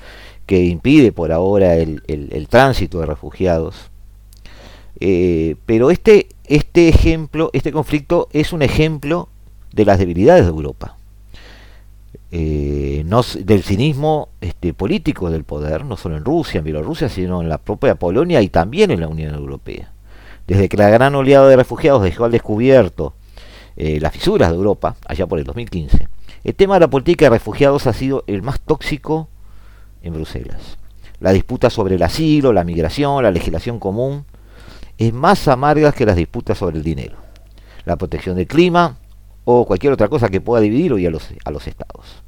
que 0.45 0.65
impide 0.65 1.11
por 1.11 1.31
ahora 1.31 1.77
el, 1.77 2.47
tránsito 2.47 2.99
de 2.99 3.07
refugiados. 3.07 3.89
Eh, 4.99 5.55
pero 5.65 5.89
este, 5.89 6.27
este 6.45 6.89
ejemplo, 6.89 7.49
este 7.53 7.71
conflicto 7.71 8.27
es 8.33 8.53
un 8.53 8.61
ejemplo 8.61 9.29
de 9.71 9.85
las 9.85 9.99
debilidades 9.99 10.43
de 10.43 10.49
Europa. 10.49 10.97
Eh, 12.31 13.05
del 13.43 13.63
cinismo 13.63 14.29
este, 14.41 14.73
político 14.73 15.29
del 15.29 15.43
poder, 15.43 15.85
no 15.85 15.97
solo 15.97 16.17
en 16.17 16.25
Rusia, 16.25 16.59
en 16.59 16.63
Bielorrusia, 16.63 17.07
sino 17.07 17.41
en 17.41 17.49
la 17.49 17.59
propia 17.59 17.95
Polonia 17.95 18.41
y 18.41 18.49
también 18.49 18.89
en 18.89 19.01
la 19.01 19.07
Unión 19.07 19.35
Europea. 19.35 19.91
Desde 20.47 20.67
que 20.67 20.77
la 20.77 20.89
gran 20.89 21.13
oleada 21.13 21.47
de 21.47 21.55
refugiados 21.55 22.01
dejó 22.01 22.25
al 22.25 22.31
descubierto 22.31 23.13
eh, 23.75 23.99
las 23.99 24.13
fisuras 24.13 24.49
de 24.49 24.55
Europa, 24.55 24.95
allá 25.05 25.27
por 25.27 25.37
el 25.37 25.45
2015, 25.45 26.07
el 26.43 26.55
tema 26.55 26.75
de 26.75 26.81
la 26.81 26.89
política 26.89 27.25
de 27.25 27.29
refugiados 27.31 27.87
ha 27.87 27.93
sido 27.93 28.23
el 28.27 28.41
más 28.41 28.59
tóxico 28.59 29.29
en 30.01 30.13
Bruselas. 30.13 30.77
La 31.19 31.31
disputa 31.31 31.69
sobre 31.69 31.95
el 31.95 32.03
asilo, 32.03 32.51
la 32.51 32.63
migración, 32.63 33.23
la 33.23 33.31
legislación 33.31 33.79
común, 33.79 34.25
es 35.07 35.13
más 35.13 35.47
amarga 35.47 35.91
que 35.91 36.05
las 36.05 36.15
disputas 36.15 36.57
sobre 36.57 36.77
el 36.77 36.83
dinero, 36.83 37.17
la 37.85 37.95
protección 37.95 38.35
del 38.35 38.47
clima 38.47 38.97
o 39.45 39.65
cualquier 39.65 39.93
otra 39.93 40.07
cosa 40.07 40.29
que 40.29 40.41
pueda 40.41 40.61
dividir 40.61 40.93
hoy 40.93 41.05
a 41.05 41.09
los, 41.09 41.29
a 41.43 41.51
los 41.51 41.67
estados. 41.67 42.23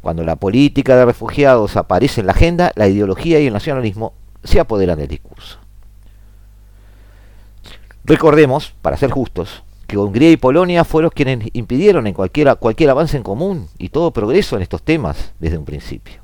Cuando 0.00 0.24
la 0.24 0.36
política 0.36 0.96
de 0.96 1.04
refugiados 1.04 1.76
aparece 1.76 2.20
en 2.20 2.26
la 2.26 2.32
agenda, 2.32 2.72
la 2.76 2.88
ideología 2.88 3.40
y 3.40 3.46
el 3.46 3.52
nacionalismo 3.52 4.14
se 4.44 4.60
apoderan 4.60 4.98
del 4.98 5.08
discurso. 5.08 5.58
Recordemos, 8.04 8.72
para 8.82 8.96
ser 8.96 9.10
justos, 9.10 9.64
que 9.86 9.98
Hungría 9.98 10.30
y 10.30 10.36
Polonia 10.36 10.84
fueron 10.84 11.10
quienes 11.10 11.48
impidieron 11.52 12.06
en 12.06 12.14
cualquier, 12.14 12.56
cualquier 12.56 12.90
avance 12.90 13.16
en 13.16 13.22
común 13.22 13.68
y 13.78 13.88
todo 13.88 14.12
progreso 14.12 14.56
en 14.56 14.62
estos 14.62 14.82
temas 14.82 15.32
desde 15.38 15.58
un 15.58 15.64
principio. 15.64 16.20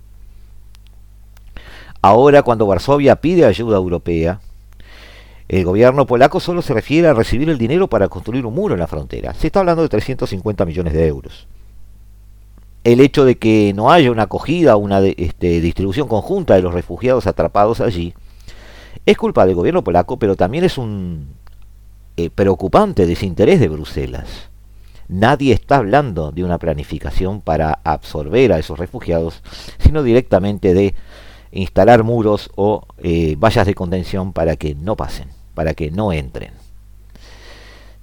Ahora, 2.01 2.43
cuando 2.43 2.67
Varsovia 2.67 3.17
pide 3.17 3.45
ayuda 3.45 3.77
europea, 3.77 4.41
el 5.53 5.67
gobierno 5.67 6.07
polaco 6.07 6.41
solo 6.41 6.63
se 6.63 6.73
refiere 6.73 7.09
a 7.09 7.13
recibir 7.13 7.51
el 7.51 7.59
dinero 7.59 7.87
para 7.87 8.09
construir 8.09 8.47
un 8.47 8.55
muro 8.55 8.73
en 8.73 8.81
la 8.81 8.87
frontera. 8.87 9.35
Se 9.35 9.49
está 9.49 9.61
hablando 9.61 9.83
de 9.83 9.91
350 9.91 10.65
millones 10.65 10.95
de 10.95 11.07
euros. 11.07 11.47
El 12.85 13.01
hecho 13.01 13.27
de 13.27 13.37
que 13.37 13.75
no 13.77 13.93
haya 13.93 14.11
una 14.11 14.23
acogida 14.23 14.77
una 14.77 15.01
este, 15.01 15.61
distribución 15.61 16.09
conjunta 16.09 16.55
de 16.55 16.63
los 16.63 16.73
refugiados 16.73 17.27
atrapados 17.27 17.83
allí 17.83 18.15
es 19.05 19.19
culpa 19.19 19.45
del 19.45 19.55
gobierno 19.55 19.85
polaco, 19.85 20.19
pero 20.19 20.37
también 20.37 20.65
es 20.65 20.79
un 20.79 21.35
eh, 22.17 22.31
preocupante 22.31 23.05
desinterés 23.05 23.61
de 23.61 23.69
Bruselas. 23.69 24.49
Nadie 25.09 25.53
está 25.53 25.77
hablando 25.77 26.33
de 26.33 26.45
una 26.45 26.57
planificación 26.57 27.43
para 27.43 27.79
absorber 27.85 28.55
a 28.55 28.59
esos 28.59 28.79
refugiados, 28.79 29.43
sino 29.79 30.03
directamente 30.03 30.73
de 30.73 30.95
instalar 31.51 32.05
muros 32.05 32.51
o 32.57 32.87
eh, 33.03 33.37
vallas 33.39 33.67
de 33.67 33.75
contención 33.75 34.33
para 34.33 34.57
que 34.57 34.75
no 34.75 34.97
pasen, 34.97 35.29
para 35.55 35.75
que 35.75 35.91
no 35.91 36.13
entren. 36.13 36.53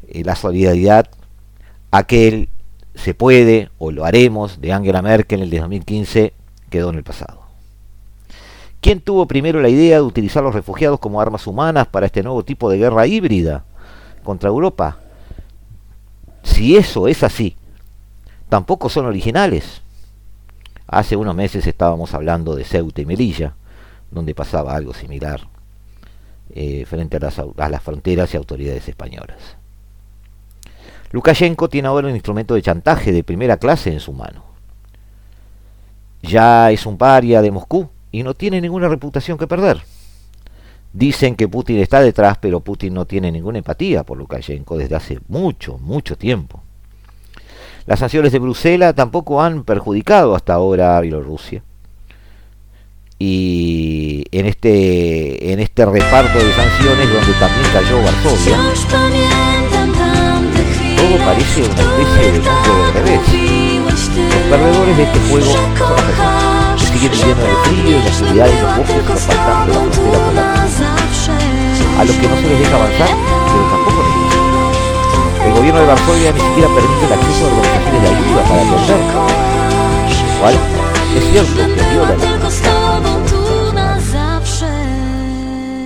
Eh, 0.08 0.24
la 0.24 0.36
solidaridad, 0.36 1.10
aquel 1.92 2.50
se 2.96 3.14
puede 3.14 3.70
o 3.78 3.92
lo 3.92 4.06
haremos 4.06 4.60
de 4.60 4.74
Angela 4.74 5.02
Merkel 5.02 5.40
en 5.40 5.44
el 5.44 5.50
de 5.50 5.60
2015 5.60 6.34
quedó 6.70 6.90
en 6.90 6.98
el 6.98 7.04
pasado. 7.04 7.42
¿Quién 8.82 9.02
tuvo 9.02 9.28
primero 9.28 9.62
la 9.62 9.70
idea 9.70 9.98
de 9.98 10.04
utilizar 10.04 10.44
los 10.44 10.56
refugiados 10.56 11.00
como 11.00 11.20
armas 11.20 11.48
humanas 11.48 11.88
para 11.88 12.06
este 12.06 12.24
nuevo 12.24 12.44
tipo 12.44 12.70
de 12.70 12.78
guerra 12.78 13.08
híbrida 13.08 13.66
contra 14.24 14.50
Europa? 14.50 14.98
Si 16.44 16.78
eso 16.78 17.08
es 17.08 17.24
así, 17.24 17.56
tampoco 18.48 18.90
son 18.90 19.06
originales. 19.06 19.82
Hace 20.88 21.16
unos 21.16 21.36
meses 21.36 21.68
estábamos 21.68 22.14
hablando 22.14 22.56
de 22.56 22.64
Ceuta 22.64 23.02
y 23.02 23.06
Melilla, 23.06 23.56
donde 24.12 24.34
pasaba 24.34 24.76
algo 24.76 24.94
similar 24.94 25.42
eh, 26.54 26.86
frente 26.86 27.18
a 27.18 27.20
las, 27.20 27.40
a 27.40 27.70
las 27.70 27.82
fronteras 27.82 28.34
y 28.34 28.38
autoridades 28.38 28.88
españolas. 28.88 29.38
Lukashenko 31.12 31.70
tiene 31.70 31.88
ahora 31.88 32.08
un 32.08 32.14
instrumento 32.14 32.54
de 32.54 32.62
chantaje 32.62 33.12
de 33.12 33.24
primera 33.24 33.58
clase 33.58 33.92
en 33.92 34.00
su 34.00 34.14
mano. 34.14 34.44
Ya 36.22 36.72
es 36.72 36.86
un 36.86 36.98
paria 36.98 37.42
de 37.42 37.52
Moscú 37.52 37.90
y 38.12 38.24
no 38.24 38.34
tiene 38.34 38.62
ninguna 38.62 38.88
reputación 38.88 39.38
que 39.38 39.48
perder. 39.48 39.82
Dicen 40.92 41.36
que 41.36 41.48
Putin 41.48 41.78
está 41.78 42.02
detrás, 42.02 42.38
pero 42.40 42.60
Putin 42.62 42.94
no 42.94 43.06
tiene 43.06 43.32
ninguna 43.32 43.60
empatía 43.60 44.04
por 44.04 44.18
Lukashenko 44.18 44.78
desde 44.78 44.96
hace 44.96 45.20
mucho, 45.28 45.78
mucho 45.78 46.18
tiempo. 46.18 46.62
Las 47.86 48.00
sanciones 48.00 48.32
de 48.32 48.40
Bruselas 48.40 48.96
tampoco 48.96 49.42
han 49.42 49.64
perjudicado 49.64 50.36
hasta 50.36 50.54
ahora 50.54 50.98
a 50.98 51.02
Bielorrusia. 51.02 51.64
Y 53.22 54.24
en 54.32 54.46
este, 54.46 55.52
en 55.52 55.60
este 55.60 55.86
reparto 55.86 56.40
de 56.40 56.54
sanciones 56.54 57.12
donde 57.12 57.34
también 57.34 57.68
cayó 57.74 58.02
Varsovia, 58.02 58.58
todo 60.96 61.18
parece 61.26 61.64
una 61.64 61.82
especie 61.82 62.32
de 62.32 62.40
mundo 62.40 62.72
de 62.80 62.92
revés. 62.94 63.20
Los 63.84 64.44
perdedores 64.50 64.96
de 64.98 65.04
este 65.04 65.20
juego 65.30 65.52
son 65.52 65.64
las 65.64 65.80
personas 65.80 66.80
que 66.80 66.86
siguen 66.88 67.12
viviendo 67.12 67.44
en 67.44 67.50
el 67.50 67.56
frío 67.66 67.90
y 67.90 68.04
la 68.04 68.10
oscuridad 68.10 68.46
de 68.46 68.62
los 68.62 68.78
bosques 68.78 69.04
apartando 69.04 69.74
la 69.74 69.92
frontera 69.92 70.20
polaca. 70.26 70.56
A 72.00 72.06
los 72.06 72.16
que 72.16 72.28
no 72.30 72.36
se 72.38 72.48
les 72.48 72.60
deja 72.60 72.76
avanzar, 72.76 73.10
pero 73.10 73.64
tampoco 73.70 74.00
el 75.46 75.54
gobierno 75.54 75.80
de 75.82 75.88
Varsovia 75.88 76.32
ni 76.32 76.40
siquiera 76.40 76.70
permite 76.70 77.06
el 77.06 77.14
acceso 77.14 77.44
a 77.44 77.48
organizaciones 77.50 78.02
de 78.02 78.08
ayuda 78.08 78.44
para 78.44 78.62
atender. 78.62 79.02
¿Cuál? 80.40 80.56
Es 81.18 81.24
cierto 81.32 81.76
que 81.76 81.82
viola 81.92 82.16
la 82.16 82.79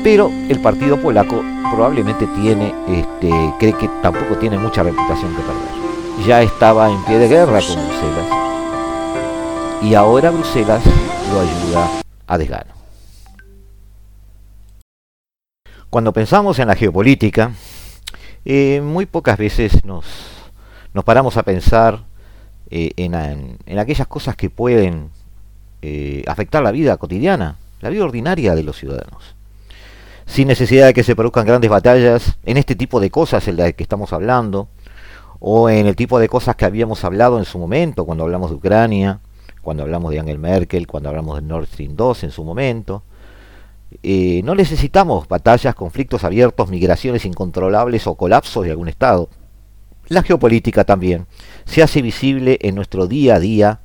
Pero 0.04 0.30
el 0.50 0.60
partido 0.60 1.02
polaco 1.02 1.42
probablemente 1.72 2.28
tiene, 2.28 2.74
este, 2.88 3.32
cree 3.58 3.74
que 3.74 3.90
tampoco 4.02 4.36
tiene 4.38 4.58
mucha 4.58 4.84
reputación 4.84 5.34
que 5.34 5.42
perder. 5.42 6.28
Ya 6.28 6.42
estaba 6.42 6.92
en 6.92 7.04
pie 7.06 7.18
de 7.20 7.28
guerra 7.30 7.60
con 7.62 7.76
Bruselas 7.88 8.44
y 9.82 9.96
ahora 9.96 10.32
Bruselas 10.32 10.84
lo 11.32 11.40
ayuda 11.40 11.90
a 12.28 12.38
desgano. 12.38 12.74
Cuando 15.90 16.12
pensamos 16.12 16.60
en 16.60 16.68
la 16.68 16.76
geopolítica, 16.76 17.52
eh, 18.46 18.82
muy 18.82 19.06
pocas 19.06 19.38
veces 19.38 19.86
nos, 19.86 20.06
nos 20.94 21.04
paramos 21.04 21.38
a 21.38 21.44
pensar 21.44 22.04
eh, 22.70 22.92
en, 22.98 23.80
aquellas 23.80 24.08
cosas 24.08 24.36
que 24.36 24.50
pueden 24.50 25.12
eh, 25.82 26.24
afectar 26.28 26.64
la 26.64 26.72
vida 26.72 26.98
cotidiana, 26.98 27.58
la 27.82 27.90
vida 27.90 28.04
ordinaria 28.04 28.56
de 28.56 28.64
los 28.64 28.78
ciudadanos. 28.78 29.36
Sin 30.26 30.48
necesidad 30.48 30.88
de 30.88 30.94
que 30.94 31.04
se 31.04 31.16
produzcan 31.16 31.46
grandes 31.46 31.70
batallas 31.70 32.38
en 32.46 32.58
este 32.58 32.76
tipo 32.76 33.00
de 33.00 33.10
cosas 33.10 33.48
en 33.48 33.58
las 33.58 33.74
que 33.74 33.84
estamos 33.84 34.14
hablando, 34.14 34.70
o 35.40 35.70
en 35.70 35.88
el 35.88 35.96
tipo 35.96 36.20
de 36.20 36.30
cosas 36.30 36.56
que 36.56 36.66
habíamos 36.66 37.04
hablado 37.04 37.38
en 37.38 37.46
su 37.46 37.60
momento, 37.60 38.06
cuando 38.06 38.24
hablamos 38.24 38.50
de 38.50 38.56
Ucrania, 38.56 39.20
cuando 39.62 39.84
hablamos 39.84 40.12
de 40.12 40.20
Angela 40.20 40.40
Merkel, 40.40 40.88
cuando 40.88 41.10
hablamos 41.10 41.36
de 41.36 41.42
Nord 41.42 41.68
Stream 41.68 41.96
2 41.96 42.24
en 42.24 42.32
su 42.32 42.44
momento, 42.44 43.04
eh, 44.02 44.42
no 44.44 44.56
necesitamos 44.56 45.28
batallas, 45.28 45.76
conflictos 45.76 46.24
abiertos, 46.24 46.70
migraciones 46.70 47.26
incontrolables 47.26 48.08
o 48.08 48.16
colapsos 48.16 48.64
de 48.64 48.72
algún 48.72 48.88
Estado. 48.88 49.30
La 50.08 50.24
geopolítica 50.24 50.84
también 50.84 51.28
se 51.66 51.84
hace 51.84 52.02
visible 52.02 52.58
en 52.62 52.76
nuestro 52.76 53.08
día 53.08 53.36
a 53.36 53.40
día 53.40 53.80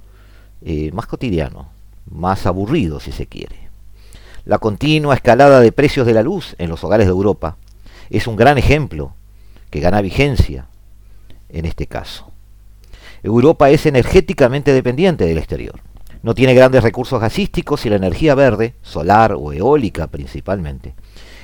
eh, 0.62 0.90
más 0.92 1.06
cotidiano, 1.06 1.70
más 2.10 2.46
aburrido 2.46 3.00
si 3.00 3.12
se 3.12 3.26
quiere. 3.26 3.67
La 4.48 4.56
continua 4.56 5.14
escalada 5.14 5.60
de 5.60 5.72
precios 5.72 6.06
de 6.06 6.14
la 6.14 6.22
luz 6.22 6.56
en 6.56 6.70
los 6.70 6.82
hogares 6.82 7.06
de 7.06 7.10
Europa 7.10 7.58
es 8.08 8.26
un 8.26 8.34
gran 8.34 8.56
ejemplo 8.56 9.14
que 9.68 9.78
gana 9.78 10.00
vigencia 10.00 10.68
en 11.50 11.66
este 11.66 11.86
caso. 11.86 12.32
Europa 13.22 13.68
es 13.68 13.84
energéticamente 13.84 14.72
dependiente 14.72 15.26
del 15.26 15.36
exterior. 15.36 15.80
No 16.22 16.34
tiene 16.34 16.54
grandes 16.54 16.82
recursos 16.82 17.20
gasísticos 17.20 17.84
y 17.84 17.90
la 17.90 17.96
energía 17.96 18.34
verde, 18.34 18.74
solar 18.80 19.34
o 19.34 19.52
eólica 19.52 20.06
principalmente, 20.06 20.94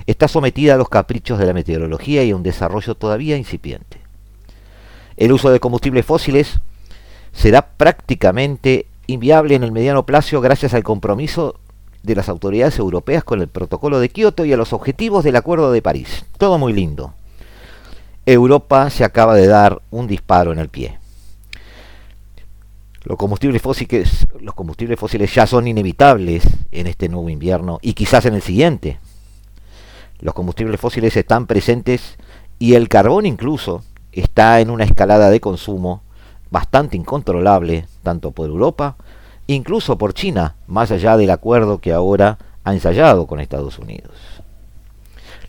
está 0.06 0.26
sometida 0.26 0.72
a 0.72 0.78
los 0.78 0.88
caprichos 0.88 1.38
de 1.38 1.44
la 1.44 1.52
meteorología 1.52 2.24
y 2.24 2.30
a 2.30 2.36
un 2.36 2.42
desarrollo 2.42 2.94
todavía 2.94 3.36
incipiente. 3.36 3.98
El 5.18 5.32
uso 5.32 5.50
de 5.50 5.60
combustibles 5.60 6.06
fósiles 6.06 6.58
será 7.34 7.66
prácticamente 7.76 8.86
inviable 9.06 9.56
en 9.56 9.62
el 9.62 9.72
mediano 9.72 10.06
plazo 10.06 10.40
gracias 10.40 10.72
al 10.72 10.84
compromiso 10.84 11.60
de 12.04 12.14
las 12.14 12.28
autoridades 12.28 12.78
europeas 12.78 13.24
con 13.24 13.40
el 13.40 13.48
protocolo 13.48 13.98
de 13.98 14.10
Kioto 14.10 14.44
y 14.44 14.52
a 14.52 14.58
los 14.58 14.74
objetivos 14.74 15.24
del 15.24 15.36
Acuerdo 15.36 15.72
de 15.72 15.80
París. 15.82 16.26
Todo 16.36 16.58
muy 16.58 16.74
lindo. 16.74 17.14
Europa 18.26 18.90
se 18.90 19.04
acaba 19.04 19.34
de 19.34 19.46
dar 19.46 19.80
un 19.90 20.06
disparo 20.06 20.52
en 20.52 20.58
el 20.58 20.68
pie. 20.68 20.98
Los 23.04 23.18
combustibles, 23.18 23.60
fósiles, 23.60 24.26
los 24.40 24.54
combustibles 24.54 24.98
fósiles 24.98 25.34
ya 25.34 25.46
son 25.46 25.66
inevitables 25.66 26.44
en 26.72 26.86
este 26.86 27.08
nuevo 27.08 27.28
invierno 27.30 27.78
y 27.82 27.94
quizás 27.94 28.26
en 28.26 28.34
el 28.34 28.42
siguiente. 28.42 28.98
Los 30.20 30.34
combustibles 30.34 30.80
fósiles 30.80 31.16
están 31.16 31.46
presentes 31.46 32.16
y 32.58 32.74
el 32.74 32.88
carbón 32.88 33.26
incluso 33.26 33.82
está 34.12 34.60
en 34.60 34.70
una 34.70 34.84
escalada 34.84 35.30
de 35.30 35.40
consumo 35.40 36.02
bastante 36.50 36.96
incontrolable, 36.96 37.86
tanto 38.02 38.30
por 38.30 38.48
Europa, 38.48 38.96
incluso 39.46 39.98
por 39.98 40.14
China, 40.14 40.56
más 40.66 40.90
allá 40.90 41.16
del 41.16 41.30
acuerdo 41.30 41.80
que 41.80 41.92
ahora 41.92 42.38
ha 42.64 42.72
ensayado 42.72 43.26
con 43.26 43.40
Estados 43.40 43.78
Unidos. 43.78 44.12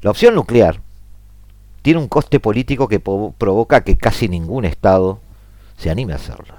La 0.02 0.12
opción 0.12 0.36
nuclear 0.36 0.82
tiene 1.82 2.00
un 2.00 2.08
coste 2.08 2.40
político 2.40 2.88
que 2.88 3.00
provoca 3.00 3.84
que 3.84 3.96
casi 3.96 4.28
ningún 4.28 4.66
Estado 4.66 5.20
se 5.78 5.90
anime 5.90 6.14
a 6.14 6.18
hacerlo. 6.18 6.56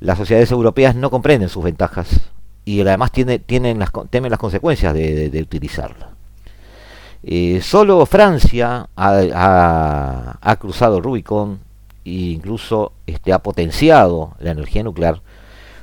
Las 0.00 0.18
sociedades 0.18 0.50
europeas 0.50 0.94
no 0.94 1.10
comprenden 1.10 1.48
sus 1.48 1.64
ventajas 1.64 2.20
y 2.64 2.80
además 2.80 3.12
tienen 3.12 3.78
las, 3.78 3.90
temen 4.10 4.30
las 4.30 4.38
consecuencias 4.38 4.94
de, 4.94 5.40
utilizarla. 5.42 6.10
Eh, 7.24 7.60
solo 7.62 8.04
Francia 8.04 8.88
ha, 8.96 10.56
cruzado 10.58 10.98
el 10.98 11.24
e 12.04 12.10
incluso 12.10 12.92
este, 13.06 13.32
ha 13.32 13.38
potenciado 13.38 14.32
la 14.40 14.50
energía 14.50 14.82
nuclear, 14.82 15.22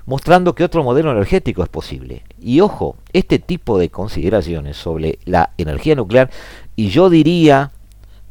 mostrando 0.10 0.56
que 0.56 0.64
otro 0.64 0.84
modelo 0.84 1.12
energético 1.12 1.62
es 1.62 1.70
posible. 1.70 2.24
Y 2.42 2.62
ojo, 2.62 2.96
este 3.14 3.38
tipo 3.38 3.78
de 3.78 3.90
consideraciones 3.90 4.76
sobre 4.76 5.20
la 5.24 5.52
energía 5.60 5.94
nuclear, 5.94 6.32
y 6.76 6.88
yo 6.90 7.12
diría, 7.12 7.70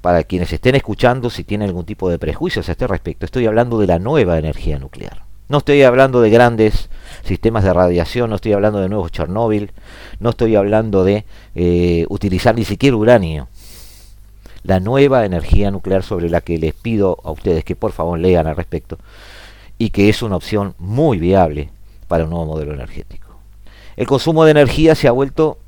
para 0.00 0.24
quienes 0.24 0.52
estén 0.52 0.74
escuchando, 0.74 1.30
si 1.30 1.44
tienen 1.44 1.68
algún 1.68 1.84
tipo 1.84 2.10
de 2.10 2.18
prejuicios 2.18 2.68
a 2.68 2.72
este 2.72 2.88
respecto, 2.88 3.26
estoy 3.26 3.46
hablando 3.46 3.78
de 3.78 3.86
la 3.86 4.00
nueva 4.00 4.38
energía 4.38 4.80
nuclear. 4.80 5.22
No 5.48 5.58
estoy 5.58 5.84
hablando 5.84 6.20
de 6.20 6.30
grandes 6.30 6.90
sistemas 7.22 7.62
de 7.62 7.72
radiación, 7.72 8.28
no 8.28 8.36
estoy 8.36 8.54
hablando 8.54 8.80
de 8.80 8.88
nuevos 8.88 9.12
Chernóbil, 9.12 9.70
no 10.18 10.30
estoy 10.30 10.56
hablando 10.56 11.04
de 11.04 11.26
eh, 11.54 12.06
utilizar 12.08 12.56
ni 12.56 12.64
siquiera 12.64 12.96
uranio 12.96 13.46
la 14.64 14.80
nueva 14.80 15.24
energía 15.24 15.70
nuclear 15.70 16.02
sobre 16.02 16.28
la 16.28 16.40
que 16.40 16.58
les 16.58 16.74
pido 16.74 17.18
a 17.22 17.30
ustedes 17.30 17.62
que 17.62 17.76
por 17.76 17.92
favor 17.92 18.18
lean 18.18 18.48
al 18.48 18.56
respecto 18.56 18.98
y 19.78 19.90
que 19.90 20.08
es 20.08 20.22
una 20.22 20.36
opción 20.36 20.74
muy 20.78 21.18
viable 21.18 21.70
para 22.08 22.24
un 22.24 22.30
nuevo 22.30 22.46
modelo 22.46 22.74
energético. 22.74 23.28
El 23.96 24.06
consumo 24.06 24.44
de 24.44 24.50
energía 24.50 24.94
se 24.94 25.08
ha 25.08 25.12
vuelto 25.12 25.58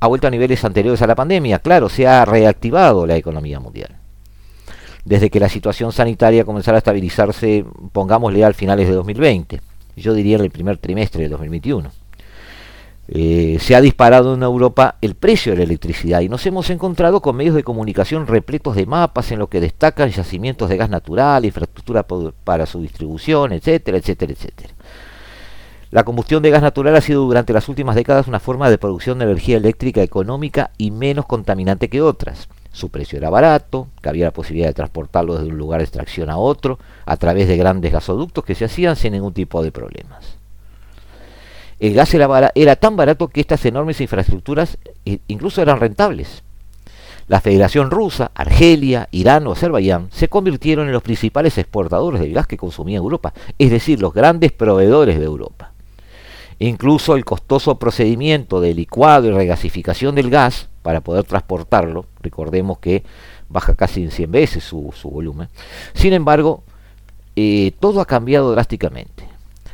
ha 0.00 0.06
vuelto 0.06 0.26
a 0.26 0.30
niveles 0.30 0.62
anteriores 0.64 1.00
a 1.00 1.06
la 1.06 1.14
pandemia, 1.14 1.60
claro, 1.60 1.88
se 1.88 2.06
ha 2.06 2.26
reactivado 2.26 3.06
la 3.06 3.16
economía 3.16 3.58
mundial. 3.58 3.96
Desde 5.04 5.30
que 5.30 5.40
la 5.40 5.48
situación 5.48 5.92
sanitaria 5.92 6.44
comenzara 6.44 6.76
a 6.76 6.78
estabilizarse, 6.78 7.64
pongámosle 7.92 8.44
al 8.44 8.52
finales 8.52 8.86
de 8.86 8.94
2020, 8.94 9.60
yo 9.96 10.12
diría 10.12 10.36
en 10.36 10.44
el 10.44 10.50
primer 10.50 10.76
trimestre 10.76 11.22
de 11.22 11.30
2021 11.30 12.03
eh, 13.06 13.58
se 13.60 13.74
ha 13.74 13.82
disparado 13.82 14.34
en 14.34 14.42
Europa 14.42 14.96
el 15.02 15.14
precio 15.14 15.52
de 15.52 15.58
la 15.58 15.64
electricidad 15.64 16.20
y 16.20 16.30
nos 16.30 16.46
hemos 16.46 16.70
encontrado 16.70 17.20
con 17.20 17.36
medios 17.36 17.54
de 17.54 17.62
comunicación 17.62 18.26
repletos 18.26 18.76
de 18.76 18.86
mapas 18.86 19.30
en 19.30 19.38
los 19.40 19.50
que 19.50 19.60
destacan 19.60 20.10
yacimientos 20.10 20.70
de 20.70 20.78
gas 20.78 20.88
natural, 20.88 21.44
infraestructura 21.44 22.06
para 22.44 22.64
su 22.64 22.80
distribución, 22.80 23.52
etcétera, 23.52 23.98
etcétera, 23.98 24.32
etcétera. 24.32 24.74
La 25.90 26.02
combustión 26.02 26.42
de 26.42 26.50
gas 26.50 26.62
natural 26.62 26.96
ha 26.96 27.00
sido 27.00 27.24
durante 27.24 27.52
las 27.52 27.68
últimas 27.68 27.94
décadas 27.94 28.26
una 28.26 28.40
forma 28.40 28.70
de 28.70 28.78
producción 28.78 29.18
de 29.18 29.26
energía 29.26 29.58
eléctrica 29.58 30.02
económica 30.02 30.70
y 30.78 30.90
menos 30.90 31.26
contaminante 31.26 31.88
que 31.88 32.02
otras. 32.02 32.48
Su 32.72 32.88
precio 32.88 33.18
era 33.18 33.30
barato, 33.30 33.86
que 34.02 34.08
había 34.08 34.24
la 34.24 34.32
posibilidad 34.32 34.68
de 34.68 34.74
transportarlo 34.74 35.34
desde 35.34 35.50
un 35.50 35.58
lugar 35.58 35.78
de 35.78 35.84
extracción 35.84 36.30
a 36.30 36.38
otro 36.38 36.80
a 37.04 37.16
través 37.16 37.46
de 37.46 37.56
grandes 37.56 37.92
gasoductos 37.92 38.44
que 38.44 38.56
se 38.56 38.64
hacían 38.64 38.96
sin 38.96 39.12
ningún 39.12 39.34
tipo 39.34 39.62
de 39.62 39.70
problemas 39.70 40.43
el 41.80 41.94
gas 41.94 42.14
era, 42.14 42.52
era 42.54 42.76
tan 42.76 42.96
barato 42.96 43.28
que 43.28 43.40
estas 43.40 43.64
enormes 43.64 44.00
infraestructuras 44.00 44.78
incluso 45.26 45.62
eran 45.62 45.80
rentables. 45.80 46.42
La 47.26 47.40
Federación 47.40 47.90
Rusa, 47.90 48.30
Argelia, 48.34 49.08
Irán 49.10 49.46
o 49.46 49.52
Azerbaiyán 49.52 50.08
se 50.12 50.28
convirtieron 50.28 50.86
en 50.86 50.92
los 50.92 51.02
principales 51.02 51.56
exportadores 51.56 52.20
del 52.20 52.34
gas 52.34 52.46
que 52.46 52.58
consumía 52.58 52.98
Europa, 52.98 53.32
es 53.58 53.70
decir, 53.70 54.00
los 54.00 54.12
grandes 54.12 54.52
proveedores 54.52 55.18
de 55.18 55.24
Europa. 55.24 55.72
Incluso 56.58 57.16
el 57.16 57.24
costoso 57.24 57.78
procedimiento 57.78 58.60
de 58.60 58.74
licuado 58.74 59.28
y 59.28 59.32
regasificación 59.32 60.14
del 60.14 60.30
gas 60.30 60.68
para 60.82 61.00
poder 61.00 61.24
transportarlo, 61.24 62.06
recordemos 62.20 62.78
que 62.78 63.02
baja 63.48 63.74
casi 63.74 64.02
en 64.02 64.10
100 64.10 64.30
veces 64.30 64.64
su, 64.64 64.92
volumen, 65.04 65.48
sin 65.94 66.12
embargo, 66.12 66.62
eh, 67.36 67.72
todo 67.80 68.00
ha 68.00 68.06
cambiado 68.06 68.52
drásticamente. 68.52 69.24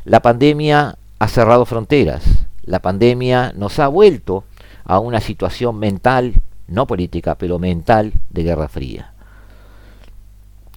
La 0.05 0.21
pandemia 0.21 0.97
ha 1.21 1.29
cerrado 1.29 1.67
fronteras. 1.67 2.25
La 2.65 2.81
pandemia 2.81 3.53
nos 3.55 3.79
ha 3.79 3.89
vuelto 3.89 4.45
a 4.85 4.99
una 4.99 5.21
situación 5.21 5.79
mental, 5.79 6.41
no 6.67 6.87
política, 6.87 7.37
pero 7.37 7.59
mental 7.59 8.15
de 8.31 8.43
guerra 8.43 8.69
fría. 8.69 9.13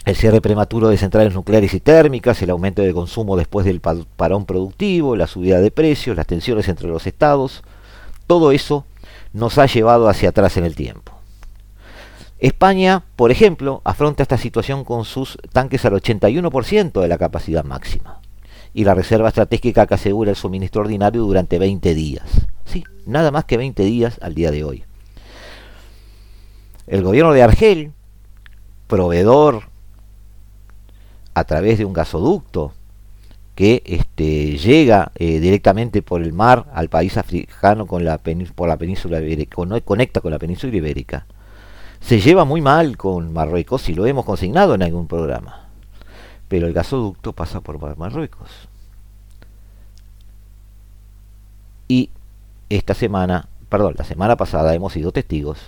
El 0.04 0.18
cierre 0.18 0.42
prematuro 0.42 0.90
de 0.90 0.98
centrales 0.98 1.34
nucleares 1.34 1.74
y 1.74 1.80
térmicas, 1.80 2.42
el 2.42 2.50
aumento 2.50 2.82
de 2.82 2.94
consumo 2.94 3.38
después 3.38 3.66
del 3.66 3.80
parón 3.80 4.46
productivo, 4.46 5.16
la 5.16 5.28
subida 5.28 5.62
de 5.62 5.72
precios, 5.72 6.18
las 6.18 6.28
tensiones 6.28 6.68
entre 6.68 6.90
los 6.90 7.08
estados, 7.08 7.64
todo 8.28 8.52
eso 8.52 8.86
nos 9.32 9.58
ha 9.58 9.66
llevado 9.66 10.10
hacia 10.10 10.30
atrás 10.30 10.58
en 10.58 10.66
el 10.66 10.76
tiempo. 10.76 11.14
España, 12.40 13.06
por 13.16 13.32
ejemplo, 13.32 13.82
afronta 13.86 14.24
esta 14.24 14.38
situación 14.38 14.84
con 14.84 15.06
sus 15.06 15.38
tanques 15.54 15.86
al 15.86 15.94
81% 15.94 17.00
de 17.00 17.08
la 17.08 17.18
capacidad 17.18 17.64
máxima 17.64 18.23
y 18.74 18.84
la 18.84 18.96
reserva 18.96 19.30
estratégica 19.30 19.86
que 19.86 19.94
asegura 19.94 20.32
el 20.32 20.36
suministro 20.36 20.82
ordinario 20.82 21.22
durante 21.22 21.60
20 21.60 21.94
días. 21.94 22.24
Sí, 22.66 22.84
nada 23.06 23.32
más 23.32 23.46
que 23.46 23.58
20 23.58 23.84
días 23.84 24.18
al 24.22 24.34
día 24.34 24.52
de 24.52 24.64
hoy. 24.64 24.84
El 26.88 27.04
gobierno 27.04 27.34
de 27.34 27.44
Argel, 27.44 27.92
proveedor 28.88 29.64
a 31.34 31.44
través 31.44 31.78
de 31.78 31.86
un 31.86 31.94
gasoducto 31.94 32.74
que 33.56 33.84
este, 33.86 34.58
llega 34.58 35.12
eh, 35.16 35.40
directamente 35.40 36.02
por 36.02 36.24
el 36.24 36.34
mar 36.34 36.66
al 36.74 36.90
país 36.90 37.18
africano 37.18 37.86
con 37.86 38.04
la 38.04 38.20
por 38.56 38.68
la 38.68 38.78
península 38.78 39.22
ibérica, 39.22 39.58
conecta 39.86 40.22
con 40.22 40.32
la 40.32 40.40
península 40.40 40.76
ibérica, 40.76 41.28
se 42.00 42.20
lleva 42.20 42.46
muy 42.46 42.62
mal 42.62 42.98
con 42.98 43.32
Marruecos 43.32 43.88
y 43.90 43.94
lo 43.94 44.08
hemos 44.08 44.26
consignado 44.26 44.74
en 44.74 44.82
algún 44.82 45.08
programa 45.08 45.63
pero 46.48 46.68
el 46.68 46.74
gasoducto 46.74 47.34
pasa 47.34 47.62
por 47.62 47.98
Marruecos. 47.98 48.50
Y 51.88 52.10
esta 52.70 52.94
semana, 52.94 53.48
perdón, 53.70 53.96
la 53.98 54.04
semana 54.04 54.36
pasada 54.36 54.74
hemos 54.74 54.94
sido 54.94 55.12
testigos 55.12 55.60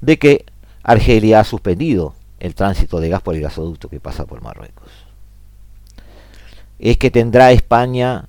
de 0.00 0.18
que 0.18 0.44
Argelia 0.82 1.40
ha 1.40 1.44
suspendido 1.44 2.14
el 2.40 2.54
tránsito 2.54 3.00
de 3.00 3.08
gas 3.08 3.22
por 3.22 3.34
el 3.34 3.40
gasoducto 3.40 3.88
que 3.88 4.00
pasa 4.00 4.26
por 4.26 4.42
Marruecos. 4.42 4.90
Es 6.78 6.98
que 6.98 7.10
tendrá 7.10 7.52
España 7.52 8.28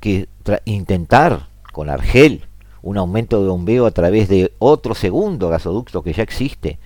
que 0.00 0.28
intentar 0.64 1.48
con 1.72 1.88
Argel 1.88 2.44
un 2.82 2.98
aumento 2.98 3.42
de 3.42 3.48
bombeo 3.48 3.86
a 3.86 3.90
través 3.90 4.28
de 4.28 4.52
otro 4.58 4.94
segundo 4.94 5.48
gasoducto 5.48 6.02
que 6.02 6.12
ya 6.12 6.22
existe, 6.22 6.78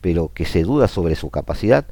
pero 0.00 0.30
que 0.32 0.44
se 0.44 0.62
duda 0.62 0.88
sobre 0.88 1.16
su 1.16 1.30
capacidad, 1.30 1.86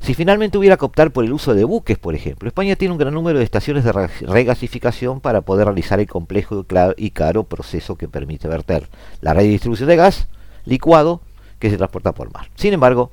si 0.00 0.14
finalmente 0.14 0.58
hubiera 0.58 0.76
que 0.76 0.84
optar 0.84 1.12
por 1.12 1.24
el 1.24 1.32
uso 1.32 1.54
de 1.54 1.64
buques, 1.64 1.98
por 1.98 2.14
ejemplo, 2.14 2.48
España 2.48 2.76
tiene 2.76 2.92
un 2.92 2.98
gran 2.98 3.14
número 3.14 3.38
de 3.38 3.44
estaciones 3.44 3.84
de 3.84 3.92
regasificación 3.92 5.20
para 5.20 5.40
poder 5.40 5.66
realizar 5.66 6.00
el 6.00 6.06
complejo 6.06 6.64
y 6.96 7.10
caro 7.10 7.44
proceso 7.44 7.96
que 7.96 8.08
permite 8.08 8.48
verter 8.48 8.88
la 9.20 9.34
redistribución 9.34 9.88
de 9.88 9.96
gas 9.96 10.28
licuado 10.64 11.20
que 11.58 11.70
se 11.70 11.76
transporta 11.76 12.12
por 12.12 12.32
mar. 12.32 12.50
Sin 12.54 12.74
embargo, 12.74 13.10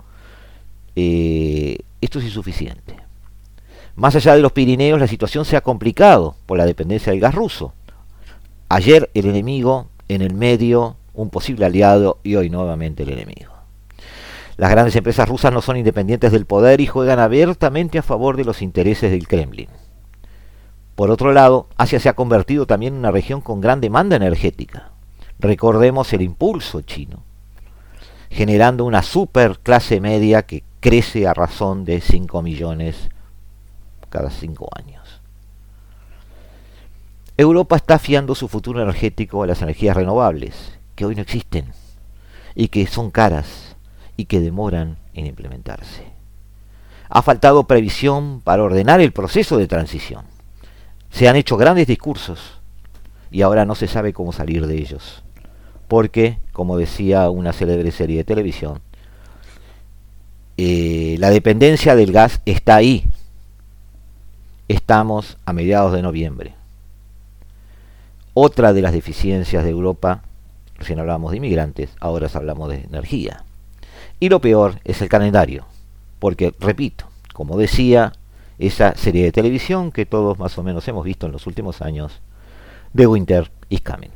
eh, 0.96 1.78
esto 2.02 2.20
es 2.20 2.26
insuficiente. 2.26 2.98
Más 3.96 4.16
allá 4.16 4.36
de 4.36 4.42
los 4.42 4.52
Pirineos, 4.52 5.00
la 5.00 5.08
situación 5.08 5.46
se 5.46 5.56
ha 5.56 5.62
complicado 5.62 6.36
por 6.46 6.58
la 6.58 6.66
dependencia 6.66 7.12
del 7.12 7.22
gas 7.22 7.36
ruso. 7.36 7.74
Ayer 8.70 9.10
el 9.14 9.28
enemigo, 9.28 9.90
en 10.08 10.22
el 10.22 10.34
medio 10.34 10.98
un 11.14 11.30
posible 11.30 11.66
aliado 11.66 12.20
y 12.24 12.36
hoy 12.36 12.50
nuevamente 12.50 13.04
el 13.04 13.10
enemigo. 13.10 13.53
Las 14.56 14.70
grandes 14.70 14.96
empresas 14.96 15.28
rusas 15.28 15.52
no 15.52 15.62
son 15.62 15.78
independientes 15.78 16.32
del 16.32 16.46
poder 16.46 16.80
y 16.80 16.88
juegan 16.88 17.20
abiertamente 17.20 17.98
a 17.98 18.04
favor 18.04 18.38
de 18.38 18.46
los 18.46 18.62
intereses 18.62 19.12
del 19.12 19.28
Kremlin. 19.28 19.70
Por 20.96 21.10
otro 21.10 21.34
lado, 21.34 21.68
Asia 21.76 22.00
se 22.00 22.10
ha 22.10 22.14
convertido 22.14 22.68
también 22.68 22.94
en 22.94 23.00
una 23.00 23.12
región 23.12 23.42
con 23.42 23.62
gran 23.62 23.82
demanda 23.82 24.16
energética. 24.16 24.92
Recordemos 25.40 26.14
el 26.14 26.22
impulso 26.22 26.82
chino, 26.82 27.24
generando 28.30 28.86
una 28.86 29.02
super 29.02 29.60
clase 29.60 30.00
media 30.00 30.44
que 30.44 30.64
crece 30.80 31.28
a 31.28 31.34
razón 31.34 31.84
de 31.84 32.00
5 32.00 32.42
millones 32.44 33.10
cada 34.10 34.30
5 34.30 34.70
años. 34.76 35.22
Europa 37.36 37.76
está 37.76 37.98
fiando 37.98 38.36
su 38.36 38.48
futuro 38.48 38.80
energético 38.80 39.42
a 39.42 39.48
las 39.48 39.64
energías 39.64 39.98
renovables, 39.98 40.78
que 40.94 41.06
hoy 41.06 41.16
no 41.16 41.24
existen, 41.24 41.74
y 42.54 42.68
que 42.68 42.86
son 42.86 43.10
caras 43.10 43.73
y 44.18 44.26
que 44.26 44.40
demoran 44.40 44.98
en 45.14 45.26
implementarse. 45.28 46.04
Ha 47.10 47.22
faltado 47.22 47.66
previsión 47.66 48.42
para 48.44 48.64
ordenar 48.64 49.02
el 49.02 49.12
proceso 49.12 49.58
de 49.58 49.68
transición. 49.68 50.26
Se 51.12 51.28
han 51.28 51.36
hecho 51.36 51.58
grandes 51.58 51.88
discursos 51.88 52.60
y 53.30 53.42
ahora 53.42 53.66
no 53.66 53.76
se 53.76 53.88
sabe 53.88 54.14
cómo 54.14 54.32
salir 54.32 54.66
de 54.68 54.78
ellos. 54.78 55.24
Porque, 55.88 56.40
como 56.54 56.78
decía 56.78 57.30
una 57.30 57.54
célebre 57.54 57.92
serie 57.92 58.18
de 58.18 58.24
televisión, 58.24 58.82
eh, 60.58 61.18
la 61.20 61.30
dependencia 61.30 61.96
del 61.96 62.12
gas 62.12 62.42
está 62.46 62.76
ahí. 62.76 63.06
Estamos 64.68 65.38
a 65.46 65.54
mediados 65.54 65.94
de 65.94 66.02
noviembre. 66.02 66.56
Otra 68.34 68.74
de 68.74 68.82
las 68.82 68.94
deficiencias 68.94 69.64
de 69.64 69.70
Europa, 69.70 70.24
recién 70.76 71.00
hablábamos 71.00 71.32
de 71.32 71.38
inmigrantes, 71.38 71.92
ahora 72.00 72.28
hablamos 72.34 72.70
de 72.70 72.84
energía. 72.84 73.44
Y 74.24 74.30
lo 74.30 74.40
peor 74.40 74.80
es 74.86 75.02
el 75.02 75.10
calendario, 75.10 75.66
porque, 76.20 76.54
repito, 76.58 77.10
como 77.34 77.58
decía, 77.58 78.14
esa 78.58 78.96
serie 78.96 79.26
de 79.26 79.34
televisión 79.34 79.92
que 79.92 80.06
todos 80.06 80.40
más 80.40 80.58
o 80.58 80.64
menos 80.64 80.88
hemos 80.88 81.04
visto 81.04 81.26
en 81.26 81.34
los 81.34 81.46
últimos 81.46 81.82
años, 81.82 82.22
The 82.96 83.06
Winter 83.06 83.52
is 83.68 83.82
Coming. 83.82 84.12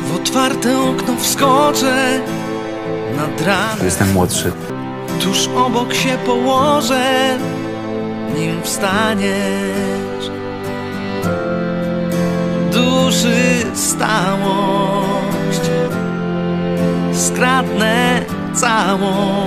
W 0.00 0.14
otwarte 0.14 0.78
okno 0.78 1.16
wskoczę 1.16 2.20
nad 3.16 3.40
ranem 3.40 3.84
Jestem 3.84 4.12
młodszy. 4.12 4.52
Tuż 5.20 5.48
obok 5.56 5.94
się 5.94 6.18
położę, 6.26 7.38
nim 8.36 8.62
wstaniesz. 8.62 10.30
Duszy 12.72 13.66
stałość 13.74 15.60
Skradnę 17.12 18.22
całą. 18.54 19.46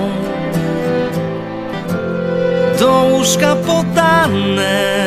Do 2.80 3.04
łóżka 3.12 3.56
podanne 3.56 5.00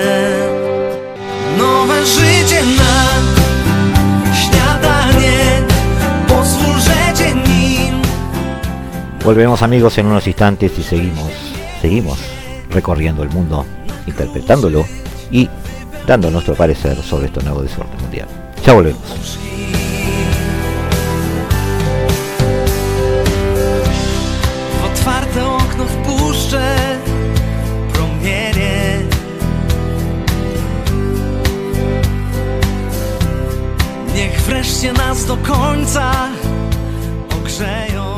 Nowe 1.58 2.06
życie 2.06 2.62
na 2.78 3.04
śniadanie 4.34 4.91
Volvemos 9.24 9.62
amigos 9.62 9.96
en 9.98 10.06
unos 10.06 10.26
instantes 10.26 10.76
y 10.78 10.82
seguimos, 10.82 11.30
seguimos 11.80 12.18
recorriendo 12.70 13.22
el 13.22 13.28
mundo, 13.30 13.64
interpretándolo 14.06 14.84
y 15.30 15.48
dando 16.06 16.30
nuestro 16.30 16.54
parecer 16.54 16.96
sobre 17.02 17.26
este 17.26 17.42
nuevo 17.42 17.62
desorden 17.62 18.00
mundial. 18.00 18.28
Ya 18.64 18.72
volvemos. 18.72 19.38
Otwarte 24.84 25.40
okno 25.40 25.86
wreszcie 34.52 34.92
nas 34.92 35.24
do 35.24 35.36
końca 35.36 36.28
ogrzeją 37.36 38.11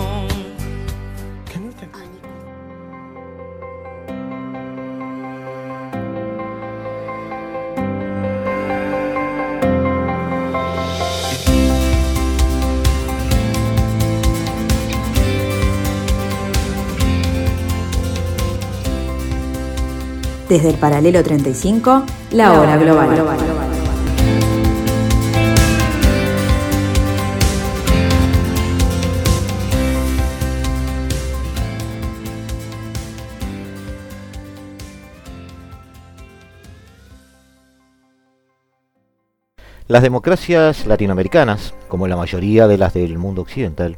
Desde 20.55 20.70
el 20.70 20.76
paralelo 20.76 21.20
35, 21.20 22.05
la 22.30 22.52
hora 22.52 22.76
global. 22.76 23.09
Las 39.88 40.02
democracias 40.05 40.86
latinoamericanas, 40.86 41.74
como 41.88 42.07
la 42.07 42.16
mayoría 42.16 42.68
de 42.68 42.78
las 42.78 42.94
del 42.94 43.18
mundo 43.18 43.42
occidental, 43.42 43.96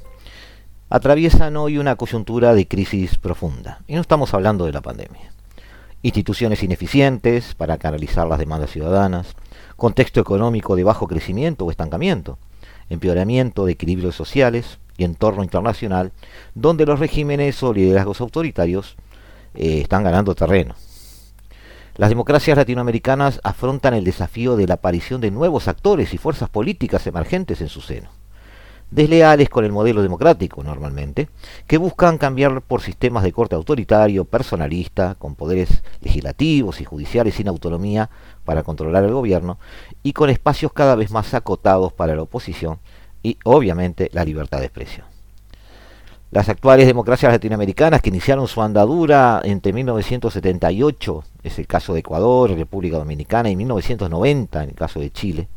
atraviesan 0.88 1.58
hoy 1.58 1.76
una 1.76 1.96
coyuntura 1.96 2.54
de 2.54 2.66
crisis 2.66 3.18
profunda. 3.18 3.80
Y 3.86 3.94
no 3.94 4.00
estamos 4.00 4.32
hablando 4.32 4.64
de 4.64 4.72
la 4.72 4.80
pandemia. 4.80 5.35
Instituciones 6.06 6.62
ineficientes 6.62 7.56
para 7.56 7.78
canalizar 7.78 8.28
las 8.28 8.38
demandas 8.38 8.70
ciudadanas, 8.70 9.34
contexto 9.74 10.20
económico 10.20 10.76
de 10.76 10.84
bajo 10.84 11.08
crecimiento 11.08 11.64
o 11.64 11.72
estancamiento, 11.72 12.38
empeoramiento 12.88 13.66
de 13.66 13.72
equilibrios 13.72 14.14
sociales 14.14 14.78
y 14.96 15.02
entorno 15.02 15.42
internacional 15.42 16.12
donde 16.54 16.86
los 16.86 17.00
regímenes 17.00 17.60
o 17.64 17.72
liderazgos 17.72 18.20
autoritarios 18.20 18.94
eh, 19.56 19.80
están 19.80 20.04
ganando 20.04 20.36
terreno. 20.36 20.76
Las 21.96 22.10
democracias 22.10 22.56
latinoamericanas 22.56 23.40
afrontan 23.42 23.92
el 23.94 24.04
desafío 24.04 24.54
de 24.54 24.68
la 24.68 24.74
aparición 24.74 25.20
de 25.20 25.32
nuevos 25.32 25.66
actores 25.66 26.14
y 26.14 26.18
fuerzas 26.18 26.48
políticas 26.48 27.04
emergentes 27.08 27.60
en 27.60 27.68
su 27.68 27.80
seno, 27.80 28.10
desleales 28.90 29.48
con 29.48 29.64
el 29.64 29.72
modelo 29.72 30.02
democrático 30.02 30.62
normalmente, 30.62 31.28
que 31.66 31.78
buscan 31.78 32.18
cambiar 32.18 32.62
por 32.62 32.82
sistemas 32.82 33.22
de 33.22 33.32
corte 33.32 33.54
autoritario, 33.54 34.24
personalista, 34.24 35.16
con 35.18 35.34
poderes 35.34 35.82
legislativos 36.00 36.80
y 36.80 36.84
judiciales 36.84 37.34
sin 37.34 37.48
autonomía 37.48 38.10
para 38.44 38.62
controlar 38.62 39.04
el 39.04 39.12
gobierno 39.12 39.58
y 40.02 40.12
con 40.12 40.30
espacios 40.30 40.72
cada 40.72 40.94
vez 40.94 41.10
más 41.10 41.34
acotados 41.34 41.92
para 41.92 42.14
la 42.14 42.22
oposición 42.22 42.78
y 43.22 43.38
obviamente 43.44 44.08
la 44.12 44.24
libertad 44.24 44.60
de 44.60 44.66
expresión. 44.66 45.06
Las 46.32 46.48
actuales 46.48 46.86
democracias 46.86 47.32
latinoamericanas 47.32 48.02
que 48.02 48.10
iniciaron 48.10 48.48
su 48.48 48.60
andadura 48.60 49.40
entre 49.44 49.72
1978, 49.72 51.24
es 51.44 51.58
el 51.58 51.66
caso 51.66 51.94
de 51.94 52.00
Ecuador, 52.00 52.50
República 52.50 52.98
Dominicana, 52.98 53.48
y 53.48 53.56
1990, 53.56 54.64
en 54.64 54.68
el 54.70 54.74
caso 54.74 54.98
de 54.98 55.10
Chile, 55.12 55.48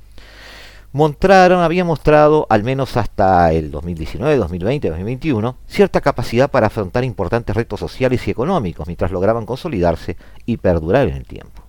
mostraron, 0.91 1.61
habían 1.61 1.87
mostrado, 1.87 2.47
al 2.49 2.63
menos 2.63 2.97
hasta 2.97 3.51
el 3.53 3.71
2019, 3.71 4.37
2020, 4.37 4.89
2021, 4.89 5.57
cierta 5.67 6.01
capacidad 6.01 6.49
para 6.49 6.67
afrontar 6.67 7.03
importantes 7.03 7.55
retos 7.55 7.79
sociales 7.79 8.27
y 8.27 8.31
económicos 8.31 8.87
mientras 8.87 9.11
lograban 9.11 9.45
consolidarse 9.45 10.17
y 10.45 10.57
perdurar 10.57 11.07
en 11.07 11.15
el 11.15 11.25
tiempo. 11.25 11.63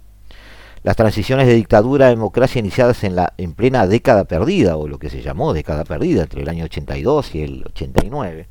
Las 0.82 0.96
transiciones 0.96 1.46
de 1.46 1.54
dictadura 1.54 2.06
a 2.06 2.10
democracia 2.10 2.58
iniciadas 2.58 3.04
en 3.04 3.14
la 3.14 3.34
en 3.36 3.52
plena 3.52 3.86
década 3.86 4.24
perdida, 4.24 4.76
o 4.78 4.88
lo 4.88 4.98
que 4.98 5.10
se 5.10 5.20
llamó 5.20 5.52
década 5.52 5.84
perdida, 5.84 6.22
entre 6.22 6.42
el 6.42 6.48
año 6.48 6.64
82 6.64 7.34
y 7.34 7.42
el 7.42 7.64
89, 7.66 8.48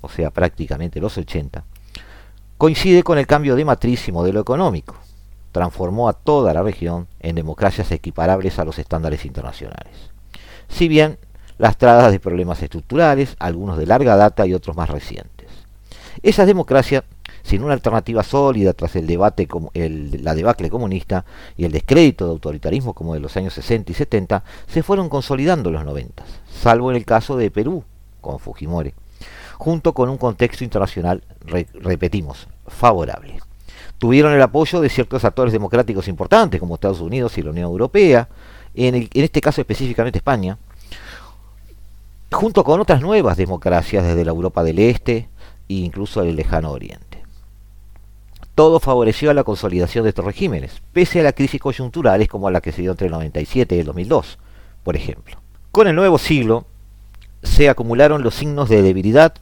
o 0.00 0.08
sea, 0.08 0.30
prácticamente 0.30 1.00
los 1.00 1.18
80, 1.18 1.64
coincide 2.56 3.02
con 3.02 3.18
el 3.18 3.26
cambio 3.26 3.56
de 3.56 3.64
matriz 3.64 4.06
y 4.06 4.12
modelo 4.12 4.38
económico. 4.38 4.94
Transformó 5.56 6.10
a 6.10 6.12
toda 6.12 6.52
la 6.52 6.62
región 6.62 7.08
en 7.18 7.34
democracias 7.34 7.90
equiparables 7.90 8.58
a 8.58 8.66
los 8.66 8.78
estándares 8.78 9.24
internacionales. 9.24 9.94
Si 10.68 10.86
bien 10.86 11.18
lastradas 11.56 12.12
de 12.12 12.20
problemas 12.20 12.62
estructurales, 12.62 13.36
algunos 13.38 13.78
de 13.78 13.86
larga 13.86 14.16
data 14.16 14.46
y 14.46 14.52
otros 14.52 14.76
más 14.76 14.90
recientes. 14.90 15.48
Esas 16.22 16.46
democracias, 16.46 17.04
sin 17.42 17.62
una 17.62 17.72
alternativa 17.72 18.22
sólida 18.22 18.74
tras 18.74 18.96
el 18.96 19.06
debate, 19.06 19.48
la 19.72 20.34
debacle 20.34 20.68
comunista 20.68 21.24
y 21.56 21.64
el 21.64 21.72
descrédito 21.72 22.26
de 22.26 22.32
autoritarismo 22.32 22.92
como 22.92 23.14
de 23.14 23.20
los 23.20 23.34
años 23.38 23.54
60 23.54 23.92
y 23.92 23.94
70, 23.94 24.44
se 24.66 24.82
fueron 24.82 25.08
consolidando 25.08 25.70
en 25.70 25.76
los 25.76 25.86
90, 25.86 26.22
salvo 26.52 26.90
en 26.90 26.98
el 26.98 27.06
caso 27.06 27.34
de 27.38 27.50
Perú, 27.50 27.82
con 28.20 28.38
Fujimori 28.38 28.92
junto 29.56 29.94
con 29.94 30.10
un 30.10 30.18
contexto 30.18 30.64
internacional, 30.64 31.22
re, 31.40 31.66
repetimos, 31.72 32.46
favorable. 32.66 33.38
Tuvieron 33.98 34.32
el 34.32 34.42
apoyo 34.42 34.80
de 34.80 34.88
ciertos 34.88 35.24
actores 35.24 35.52
democráticos 35.52 36.08
importantes, 36.08 36.60
como 36.60 36.74
Estados 36.74 37.00
Unidos 37.00 37.36
y 37.38 37.42
la 37.42 37.50
Unión 37.50 37.70
Europea, 37.70 38.28
en, 38.74 39.08
este 39.12 39.40
caso 39.40 39.60
específicamente 39.60 40.18
España, 40.18 40.58
junto 42.30 42.62
con 42.62 42.80
otras 42.80 43.00
nuevas 43.00 43.36
democracias 43.36 44.04
desde 44.04 44.24
la 44.24 44.32
Europa 44.32 44.62
del 44.62 44.78
Este 44.78 45.28
e 45.68 45.74
incluso 45.74 46.22
del 46.22 46.36
lejano 46.36 46.70
Oriente. 46.72 47.22
Todo 48.54 48.80
favoreció 48.80 49.30
a 49.30 49.34
la 49.34 49.44
consolidación 49.44 50.04
de 50.04 50.10
estos 50.10 50.24
regímenes, 50.24 50.82
pese 50.92 51.20
a 51.20 51.22
las 51.22 51.34
crisis 51.34 51.60
coyunturales 51.60 52.28
como 52.28 52.50
la 52.50 52.60
que 52.60 52.72
se 52.72 52.82
dio 52.82 52.90
entre 52.90 53.06
el 53.06 53.12
97 53.12 53.76
y 53.76 53.78
el 53.80 53.86
2002, 53.86 54.38
por 54.82 54.96
ejemplo. 54.96 55.36
Con 55.72 55.88
el 55.88 55.94
nuevo 55.94 56.18
siglo, 56.18 56.64
se 57.42 57.68
acumularon 57.68 58.22
los 58.22 58.34
signos 58.34 58.68
de 58.68 58.82
debilidad 58.82 59.34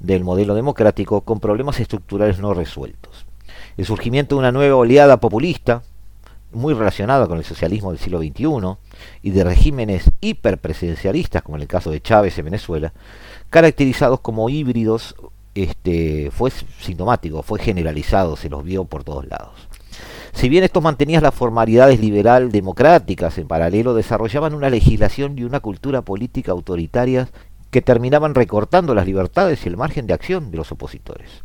del 0.00 0.24
modelo 0.24 0.54
democrático 0.54 1.22
con 1.22 1.40
problemas 1.40 1.80
estructurales 1.80 2.38
no 2.38 2.54
resueltos. 2.54 3.23
El 3.76 3.84
surgimiento 3.84 4.34
de 4.34 4.40
una 4.40 4.52
nueva 4.52 4.76
oleada 4.76 5.18
populista, 5.18 5.82
muy 6.52 6.74
relacionada 6.74 7.26
con 7.26 7.38
el 7.38 7.44
socialismo 7.44 7.90
del 7.90 7.98
siglo 7.98 8.20
XXI, 8.20 8.76
y 9.22 9.30
de 9.30 9.44
regímenes 9.44 10.10
hiperpresidencialistas, 10.20 11.42
como 11.42 11.56
en 11.56 11.62
el 11.62 11.68
caso 11.68 11.90
de 11.90 12.00
Chávez 12.00 12.38
en 12.38 12.44
Venezuela, 12.44 12.92
caracterizados 13.50 14.20
como 14.20 14.48
híbridos, 14.48 15.14
este, 15.54 16.30
fue 16.30 16.50
sintomático, 16.50 17.42
fue 17.42 17.58
generalizado, 17.60 18.36
se 18.36 18.50
los 18.50 18.64
vio 18.64 18.84
por 18.84 19.04
todos 19.04 19.26
lados. 19.26 19.68
Si 20.32 20.48
bien 20.48 20.64
estos 20.64 20.82
mantenían 20.82 21.22
las 21.22 21.34
formalidades 21.34 22.00
liberal 22.00 22.50
democráticas, 22.50 23.38
en 23.38 23.46
paralelo 23.46 23.94
desarrollaban 23.94 24.54
una 24.54 24.68
legislación 24.68 25.38
y 25.38 25.44
una 25.44 25.60
cultura 25.60 26.02
política 26.02 26.52
autoritarias 26.52 27.30
que 27.70 27.82
terminaban 27.82 28.34
recortando 28.34 28.94
las 28.94 29.06
libertades 29.06 29.64
y 29.64 29.68
el 29.68 29.76
margen 29.76 30.06
de 30.06 30.14
acción 30.14 30.50
de 30.50 30.56
los 30.56 30.72
opositores. 30.72 31.44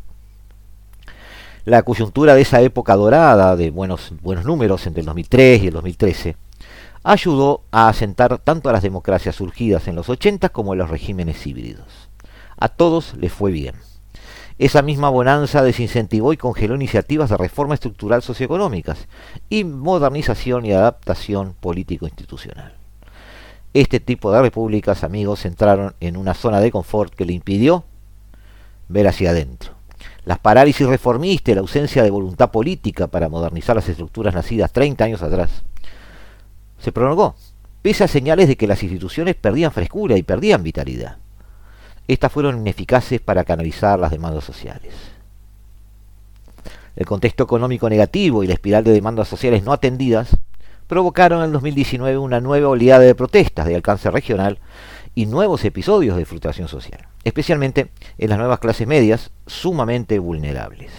La 1.65 1.83
coyuntura 1.83 2.35
de 2.35 2.41
esa 2.41 2.61
época 2.61 2.95
dorada, 2.95 3.55
de 3.57 3.69
buenos, 3.69 4.13
buenos 4.21 4.45
números 4.45 4.87
entre 4.87 5.01
el 5.01 5.05
2003 5.05 5.63
y 5.63 5.67
el 5.67 5.73
2013, 5.73 6.37
ayudó 7.03 7.63
a 7.71 7.89
asentar 7.89 8.37
tanto 8.39 8.69
a 8.69 8.71
las 8.71 8.81
democracias 8.81 9.35
surgidas 9.35 9.87
en 9.89 9.95
los 9.95 10.07
80 10.07 10.49
como 10.49 10.71
a 10.71 10.75
los 10.77 10.89
regímenes 10.89 11.45
híbridos. 11.45 12.09
A 12.57 12.69
todos 12.69 13.13
les 13.17 13.33
fue 13.33 13.51
bien. 13.51 13.75
Esa 14.57 14.81
misma 14.81 15.09
bonanza 15.09 15.61
desincentivó 15.61 16.33
y 16.33 16.37
congeló 16.37 16.75
iniciativas 16.75 17.29
de 17.29 17.37
reforma 17.37 17.73
estructural 17.73 18.21
socioeconómicas 18.21 19.07
y 19.49 19.63
modernización 19.63 20.65
y 20.65 20.71
adaptación 20.73 21.55
político-institucional. 21.59 22.75
Este 23.73 23.99
tipo 23.99 24.31
de 24.31 24.41
repúblicas, 24.41 25.03
amigos, 25.03 25.45
entraron 25.45 25.93
en 25.99 26.17
una 26.17 26.33
zona 26.33 26.59
de 26.59 26.71
confort 26.71 27.13
que 27.13 27.25
le 27.25 27.33
impidió 27.33 27.83
ver 28.87 29.07
hacia 29.07 29.29
adentro. 29.29 29.78
Las 30.25 30.39
parálisis 30.39 30.87
reformistas 30.87 31.51
y 31.51 31.55
la 31.55 31.61
ausencia 31.61 32.03
de 32.03 32.11
voluntad 32.11 32.51
política 32.51 33.07
para 33.07 33.29
modernizar 33.29 33.75
las 33.75 33.89
estructuras 33.89 34.33
nacidas 34.33 34.71
30 34.71 35.03
años 35.03 35.21
atrás 35.21 35.63
se 36.79 36.91
prolongó, 36.91 37.35
pese 37.81 38.03
a 38.03 38.07
señales 38.07 38.47
de 38.47 38.55
que 38.55 38.67
las 38.67 38.81
instituciones 38.83 39.35
perdían 39.35 39.71
frescura 39.71 40.17
y 40.17 40.23
perdían 40.23 40.63
vitalidad. 40.63 41.17
Estas 42.07 42.31
fueron 42.31 42.59
ineficaces 42.59 43.21
para 43.21 43.43
canalizar 43.43 43.99
las 43.99 44.11
demandas 44.11 44.43
sociales. 44.43 44.93
El 46.95 47.05
contexto 47.05 47.43
económico 47.43 47.89
negativo 47.89 48.43
y 48.43 48.47
la 48.47 48.53
espiral 48.53 48.83
de 48.83 48.91
demandas 48.91 49.27
sociales 49.27 49.63
no 49.63 49.71
atendidas 49.71 50.35
provocaron 50.87 51.39
en 51.39 51.45
el 51.45 51.51
2019 51.53 52.17
una 52.17 52.41
nueva 52.41 52.69
oleada 52.69 52.99
de 52.99 53.13
protestas 53.13 53.67
de 53.67 53.75
alcance 53.75 54.09
regional 54.09 54.57
y 55.15 55.25
nuevos 55.25 55.65
episodios 55.65 56.17
de 56.17 56.25
frustración 56.25 56.67
social, 56.67 57.07
especialmente 57.23 57.89
en 58.17 58.29
las 58.29 58.37
nuevas 58.37 58.59
clases 58.59 58.87
medias 58.87 59.31
sumamente 59.47 60.19
vulnerables. 60.19 60.91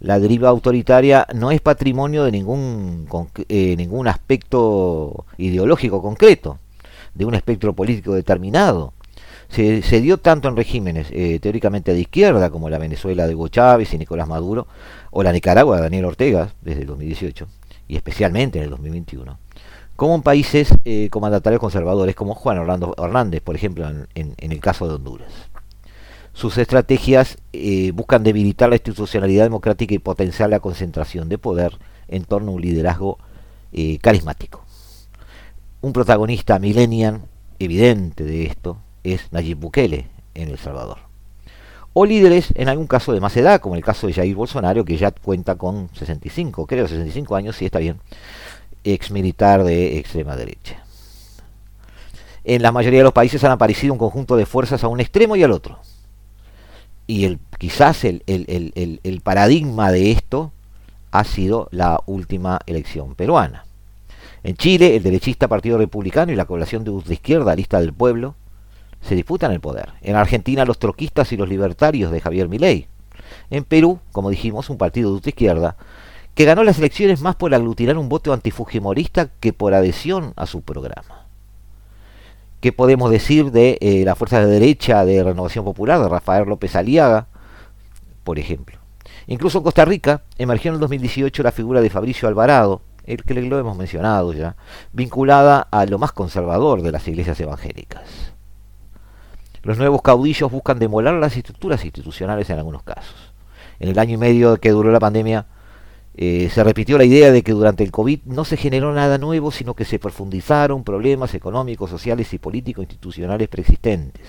La 0.00 0.18
deriva 0.18 0.50
autoritaria 0.50 1.26
no 1.34 1.50
es 1.50 1.60
patrimonio 1.60 2.24
de 2.24 2.32
ningún, 2.32 3.08
eh, 3.48 3.74
ningún 3.76 4.08
aspecto 4.08 5.24
ideológico 5.38 6.02
concreto, 6.02 6.58
de 7.14 7.24
un 7.24 7.34
espectro 7.34 7.72
político 7.72 8.14
determinado. 8.14 8.92
Se, 9.48 9.80
dio 10.00 10.18
tanto 10.18 10.48
en 10.48 10.56
regímenes 10.56 11.06
eh, 11.12 11.38
teóricamente 11.40 11.94
de 11.94 12.00
izquierda 12.00 12.50
como 12.50 12.68
la 12.68 12.78
Venezuela 12.78 13.26
de 13.26 13.34
Hugo 13.36 13.48
Chávez 13.48 13.94
y 13.94 13.98
Nicolás 13.98 14.26
Maduro, 14.26 14.66
o 15.10 15.22
la 15.22 15.32
Nicaragua 15.32 15.76
de 15.76 15.82
Daniel 15.82 16.06
Ortega 16.06 16.50
desde 16.60 16.80
el 16.80 16.86
2018, 16.88 17.46
y 17.88 17.96
especialmente 17.96 18.58
en 18.58 18.64
el 18.64 18.70
2021, 18.70 19.38
como 19.96 20.14
en 20.14 20.22
países 20.22 20.74
eh, 20.84 21.08
con 21.10 21.22
mandatarios 21.22 21.60
conservadores 21.60 22.14
como 22.14 22.34
Juan 22.34 22.58
Orlando 22.58 22.94
Hernández, 22.98 23.42
por 23.42 23.56
ejemplo, 23.56 23.88
en, 23.88 24.34
el 24.36 24.60
caso 24.60 24.88
de 24.88 24.94
Honduras. 24.94 25.32
Sus 26.32 26.58
estrategias 26.58 27.38
eh, 27.52 27.92
buscan 27.92 28.24
debilitar 28.24 28.68
la 28.68 28.76
institucionalidad 28.76 29.44
democrática 29.44 29.94
y 29.94 29.98
potenciar 29.98 30.50
la 30.50 30.60
concentración 30.60 31.28
de 31.28 31.38
poder 31.38 31.78
en 32.08 32.24
torno 32.24 32.50
a 32.50 32.54
un 32.54 32.60
liderazgo 32.60 33.18
eh, 33.72 33.98
carismático. 33.98 34.64
Un 35.80 35.92
protagonista 35.92 36.58
millennial 36.58 37.20
evidente 37.60 38.24
de 38.24 38.46
esto 38.46 38.78
es 39.04 39.32
Nayib 39.32 39.58
Bukele 39.58 40.08
en 40.34 40.48
El 40.48 40.58
Salvador 40.58 41.03
o 41.94 42.04
líderes 42.04 42.52
en 42.56 42.68
algún 42.68 42.86
caso 42.86 43.12
de 43.12 43.20
más 43.20 43.36
edad, 43.36 43.60
como 43.60 43.76
el 43.76 43.84
caso 43.84 44.06
de 44.06 44.12
Jair 44.12 44.34
Bolsonaro, 44.34 44.84
que 44.84 44.96
ya 44.96 45.12
cuenta 45.12 45.54
con 45.54 45.88
65, 45.94 46.66
creo 46.66 46.86
65 46.86 47.36
años, 47.36 47.56
si 47.56 47.64
está 47.64 47.78
bien, 47.78 48.00
ex 48.82 49.10
militar 49.10 49.64
de 49.64 49.98
extrema 49.98 50.36
derecha. 50.36 50.84
En 52.42 52.62
la 52.62 52.72
mayoría 52.72 52.98
de 52.98 53.04
los 53.04 53.12
países 53.12 53.42
han 53.44 53.52
aparecido 53.52 53.94
un 53.94 53.98
conjunto 53.98 54.36
de 54.36 54.44
fuerzas 54.44 54.84
a 54.84 54.88
un 54.88 55.00
extremo 55.00 55.36
y 55.36 55.42
al 55.44 55.52
otro. 55.52 55.78
Y 57.06 57.24
el, 57.24 57.38
quizás 57.58 58.04
el, 58.04 58.22
el 58.26 59.20
paradigma 59.22 59.90
de 59.90 60.10
esto 60.10 60.52
ha 61.10 61.24
sido 61.24 61.68
la 61.70 62.00
última 62.06 62.58
elección 62.66 63.14
peruana. 63.14 63.64
En 64.42 64.56
Chile, 64.56 64.96
el 64.96 65.02
derechista 65.02 65.48
Partido 65.48 65.78
Republicano 65.78 66.30
y 66.32 66.36
la 66.36 66.44
población 66.44 66.84
de 66.84 67.14
izquierda, 67.14 67.56
Lista 67.56 67.80
del 67.80 67.94
Pueblo, 67.94 68.34
se 69.06 69.14
disputan 69.14 69.52
el 69.52 69.60
poder. 69.60 69.92
En 70.02 70.16
Argentina 70.16 70.64
los 70.64 70.78
troquistas 70.78 71.32
y 71.32 71.36
los 71.36 71.48
libertarios 71.48 72.10
de 72.10 72.20
Javier 72.20 72.48
Milei. 72.48 72.88
En 73.50 73.64
Perú, 73.64 74.00
como 74.12 74.30
dijimos, 74.30 74.70
un 74.70 74.78
partido 74.78 75.18
de 75.18 75.30
izquierda 75.30 75.76
que 76.34 76.44
ganó 76.44 76.64
las 76.64 76.78
elecciones 76.78 77.20
más 77.20 77.36
por 77.36 77.54
aglutinar 77.54 77.96
un 77.96 78.08
voto 78.08 78.32
antifujimorista 78.32 79.28
que 79.40 79.52
por 79.52 79.74
adhesión 79.74 80.32
a 80.36 80.46
su 80.46 80.62
programa. 80.62 81.26
¿Qué 82.60 82.72
podemos 82.72 83.10
decir 83.10 83.52
de 83.52 83.78
eh, 83.80 84.02
la 84.04 84.14
fuerza 84.14 84.40
de 84.40 84.46
derecha 84.46 85.04
de 85.04 85.22
Renovación 85.22 85.64
Popular 85.64 86.00
de 86.00 86.08
Rafael 86.08 86.48
López 86.48 86.74
Aliaga, 86.74 87.28
por 88.24 88.38
ejemplo? 88.38 88.78
Incluso 89.26 89.58
en 89.58 89.64
Costa 89.64 89.84
Rica 89.84 90.22
emergió 90.38 90.70
en 90.70 90.76
el 90.76 90.80
2018 90.80 91.42
la 91.42 91.52
figura 91.52 91.80
de 91.80 91.90
Fabricio 91.90 92.26
Alvarado, 92.26 92.80
el 93.04 93.22
que 93.22 93.34
lo 93.34 93.58
hemos 93.58 93.76
mencionado 93.76 94.32
ya, 94.32 94.56
vinculada 94.92 95.60
a 95.70 95.84
lo 95.86 95.98
más 95.98 96.12
conservador 96.12 96.82
de 96.82 96.90
las 96.90 97.06
iglesias 97.06 97.38
evangélicas. 97.38 98.33
Los 99.64 99.78
nuevos 99.78 100.02
caudillos 100.02 100.52
buscan 100.52 100.78
demoler 100.78 101.14
las 101.14 101.34
estructuras 101.38 101.82
institucionales 101.84 102.50
en 102.50 102.58
algunos 102.58 102.82
casos. 102.82 103.32
En 103.80 103.88
el 103.88 103.98
año 103.98 104.14
y 104.14 104.18
medio 104.18 104.58
que 104.58 104.70
duró 104.70 104.92
la 104.92 105.00
pandemia, 105.00 105.46
eh, 106.16 106.50
se 106.52 106.62
repitió 106.62 106.98
la 106.98 107.04
idea 107.04 107.32
de 107.32 107.42
que 107.42 107.52
durante 107.52 107.82
el 107.82 107.90
COVID 107.90 108.20
no 108.26 108.44
se 108.44 108.58
generó 108.58 108.92
nada 108.92 109.16
nuevo, 109.16 109.50
sino 109.50 109.72
que 109.72 109.86
se 109.86 109.98
profundizaron 109.98 110.84
problemas 110.84 111.34
económicos, 111.34 111.88
sociales 111.88 112.32
y 112.34 112.38
políticos 112.38 112.82
institucionales 112.82 113.48
preexistentes, 113.48 114.26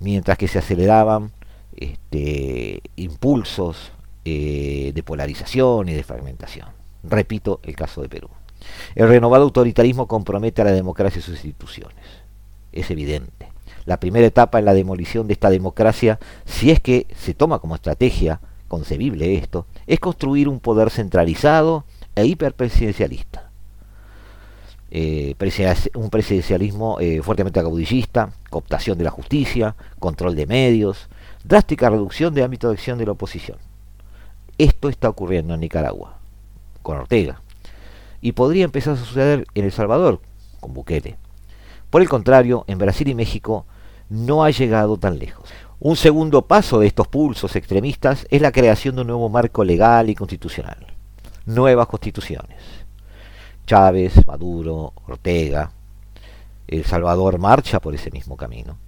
mientras 0.00 0.38
que 0.38 0.48
se 0.48 0.58
aceleraban 0.58 1.30
este, 1.76 2.80
impulsos 2.96 3.92
eh, 4.24 4.92
de 4.94 5.02
polarización 5.02 5.90
y 5.90 5.92
de 5.92 6.02
fragmentación. 6.02 6.68
Repito 7.02 7.60
el 7.62 7.76
caso 7.76 8.00
de 8.00 8.08
Perú. 8.08 8.28
El 8.94 9.08
renovado 9.08 9.44
autoritarismo 9.44 10.08
compromete 10.08 10.62
a 10.62 10.64
la 10.64 10.72
democracia 10.72 11.18
y 11.18 11.22
sus 11.22 11.34
instituciones. 11.34 12.04
Es 12.72 12.90
evidente 12.90 13.51
la 13.84 13.98
primera 13.98 14.26
etapa 14.26 14.58
en 14.58 14.64
la 14.64 14.74
demolición 14.74 15.26
de 15.26 15.32
esta 15.34 15.50
democracia, 15.50 16.18
si 16.44 16.70
es 16.70 16.80
que 16.80 17.06
se 17.16 17.34
toma 17.34 17.58
como 17.58 17.74
estrategia 17.74 18.40
concebible 18.68 19.34
esto, 19.34 19.66
es 19.86 20.00
construir 20.00 20.48
un 20.48 20.60
poder 20.60 20.90
centralizado 20.90 21.84
e 22.14 22.26
hiperpresidencialista. 22.26 23.50
Eh, 24.94 25.34
un 25.94 26.10
presidencialismo 26.10 27.00
eh, 27.00 27.22
fuertemente 27.22 27.62
caudillista, 27.62 28.32
cooptación 28.50 28.98
de 28.98 29.04
la 29.04 29.10
justicia, 29.10 29.74
control 29.98 30.36
de 30.36 30.46
medios, 30.46 31.08
drástica 31.44 31.88
reducción 31.88 32.34
de 32.34 32.42
ámbito 32.42 32.68
de 32.68 32.74
acción 32.74 32.98
de 32.98 33.06
la 33.06 33.12
oposición. 33.12 33.58
Esto 34.58 34.90
está 34.90 35.08
ocurriendo 35.08 35.54
en 35.54 35.60
Nicaragua, 35.60 36.18
con 36.82 36.98
Ortega, 36.98 37.40
y 38.20 38.32
podría 38.32 38.64
empezar 38.64 38.94
a 38.94 38.98
suceder 38.98 39.46
en 39.54 39.64
El 39.64 39.72
Salvador, 39.72 40.20
con 40.60 40.74
Bukele. 40.74 41.16
Por 41.92 42.00
el 42.00 42.08
contrario, 42.08 42.64
en 42.68 42.78
Brasil 42.78 43.06
y 43.08 43.14
México 43.14 43.66
no 44.08 44.44
ha 44.44 44.50
llegado 44.50 44.96
tan 44.96 45.18
lejos. 45.18 45.50
Un 45.78 45.94
segundo 45.94 46.40
paso 46.40 46.80
de 46.80 46.86
estos 46.86 47.06
pulsos 47.06 47.54
extremistas 47.54 48.26
es 48.30 48.40
la 48.40 48.50
creación 48.50 48.94
de 48.94 49.02
un 49.02 49.08
nuevo 49.08 49.28
marco 49.28 49.62
legal 49.62 50.08
y 50.08 50.14
constitucional. 50.14 50.86
Nuevas 51.44 51.88
constituciones. 51.88 52.56
Chávez, 53.66 54.26
Maduro, 54.26 54.94
Ortega, 55.06 55.70
El 56.66 56.86
Salvador 56.86 57.38
marcha 57.38 57.78
por 57.78 57.94
ese 57.94 58.10
mismo 58.10 58.38
camino. 58.38 58.78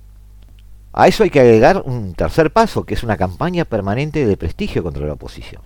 A 0.95 1.07
eso 1.07 1.25
hay 1.25 1.31
que 1.31 1.41
agregar 1.41 1.83
un 1.85 2.15
tercer 2.15 2.55
paso, 2.55 2.85
que 2.85 2.95
es 2.95 3.03
una 3.03 3.19
campaña 3.19 3.67
permanente 3.67 4.25
de 4.25 4.39
prestigio 4.39 4.83
contra 4.83 5.07
la 5.07 5.13
oposición. 5.13 5.61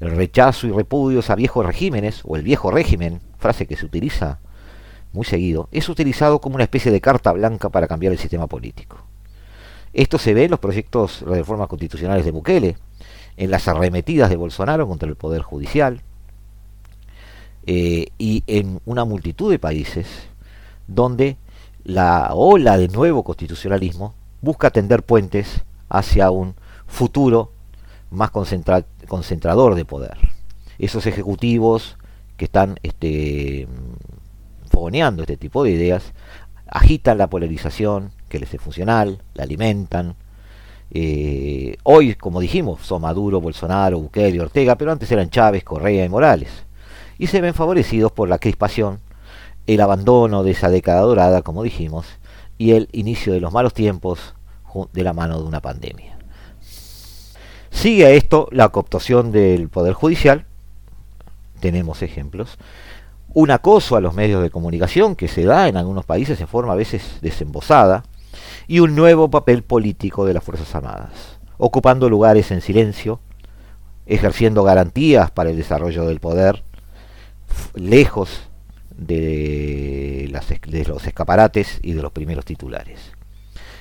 El 0.00 0.16
rechazo 0.16 0.66
y 0.66 0.70
repudios 0.70 1.28
a 1.28 1.34
viejos 1.34 1.66
regímenes, 1.66 2.22
o 2.24 2.36
el 2.36 2.42
viejo 2.42 2.70
régimen, 2.70 3.20
frase 3.36 3.66
que 3.66 3.76
se 3.76 3.84
utiliza 3.84 4.38
muy 5.12 5.24
seguido, 5.24 5.68
es 5.72 5.88
utilizado 5.88 6.40
como 6.40 6.56
una 6.56 6.64
especie 6.64 6.92
de 6.92 7.00
carta 7.00 7.32
blanca 7.32 7.68
para 7.68 7.88
cambiar 7.88 8.12
el 8.12 8.18
sistema 8.18 8.46
político. 8.46 8.98
Esto 9.92 10.18
se 10.18 10.34
ve 10.34 10.44
en 10.44 10.50
los 10.50 10.60
proyectos 10.60 11.24
de 11.26 11.36
reformas 11.36 11.68
constitucionales 11.68 12.24
de 12.24 12.30
Bukele, 12.30 12.76
en 13.36 13.50
las 13.50 13.68
arremetidas 13.68 14.30
de 14.30 14.36
Bolsonaro 14.36 14.86
contra 14.86 15.08
el 15.08 15.16
Poder 15.16 15.42
Judicial, 15.42 16.02
eh, 17.66 18.06
y 18.18 18.44
en 18.46 18.80
una 18.86 19.04
multitud 19.04 19.50
de 19.50 19.58
países 19.58 20.06
donde 20.86 21.36
la 21.84 22.30
ola 22.32 22.78
de 22.78 22.88
nuevo 22.88 23.24
constitucionalismo 23.24 24.14
busca 24.40 24.70
tender 24.70 25.02
puentes 25.02 25.62
hacia 25.88 26.30
un 26.30 26.54
futuro 26.86 27.52
más 28.10 28.30
concentrador 28.30 29.74
de 29.74 29.84
poder. 29.84 30.16
Esos 30.78 31.06
ejecutivos 31.06 31.96
que 32.36 32.46
están 32.46 32.78
este, 32.82 33.68
este 35.22 35.36
tipo 35.36 35.64
de 35.64 35.70
ideas 35.70 36.12
agitan 36.66 37.18
la 37.18 37.28
polarización 37.28 38.12
que 38.28 38.38
les 38.38 38.52
es 38.52 38.60
funcional, 38.60 39.22
la 39.34 39.44
alimentan. 39.44 40.14
Eh, 40.90 41.76
hoy, 41.82 42.14
como 42.14 42.40
dijimos, 42.40 42.80
son 42.82 43.02
Maduro, 43.02 43.40
Bolsonaro, 43.40 43.98
Bukele 43.98 44.40
Ortega, 44.40 44.76
pero 44.76 44.92
antes 44.92 45.10
eran 45.10 45.30
Chávez, 45.30 45.64
Correa 45.64 46.04
y 46.04 46.08
Morales. 46.08 46.50
Y 47.18 47.26
se 47.26 47.40
ven 47.40 47.54
favorecidos 47.54 48.12
por 48.12 48.28
la 48.28 48.38
crispación, 48.38 49.00
el 49.66 49.80
abandono 49.80 50.42
de 50.42 50.52
esa 50.52 50.70
década 50.70 51.00
dorada, 51.00 51.42
como 51.42 51.62
dijimos, 51.62 52.06
y 52.56 52.72
el 52.72 52.88
inicio 52.92 53.32
de 53.32 53.40
los 53.40 53.52
malos 53.52 53.74
tiempos 53.74 54.34
de 54.92 55.02
la 55.02 55.12
mano 55.12 55.40
de 55.40 55.48
una 55.48 55.60
pandemia. 55.60 56.18
Sigue 57.70 58.06
a 58.06 58.10
esto 58.10 58.48
la 58.50 58.68
cooptación 58.70 59.30
del 59.32 59.68
Poder 59.68 59.92
Judicial, 59.92 60.46
tenemos 61.60 62.02
ejemplos, 62.02 62.58
un 63.34 63.50
acoso 63.50 63.96
a 63.96 64.00
los 64.00 64.14
medios 64.14 64.42
de 64.42 64.50
comunicación 64.50 65.16
que 65.16 65.28
se 65.28 65.44
da 65.44 65.68
en 65.68 65.76
algunos 65.76 66.04
países 66.04 66.40
en 66.40 66.48
forma 66.48 66.72
a 66.72 66.76
veces 66.76 67.18
desembosada, 67.20 68.04
y 68.66 68.80
un 68.80 68.94
nuevo 68.94 69.30
papel 69.30 69.62
político 69.62 70.26
de 70.26 70.34
las 70.34 70.44
Fuerzas 70.44 70.74
Armadas, 70.74 71.38
ocupando 71.56 72.08
lugares 72.08 72.50
en 72.50 72.60
silencio, 72.60 73.20
ejerciendo 74.06 74.62
garantías 74.62 75.30
para 75.30 75.50
el 75.50 75.56
desarrollo 75.56 76.06
del 76.06 76.20
poder, 76.20 76.64
lejos 77.74 78.48
de, 78.90 80.30
de 80.66 80.84
los 80.84 81.06
escaparates 81.06 81.78
y 81.82 81.92
de 81.92 82.02
los 82.02 82.12
primeros 82.12 82.44
titulares. 82.44 83.12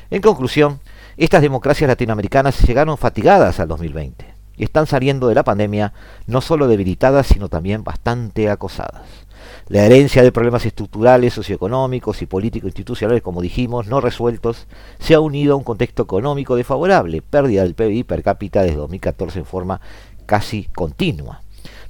En 0.10 0.22
conclusión, 0.22 0.80
estas 1.18 1.42
democracias 1.42 1.88
latinoamericanas 1.88 2.62
llegaron 2.62 2.98
fatigadas 2.98 3.60
al 3.60 3.68
2020 3.68 4.26
y 4.56 4.64
están 4.64 4.88
saliendo 4.88 5.28
de 5.28 5.36
la 5.36 5.44
pandemia 5.44 5.94
no 6.26 6.42
solo 6.42 6.68
debilitadas, 6.68 7.28
sino 7.28 7.50
también 7.50 7.84
bastante 7.84 8.50
acosadas. 8.50 9.27
La 9.70 9.86
herencia 9.86 10.24
de 10.24 10.32
problemas 10.32 10.66
estructurales, 10.66 11.34
socioeconómicos 11.34 12.22
y 12.22 12.26
político-institucionales, 12.26 13.22
como 13.22 13.42
dijimos, 13.42 13.88
no 13.88 14.00
resueltos, 14.00 14.66
se 14.98 15.14
ha 15.14 15.20
unido 15.20 15.54
a 15.54 15.58
un 15.58 15.66
contexto 15.66 16.04
económico 16.04 16.56
desfavorable, 16.56 17.22
pérdida 17.22 17.64
del 17.64 17.76
PIB 17.76 18.06
per 18.06 18.24
cápita 18.24 18.62
desde 18.62 18.78
2014 18.78 19.40
en 19.40 19.46
forma 19.46 19.82
casi 20.26 20.70
continua. 20.74 21.42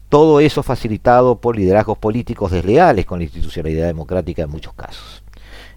Todo 0.09 0.39
eso 0.39 0.63
facilitado 0.63 1.35
por 1.35 1.55
liderazgos 1.55 1.99
políticos 1.99 2.49
desleales 2.49 3.05
con 3.05 3.19
la 3.19 3.25
institucionalidad 3.25 3.85
democrática 3.85 4.41
en 4.41 4.49
muchos 4.49 4.73
casos. 4.73 5.21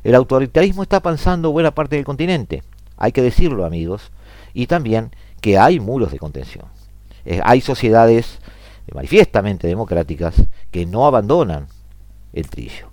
El 0.02 0.14
autoritarismo 0.14 0.84
está 0.84 0.96
avanzando 0.96 1.52
buena 1.52 1.74
parte 1.74 1.96
del 1.96 2.06
continente, 2.06 2.62
hay 2.96 3.12
que 3.12 3.20
decirlo 3.20 3.66
amigos, 3.66 4.10
y 4.54 4.68
también 4.68 5.10
que 5.42 5.58
hay 5.58 5.80
muros 5.80 6.12
de 6.12 6.18
contención. 6.18 6.64
Hay 7.42 7.60
sociedades 7.60 8.38
manifiestamente 8.94 9.66
democráticas 9.66 10.34
que 10.70 10.86
no 10.86 11.06
abandonan 11.06 11.66
el 12.32 12.48
trillo. 12.48 12.90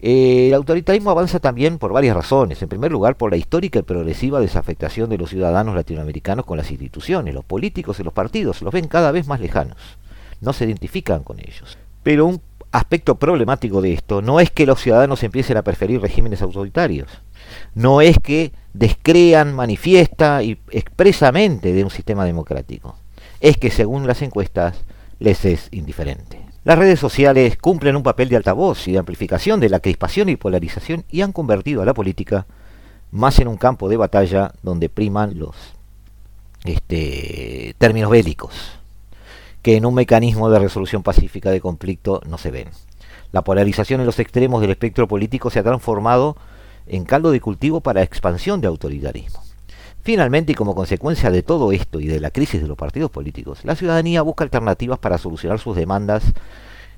el 0.00 0.54
autoritarismo 0.54 1.10
avanza 1.10 1.40
también 1.40 1.78
por 1.78 1.92
varias 1.92 2.16
razones. 2.16 2.62
En 2.62 2.68
primer 2.68 2.92
lugar, 2.92 3.16
por 3.16 3.30
la 3.30 3.36
histórica 3.36 3.80
y 3.80 3.82
progresiva 3.82 4.40
desafectación 4.40 5.10
de 5.10 5.18
los 5.18 5.30
ciudadanos 5.30 5.74
latinoamericanos 5.74 6.44
con 6.44 6.56
las 6.56 6.70
instituciones. 6.70 7.34
Los 7.34 7.44
políticos 7.44 7.98
y 7.98 8.04
los 8.04 8.12
partidos 8.12 8.62
los 8.62 8.72
ven 8.72 8.86
cada 8.86 9.10
vez 9.10 9.26
más 9.26 9.40
lejanos. 9.40 9.76
No 10.40 10.52
se 10.52 10.66
identifican 10.66 11.24
con 11.24 11.40
ellos. 11.40 11.78
Pero 12.02 12.26
un 12.26 12.40
aspecto 12.70 13.16
problemático 13.16 13.80
de 13.80 13.92
esto 13.92 14.22
no 14.22 14.40
es 14.40 14.50
que 14.50 14.66
los 14.66 14.80
ciudadanos 14.80 15.22
empiecen 15.22 15.56
a 15.56 15.62
preferir 15.62 16.00
regímenes 16.00 16.42
autoritarios. 16.42 17.10
No 17.74 18.00
es 18.00 18.18
que 18.18 18.52
descrean 18.72 19.54
manifiesta 19.54 20.42
y 20.42 20.58
expresamente 20.70 21.72
de 21.72 21.84
un 21.84 21.90
sistema 21.90 22.24
democrático. 22.24 22.96
Es 23.40 23.56
que 23.56 23.70
según 23.70 24.06
las 24.06 24.22
encuestas 24.22 24.84
les 25.18 25.44
es 25.44 25.68
indiferente. 25.72 26.47
Las 26.64 26.78
redes 26.78 26.98
sociales 26.98 27.56
cumplen 27.56 27.96
un 27.96 28.02
papel 28.02 28.28
de 28.28 28.36
altavoz 28.36 28.88
y 28.88 28.92
de 28.92 28.98
amplificación 28.98 29.60
de 29.60 29.68
la 29.68 29.80
crispación 29.80 30.28
y 30.28 30.36
polarización 30.36 31.04
y 31.08 31.22
han 31.22 31.32
convertido 31.32 31.82
a 31.82 31.84
la 31.84 31.94
política 31.94 32.46
más 33.10 33.38
en 33.38 33.48
un 33.48 33.56
campo 33.56 33.88
de 33.88 33.96
batalla 33.96 34.52
donde 34.62 34.88
priman 34.88 35.38
los 35.38 35.54
este, 36.64 37.74
términos 37.78 38.10
bélicos, 38.10 38.54
que 39.62 39.76
en 39.76 39.86
un 39.86 39.94
mecanismo 39.94 40.50
de 40.50 40.58
resolución 40.58 41.02
pacífica 41.02 41.50
de 41.50 41.60
conflicto 41.60 42.20
no 42.26 42.38
se 42.38 42.50
ven. 42.50 42.68
La 43.32 43.42
polarización 43.42 44.00
en 44.00 44.06
los 44.06 44.18
extremos 44.18 44.60
del 44.60 44.70
espectro 44.70 45.06
político 45.06 45.50
se 45.50 45.60
ha 45.60 45.64
transformado 45.64 46.36
en 46.86 47.04
caldo 47.04 47.30
de 47.30 47.40
cultivo 47.40 47.80
para 47.80 48.02
expansión 48.02 48.60
de 48.60 48.66
autoritarismo. 48.66 49.47
Finalmente, 50.08 50.52
y 50.52 50.54
como 50.54 50.74
consecuencia 50.74 51.30
de 51.30 51.42
todo 51.42 51.70
esto 51.70 52.00
y 52.00 52.06
de 52.06 52.18
la 52.18 52.30
crisis 52.30 52.62
de 52.62 52.66
los 52.66 52.78
partidos 52.78 53.10
políticos, 53.10 53.58
la 53.64 53.76
ciudadanía 53.76 54.22
busca 54.22 54.42
alternativas 54.42 54.98
para 54.98 55.18
solucionar 55.18 55.58
sus 55.58 55.76
demandas, 55.76 56.24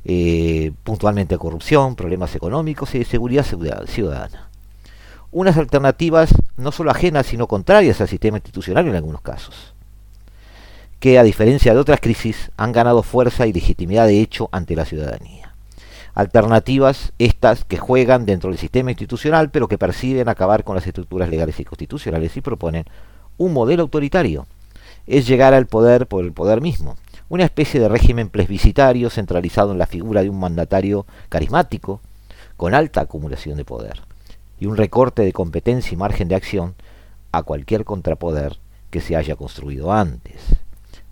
eh, 0.04 0.70
puntualmente 0.84 1.36
corrupción, 1.36 1.96
problemas 1.96 2.36
económicos 2.36 2.94
y 2.94 3.00
de 3.00 3.04
seguridad 3.04 3.44
ciudadana. 3.88 4.48
Unas 5.32 5.56
alternativas 5.56 6.32
no 6.56 6.70
solo 6.70 6.92
ajenas, 6.92 7.26
sino 7.26 7.48
contrarias 7.48 8.00
al 8.00 8.06
sistema 8.06 8.36
institucional 8.36 8.86
en 8.86 8.94
algunos 8.94 9.22
casos, 9.22 9.74
que 11.00 11.18
a 11.18 11.24
diferencia 11.24 11.74
de 11.74 11.80
otras 11.80 11.98
crisis 12.00 12.52
han 12.56 12.70
ganado 12.70 13.02
fuerza 13.02 13.44
y 13.48 13.52
legitimidad 13.52 14.06
de 14.06 14.20
hecho 14.20 14.48
ante 14.52 14.76
la 14.76 14.84
ciudadanía 14.84 15.39
alternativas 16.14 17.12
estas 17.18 17.64
que 17.64 17.76
juegan 17.76 18.26
dentro 18.26 18.50
del 18.50 18.58
sistema 18.58 18.90
institucional 18.90 19.50
pero 19.50 19.68
que 19.68 19.78
perciben 19.78 20.28
acabar 20.28 20.64
con 20.64 20.74
las 20.74 20.86
estructuras 20.86 21.28
legales 21.28 21.58
y 21.60 21.64
constitucionales 21.64 22.36
y 22.36 22.40
proponen 22.40 22.84
un 23.38 23.52
modelo 23.52 23.82
autoritario. 23.82 24.46
Es 25.06 25.26
llegar 25.26 25.54
al 25.54 25.66
poder 25.66 26.06
por 26.06 26.24
el 26.24 26.32
poder 26.32 26.60
mismo, 26.60 26.96
una 27.28 27.44
especie 27.44 27.80
de 27.80 27.88
régimen 27.88 28.28
plebiscitario 28.28 29.08
centralizado 29.10 29.72
en 29.72 29.78
la 29.78 29.86
figura 29.86 30.22
de 30.22 30.30
un 30.30 30.38
mandatario 30.38 31.06
carismático 31.28 32.00
con 32.56 32.74
alta 32.74 33.00
acumulación 33.02 33.56
de 33.56 33.64
poder 33.64 34.02
y 34.58 34.66
un 34.66 34.76
recorte 34.76 35.22
de 35.22 35.32
competencia 35.32 35.94
y 35.94 35.96
margen 35.96 36.28
de 36.28 36.34
acción 36.34 36.74
a 37.32 37.42
cualquier 37.42 37.84
contrapoder 37.84 38.58
que 38.90 39.00
se 39.00 39.16
haya 39.16 39.36
construido 39.36 39.92
antes. 39.92 40.42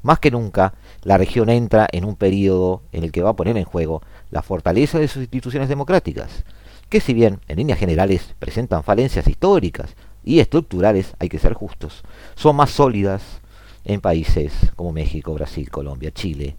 Más 0.02 0.18
que 0.18 0.30
nunca, 0.30 0.74
la 1.08 1.16
región 1.16 1.48
entra 1.48 1.88
en 1.90 2.04
un 2.04 2.16
periodo 2.16 2.82
en 2.92 3.02
el 3.02 3.12
que 3.12 3.22
va 3.22 3.30
a 3.30 3.36
poner 3.36 3.56
en 3.56 3.64
juego 3.64 4.02
la 4.30 4.42
fortaleza 4.42 4.98
de 4.98 5.08
sus 5.08 5.22
instituciones 5.22 5.70
democráticas, 5.70 6.44
que 6.90 7.00
si 7.00 7.14
bien 7.14 7.40
en 7.48 7.56
líneas 7.56 7.78
generales 7.78 8.34
presentan 8.38 8.84
falencias 8.84 9.26
históricas 9.26 9.96
y 10.22 10.40
estructurales, 10.40 11.14
hay 11.18 11.30
que 11.30 11.38
ser 11.38 11.54
justos, 11.54 12.02
son 12.34 12.56
más 12.56 12.68
sólidas 12.68 13.40
en 13.86 14.02
países 14.02 14.52
como 14.76 14.92
México, 14.92 15.32
Brasil, 15.32 15.70
Colombia, 15.70 16.10
Chile 16.10 16.58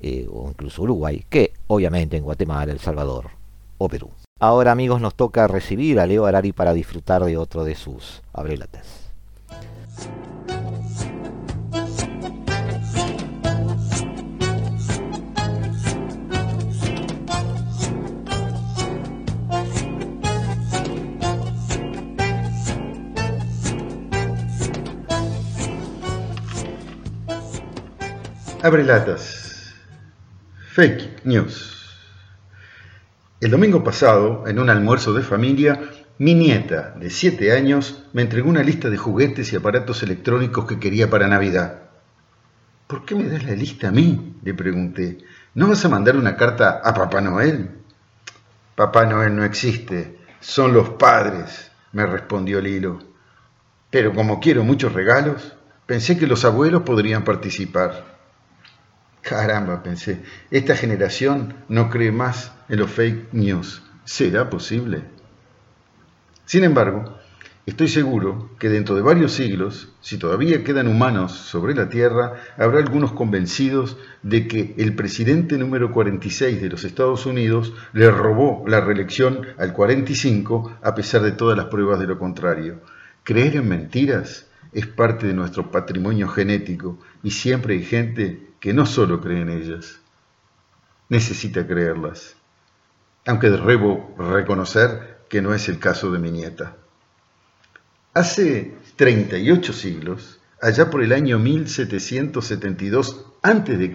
eh, 0.00 0.28
o 0.32 0.48
incluso 0.48 0.82
Uruguay, 0.82 1.26
que 1.28 1.52
obviamente 1.66 2.16
en 2.16 2.22
Guatemala, 2.22 2.70
El 2.70 2.78
Salvador 2.78 3.30
o 3.78 3.88
Perú. 3.88 4.10
Ahora 4.38 4.70
amigos 4.70 5.00
nos 5.00 5.16
toca 5.16 5.48
recibir 5.48 5.98
a 5.98 6.06
Leo 6.06 6.26
Arari 6.26 6.52
para 6.52 6.72
disfrutar 6.72 7.24
de 7.24 7.36
otro 7.36 7.64
de 7.64 7.74
sus 7.74 8.22
abrelatas. 8.32 9.10
Abre 28.64 28.84
latas. 28.84 29.74
Fake 30.70 31.24
news. 31.24 31.98
El 33.40 33.50
domingo 33.50 33.82
pasado, 33.82 34.44
en 34.46 34.60
un 34.60 34.70
almuerzo 34.70 35.12
de 35.14 35.24
familia, 35.24 35.80
mi 36.18 36.36
nieta, 36.36 36.94
de 36.96 37.10
7 37.10 37.50
años, 37.50 38.04
me 38.12 38.22
entregó 38.22 38.48
una 38.48 38.62
lista 38.62 38.88
de 38.88 38.96
juguetes 38.96 39.52
y 39.52 39.56
aparatos 39.56 40.04
electrónicos 40.04 40.64
que 40.66 40.78
quería 40.78 41.10
para 41.10 41.26
Navidad. 41.26 41.90
¿Por 42.86 43.04
qué 43.04 43.16
me 43.16 43.28
das 43.28 43.42
la 43.42 43.56
lista 43.56 43.88
a 43.88 43.90
mí? 43.90 44.36
le 44.44 44.54
pregunté. 44.54 45.18
¿No 45.56 45.66
vas 45.66 45.84
a 45.84 45.88
mandar 45.88 46.14
una 46.16 46.36
carta 46.36 46.82
a 46.84 46.94
Papá 46.94 47.20
Noel? 47.20 47.68
Papá 48.76 49.06
Noel 49.06 49.34
no 49.34 49.42
existe, 49.42 50.18
son 50.38 50.72
los 50.72 50.90
padres, 50.90 51.72
me 51.90 52.06
respondió 52.06 52.60
Lilo. 52.60 53.00
Pero 53.90 54.14
como 54.14 54.38
quiero 54.38 54.62
muchos 54.62 54.92
regalos, 54.92 55.52
pensé 55.84 56.16
que 56.16 56.28
los 56.28 56.44
abuelos 56.44 56.82
podrían 56.82 57.24
participar. 57.24 58.11
Caramba, 59.22 59.82
pensé, 59.82 60.20
esta 60.50 60.76
generación 60.76 61.54
no 61.68 61.88
cree 61.88 62.12
más 62.12 62.52
en 62.68 62.80
los 62.80 62.90
fake 62.90 63.32
news. 63.32 63.82
¿Será 64.04 64.50
posible? 64.50 65.02
Sin 66.44 66.64
embargo, 66.64 67.22
Estoy 67.64 67.86
seguro 67.86 68.50
que 68.58 68.68
dentro 68.68 68.96
de 68.96 69.02
varios 69.02 69.34
siglos, 69.34 69.92
si 70.00 70.18
todavía 70.18 70.64
quedan 70.64 70.88
humanos 70.88 71.30
sobre 71.30 71.76
la 71.76 71.88
Tierra, 71.88 72.34
habrá 72.58 72.80
algunos 72.80 73.12
convencidos 73.12 73.96
de 74.24 74.48
que 74.48 74.74
el 74.78 74.96
presidente 74.96 75.56
número 75.56 75.92
46 75.92 76.60
de 76.60 76.68
los 76.68 76.82
Estados 76.82 77.24
Unidos 77.24 77.72
le 77.92 78.10
robó 78.10 78.64
la 78.66 78.80
reelección 78.80 79.46
al 79.58 79.74
45 79.74 80.78
a 80.82 80.94
pesar 80.96 81.22
de 81.22 81.30
todas 81.30 81.56
las 81.56 81.66
pruebas 81.66 82.00
de 82.00 82.08
lo 82.08 82.18
contrario. 82.18 82.80
Creer 83.22 83.54
en 83.54 83.68
mentiras 83.68 84.48
es 84.72 84.88
parte 84.88 85.28
de 85.28 85.34
nuestro 85.34 85.70
patrimonio 85.70 86.26
genético 86.26 86.98
y 87.22 87.30
siempre 87.30 87.74
hay 87.74 87.84
gente 87.84 88.51
que 88.62 88.72
no 88.72 88.86
solo 88.86 89.20
cree 89.20 89.40
en 89.40 89.50
ellas, 89.50 89.98
necesita 91.08 91.66
creerlas. 91.66 92.36
Aunque 93.26 93.50
debo 93.50 94.14
reconocer 94.16 95.18
que 95.28 95.42
no 95.42 95.52
es 95.52 95.68
el 95.68 95.80
caso 95.80 96.12
de 96.12 96.20
mi 96.20 96.30
nieta. 96.30 96.76
Hace 98.14 98.76
38 98.94 99.72
siglos, 99.72 100.38
allá 100.60 100.90
por 100.90 101.02
el 101.02 101.12
año 101.12 101.40
1772 101.40 103.26
a.C., 103.42 103.92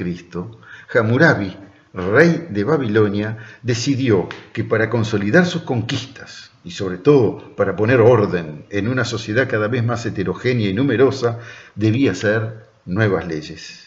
Hammurabi, 0.94 1.56
rey 1.94 2.48
de 2.50 2.64
Babilonia, 2.66 3.38
decidió 3.64 4.28
que 4.52 4.66
para 4.66 4.90
consolidar 4.90 5.46
sus 5.46 5.62
conquistas 5.62 6.52
y 6.66 6.72
sobre 6.72 6.98
todo 6.98 7.56
para 7.56 7.78
poner 7.78 8.02
orden 8.02 8.66
en 8.70 8.90
una 8.90 9.06
sociedad 9.06 9.48
cada 9.48 9.70
vez 9.70 9.86
más 9.86 10.06
heterogénea 10.06 10.68
y 10.68 10.74
numerosa, 10.74 11.40
debía 11.76 12.12
hacer 12.12 12.68
nuevas 12.86 13.26
leyes. 13.26 13.87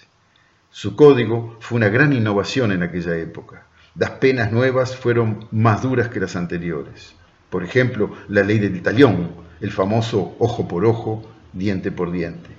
Su 0.71 0.95
código 0.95 1.57
fue 1.61 1.77
una 1.77 1.89
gran 1.89 2.13
innovación 2.13 2.71
en 2.71 2.83
aquella 2.83 3.17
época. 3.17 3.65
Las 3.97 4.11
penas 4.13 4.53
nuevas 4.53 4.97
fueron 4.97 5.49
más 5.51 5.83
duras 5.83 6.09
que 6.09 6.21
las 6.21 6.37
anteriores. 6.37 7.15
Por 7.51 7.65
ejemplo, 7.65 8.15
la 8.29 8.45
ley 8.45 8.61
del 8.61 8.81
talión, 8.81 9.33
el 9.61 9.73
famoso 9.73 10.37
ojo 10.39 10.69
por 10.69 10.85
ojo, 10.85 11.29
diente 11.53 11.91
por 11.91 12.13
diente. 12.13 12.51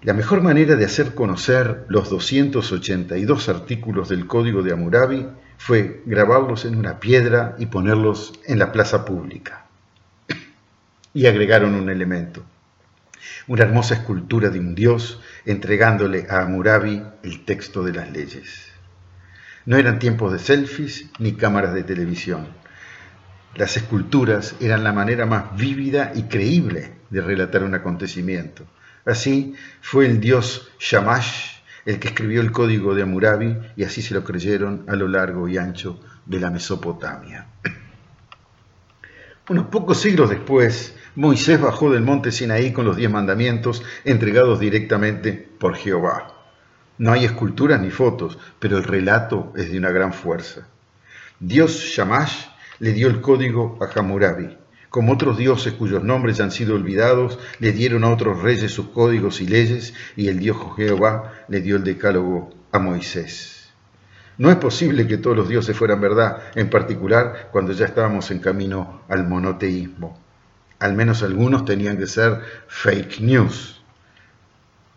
La 0.00 0.14
mejor 0.14 0.42
manera 0.42 0.76
de 0.76 0.86
hacer 0.86 1.14
conocer 1.14 1.84
los 1.88 2.08
282 2.08 3.48
artículos 3.50 4.08
del 4.08 4.26
Código 4.26 4.62
de 4.62 4.72
Hammurabi 4.72 5.26
fue 5.58 6.02
grabarlos 6.06 6.64
en 6.64 6.76
una 6.76 7.00
piedra 7.00 7.54
y 7.58 7.66
ponerlos 7.66 8.32
en 8.46 8.58
la 8.58 8.72
plaza 8.72 9.04
pública. 9.04 9.66
Y 11.12 11.26
agregaron 11.26 11.74
un 11.74 11.90
elemento, 11.90 12.42
una 13.46 13.64
hermosa 13.64 13.94
escultura 13.94 14.50
de 14.50 14.58
un 14.58 14.74
dios 14.74 15.20
entregándole 15.46 16.26
a 16.28 16.42
Hammurabi 16.42 17.02
el 17.22 17.44
texto 17.44 17.82
de 17.84 17.92
las 17.92 18.10
leyes. 18.10 18.68
No 19.66 19.76
eran 19.76 19.98
tiempos 19.98 20.32
de 20.32 20.38
selfies 20.38 21.06
ni 21.18 21.32
cámaras 21.32 21.74
de 21.74 21.82
televisión 21.82 22.46
las 23.56 23.76
esculturas 23.76 24.56
eran 24.60 24.82
la 24.82 24.92
manera 24.92 25.26
más 25.26 25.56
vívida 25.56 26.12
y 26.14 26.24
creíble 26.24 26.94
de 27.10 27.20
relatar 27.20 27.62
un 27.62 27.74
acontecimiento. 27.74 28.66
Así 29.04 29.54
fue 29.80 30.06
el 30.06 30.20
dios 30.20 30.72
Shamash 30.80 31.54
el 31.84 32.00
que 32.00 32.08
escribió 32.08 32.40
el 32.40 32.50
código 32.50 32.94
de 32.94 33.02
Amurabi 33.02 33.56
y 33.76 33.84
así 33.84 34.02
se 34.02 34.14
lo 34.14 34.24
creyeron 34.24 34.84
a 34.88 34.96
lo 34.96 35.06
largo 35.06 35.48
y 35.48 35.58
ancho 35.58 36.00
de 36.26 36.40
la 36.40 36.50
Mesopotamia. 36.50 37.46
Unos 39.50 39.66
pocos 39.66 40.00
siglos 40.00 40.30
después, 40.30 40.96
Moisés 41.16 41.60
bajó 41.60 41.92
del 41.92 42.02
monte 42.02 42.32
Sinaí 42.32 42.72
con 42.72 42.84
los 42.84 42.96
diez 42.96 43.08
mandamientos 43.08 43.84
entregados 44.04 44.58
directamente 44.58 45.32
por 45.32 45.76
Jehová. 45.76 46.34
No 46.98 47.12
hay 47.12 47.24
esculturas 47.24 47.80
ni 47.80 47.90
fotos, 47.90 48.36
pero 48.58 48.78
el 48.78 48.82
relato 48.82 49.52
es 49.56 49.70
de 49.70 49.78
una 49.78 49.92
gran 49.92 50.12
fuerza. 50.12 50.66
Dios 51.38 51.70
Shamash 51.70 52.46
le 52.80 52.92
dio 52.92 53.06
el 53.06 53.20
código 53.20 53.78
a 53.80 53.96
Hammurabi. 53.96 54.58
Como 54.90 55.12
otros 55.12 55.38
dioses 55.38 55.74
cuyos 55.74 56.02
nombres 56.02 56.40
han 56.40 56.50
sido 56.50 56.74
olvidados, 56.74 57.38
le 57.60 57.70
dieron 57.70 58.02
a 58.02 58.10
otros 58.10 58.42
reyes 58.42 58.72
sus 58.72 58.88
códigos 58.88 59.40
y 59.40 59.46
leyes, 59.46 59.94
y 60.16 60.26
el 60.26 60.40
Dios 60.40 60.56
Jehová 60.76 61.44
le 61.46 61.60
dio 61.60 61.76
el 61.76 61.84
decálogo 61.84 62.50
a 62.72 62.80
Moisés. 62.80 63.72
No 64.36 64.50
es 64.50 64.56
posible 64.56 65.06
que 65.06 65.18
todos 65.18 65.36
los 65.36 65.48
dioses 65.48 65.76
fueran 65.76 66.00
verdad, 66.00 66.42
en 66.56 66.70
particular 66.70 67.50
cuando 67.52 67.72
ya 67.72 67.86
estábamos 67.86 68.32
en 68.32 68.40
camino 68.40 69.02
al 69.08 69.28
monoteísmo. 69.28 70.23
Al 70.84 70.92
menos 70.92 71.22
algunos 71.22 71.64
tenían 71.64 71.96
que 71.96 72.06
ser 72.06 72.40
fake 72.68 73.20
news. 73.20 73.82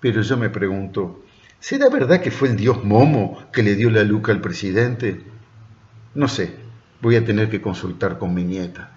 Pero 0.02 0.22
yo 0.22 0.36
me 0.36 0.50
pregunto, 0.50 1.24
¿será 1.60 1.88
verdad 1.90 2.20
que 2.20 2.30
fue 2.30 2.50
el 2.50 2.58
dios 2.58 2.84
Momo 2.84 3.42
que 3.54 3.64
le 3.64 3.76
dio 3.76 3.90
la 3.90 4.04
luca 4.04 4.32
al 4.32 4.42
presidente? 4.42 5.22
No 6.14 6.28
sé, 6.28 6.68
Voy 7.00 7.16
a 7.16 7.24
tener 7.24 7.48
que 7.50 7.62
consultar 7.62 8.18
con 8.18 8.34
mi 8.34 8.44
nieta. 8.44 8.90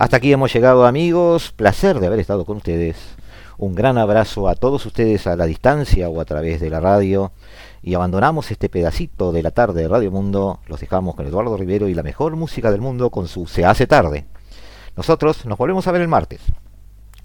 Hasta 0.00 0.16
aquí 0.16 0.32
hemos 0.32 0.52
llegado 0.52 0.84
amigos, 0.84 1.52
placer 1.52 2.00
de 2.00 2.08
haber 2.08 2.18
estado 2.18 2.44
con 2.44 2.56
ustedes. 2.56 3.19
Un 3.60 3.74
gran 3.74 3.98
abrazo 3.98 4.48
a 4.48 4.54
todos 4.54 4.86
ustedes 4.86 5.26
a 5.26 5.36
la 5.36 5.44
distancia 5.44 6.08
o 6.08 6.22
a 6.22 6.24
través 6.24 6.62
de 6.62 6.70
la 6.70 6.80
radio. 6.80 7.32
Y 7.82 7.92
abandonamos 7.92 8.50
este 8.50 8.70
pedacito 8.70 9.32
de 9.32 9.42
la 9.42 9.50
tarde 9.50 9.82
de 9.82 9.88
Radio 9.88 10.10
Mundo. 10.10 10.60
Los 10.66 10.80
dejamos 10.80 11.14
con 11.14 11.26
Eduardo 11.26 11.58
Rivero 11.58 11.86
y 11.86 11.92
la 11.92 12.02
mejor 12.02 12.36
música 12.36 12.70
del 12.70 12.80
mundo 12.80 13.10
con 13.10 13.28
su 13.28 13.46
Se 13.46 13.66
hace 13.66 13.86
tarde. 13.86 14.24
Nosotros 14.96 15.44
nos 15.44 15.58
volvemos 15.58 15.86
a 15.86 15.92
ver 15.92 16.00
el 16.00 16.08
martes, 16.08 16.40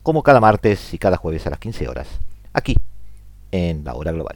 como 0.04 0.24
cada 0.24 0.42
martes 0.42 0.94
y 0.94 0.98
cada 0.98 1.16
jueves 1.16 1.48
a 1.48 1.52
las 1.52 1.60
15 1.60 1.88
horas, 1.88 2.08
aquí, 2.52 2.76
en 3.52 3.86
la 3.86 3.96
hora 3.96 4.12
global. 4.12 4.36